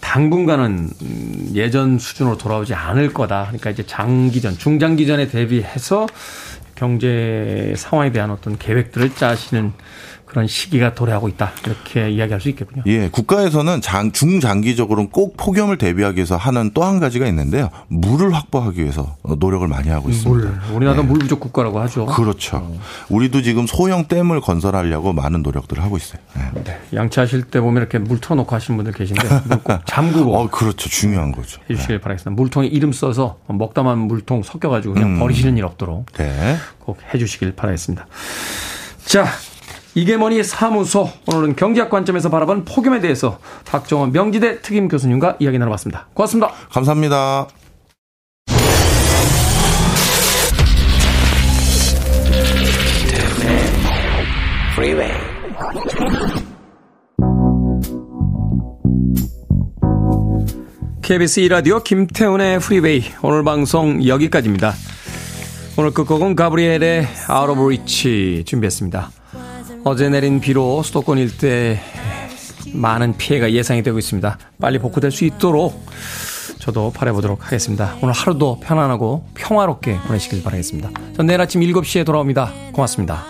당분간은 0.00 0.90
음, 1.00 1.50
예전 1.54 2.00
수준으로 2.00 2.38
돌아오지 2.38 2.74
않을 2.74 3.14
거다. 3.14 3.44
그러니까 3.44 3.70
이제 3.70 3.86
장기전, 3.86 4.58
중장기전에 4.58 5.28
대비해서 5.28 6.08
경제 6.74 7.72
상황에 7.76 8.10
대한 8.10 8.32
어떤 8.32 8.58
계획들을 8.58 9.14
짜시는 9.14 9.72
그런 10.34 10.48
시기가 10.48 10.94
도래하고 10.94 11.28
있다. 11.28 11.52
이렇게 11.64 12.10
이야기할 12.10 12.40
수 12.40 12.48
있겠군요. 12.48 12.82
예, 12.86 13.08
국가에서는 13.08 13.80
장, 13.80 14.10
중장기적으로는 14.10 15.10
꼭 15.10 15.36
폭염을 15.36 15.78
대비하기 15.78 16.16
위해서 16.16 16.36
하는 16.36 16.72
또 16.74 16.84
한 16.84 16.98
가지가 17.00 17.26
있는데요. 17.28 17.70
물을 17.88 18.34
확보하기 18.34 18.82
위해서 18.82 19.16
노력을 19.38 19.66
많이 19.68 19.88
하고 19.88 20.10
있습니다. 20.10 20.50
물. 20.68 20.76
우리나라 20.76 21.02
물 21.02 21.20
부족 21.20 21.38
국가라고 21.40 21.78
하죠. 21.80 22.04
그렇죠. 22.06 22.76
우리도 23.08 23.40
지금 23.42 23.66
소형 23.66 24.06
댐을 24.06 24.40
건설하려고 24.42 25.12
많은 25.14 25.42
노력들을 25.42 25.82
하고 25.82 25.96
있어요. 25.96 26.20
네. 26.34 26.62
네. 26.64 26.78
양치하실 26.92 27.44
때 27.44 27.60
보면 27.60 27.80
이렇게 27.80 27.98
물 27.98 28.20
틀어놓고 28.20 28.54
하시는 28.54 28.76
분들 28.76 28.92
계신데 28.92 29.28
물꼭 29.48 29.80
잠그고 29.86 30.34
어, 30.36 30.50
그렇죠. 30.50 30.88
중요한 30.90 31.30
거죠. 31.32 31.60
해주시길 31.70 32.00
바라겠습니다. 32.00 32.30
물통에 32.38 32.66
이름 32.66 32.92
써서 32.92 33.38
먹다 33.46 33.82
만 33.84 33.98
물통 34.00 34.42
섞여가지고 34.42 34.94
그냥 34.94 35.18
버리시는 35.20 35.56
일 35.56 35.64
없도록 35.64 36.06
네. 36.18 36.56
꼭 36.80 36.98
해주시길 37.14 37.54
바라겠습니다. 37.54 38.06
자, 39.06 39.26
이게 39.94 40.16
뭐니 40.16 40.42
사무소 40.42 41.08
오늘은 41.26 41.54
경제학 41.56 41.88
관점에서 41.88 42.28
바라본 42.28 42.64
폭염에 42.64 43.00
대해서 43.00 43.38
박정원 43.64 44.12
명지대 44.12 44.60
특임 44.60 44.88
교수님과 44.88 45.36
이야기 45.38 45.58
나눠봤습니다. 45.58 46.08
고맙습니다. 46.14 46.52
감사합니다. 46.70 47.46
KBS 61.02 61.42
2라디오 61.42 61.84
김태훈의 61.84 62.58
프리웨이 62.58 63.04
오늘 63.22 63.44
방송 63.44 64.04
여기까지입니다. 64.04 64.72
오늘 65.76 65.90
끝곡은 65.92 66.34
가브리엘의 66.34 67.06
Out 67.30 67.52
of 67.52 67.60
Reach 67.62 68.44
준비했습니다. 68.46 69.10
어제 69.84 70.08
내린 70.08 70.40
비로 70.40 70.82
수도권 70.82 71.18
일대 71.18 71.78
많은 72.72 73.16
피해가 73.18 73.52
예상이 73.52 73.82
되고 73.82 73.98
있습니다. 73.98 74.38
빨리 74.60 74.78
복구될 74.78 75.10
수 75.10 75.24
있도록 75.24 75.86
저도 76.58 76.90
바라보도록 76.92 77.44
하겠습니다. 77.44 77.94
오늘 78.00 78.14
하루도 78.14 78.60
편안하고 78.60 79.26
평화롭게 79.34 79.98
보내시길 80.06 80.42
바라겠습니다. 80.42 80.90
전 81.14 81.26
내일 81.26 81.40
아침 81.40 81.60
7시에 81.60 82.06
돌아옵니다. 82.06 82.50
고맙습니다. 82.72 83.24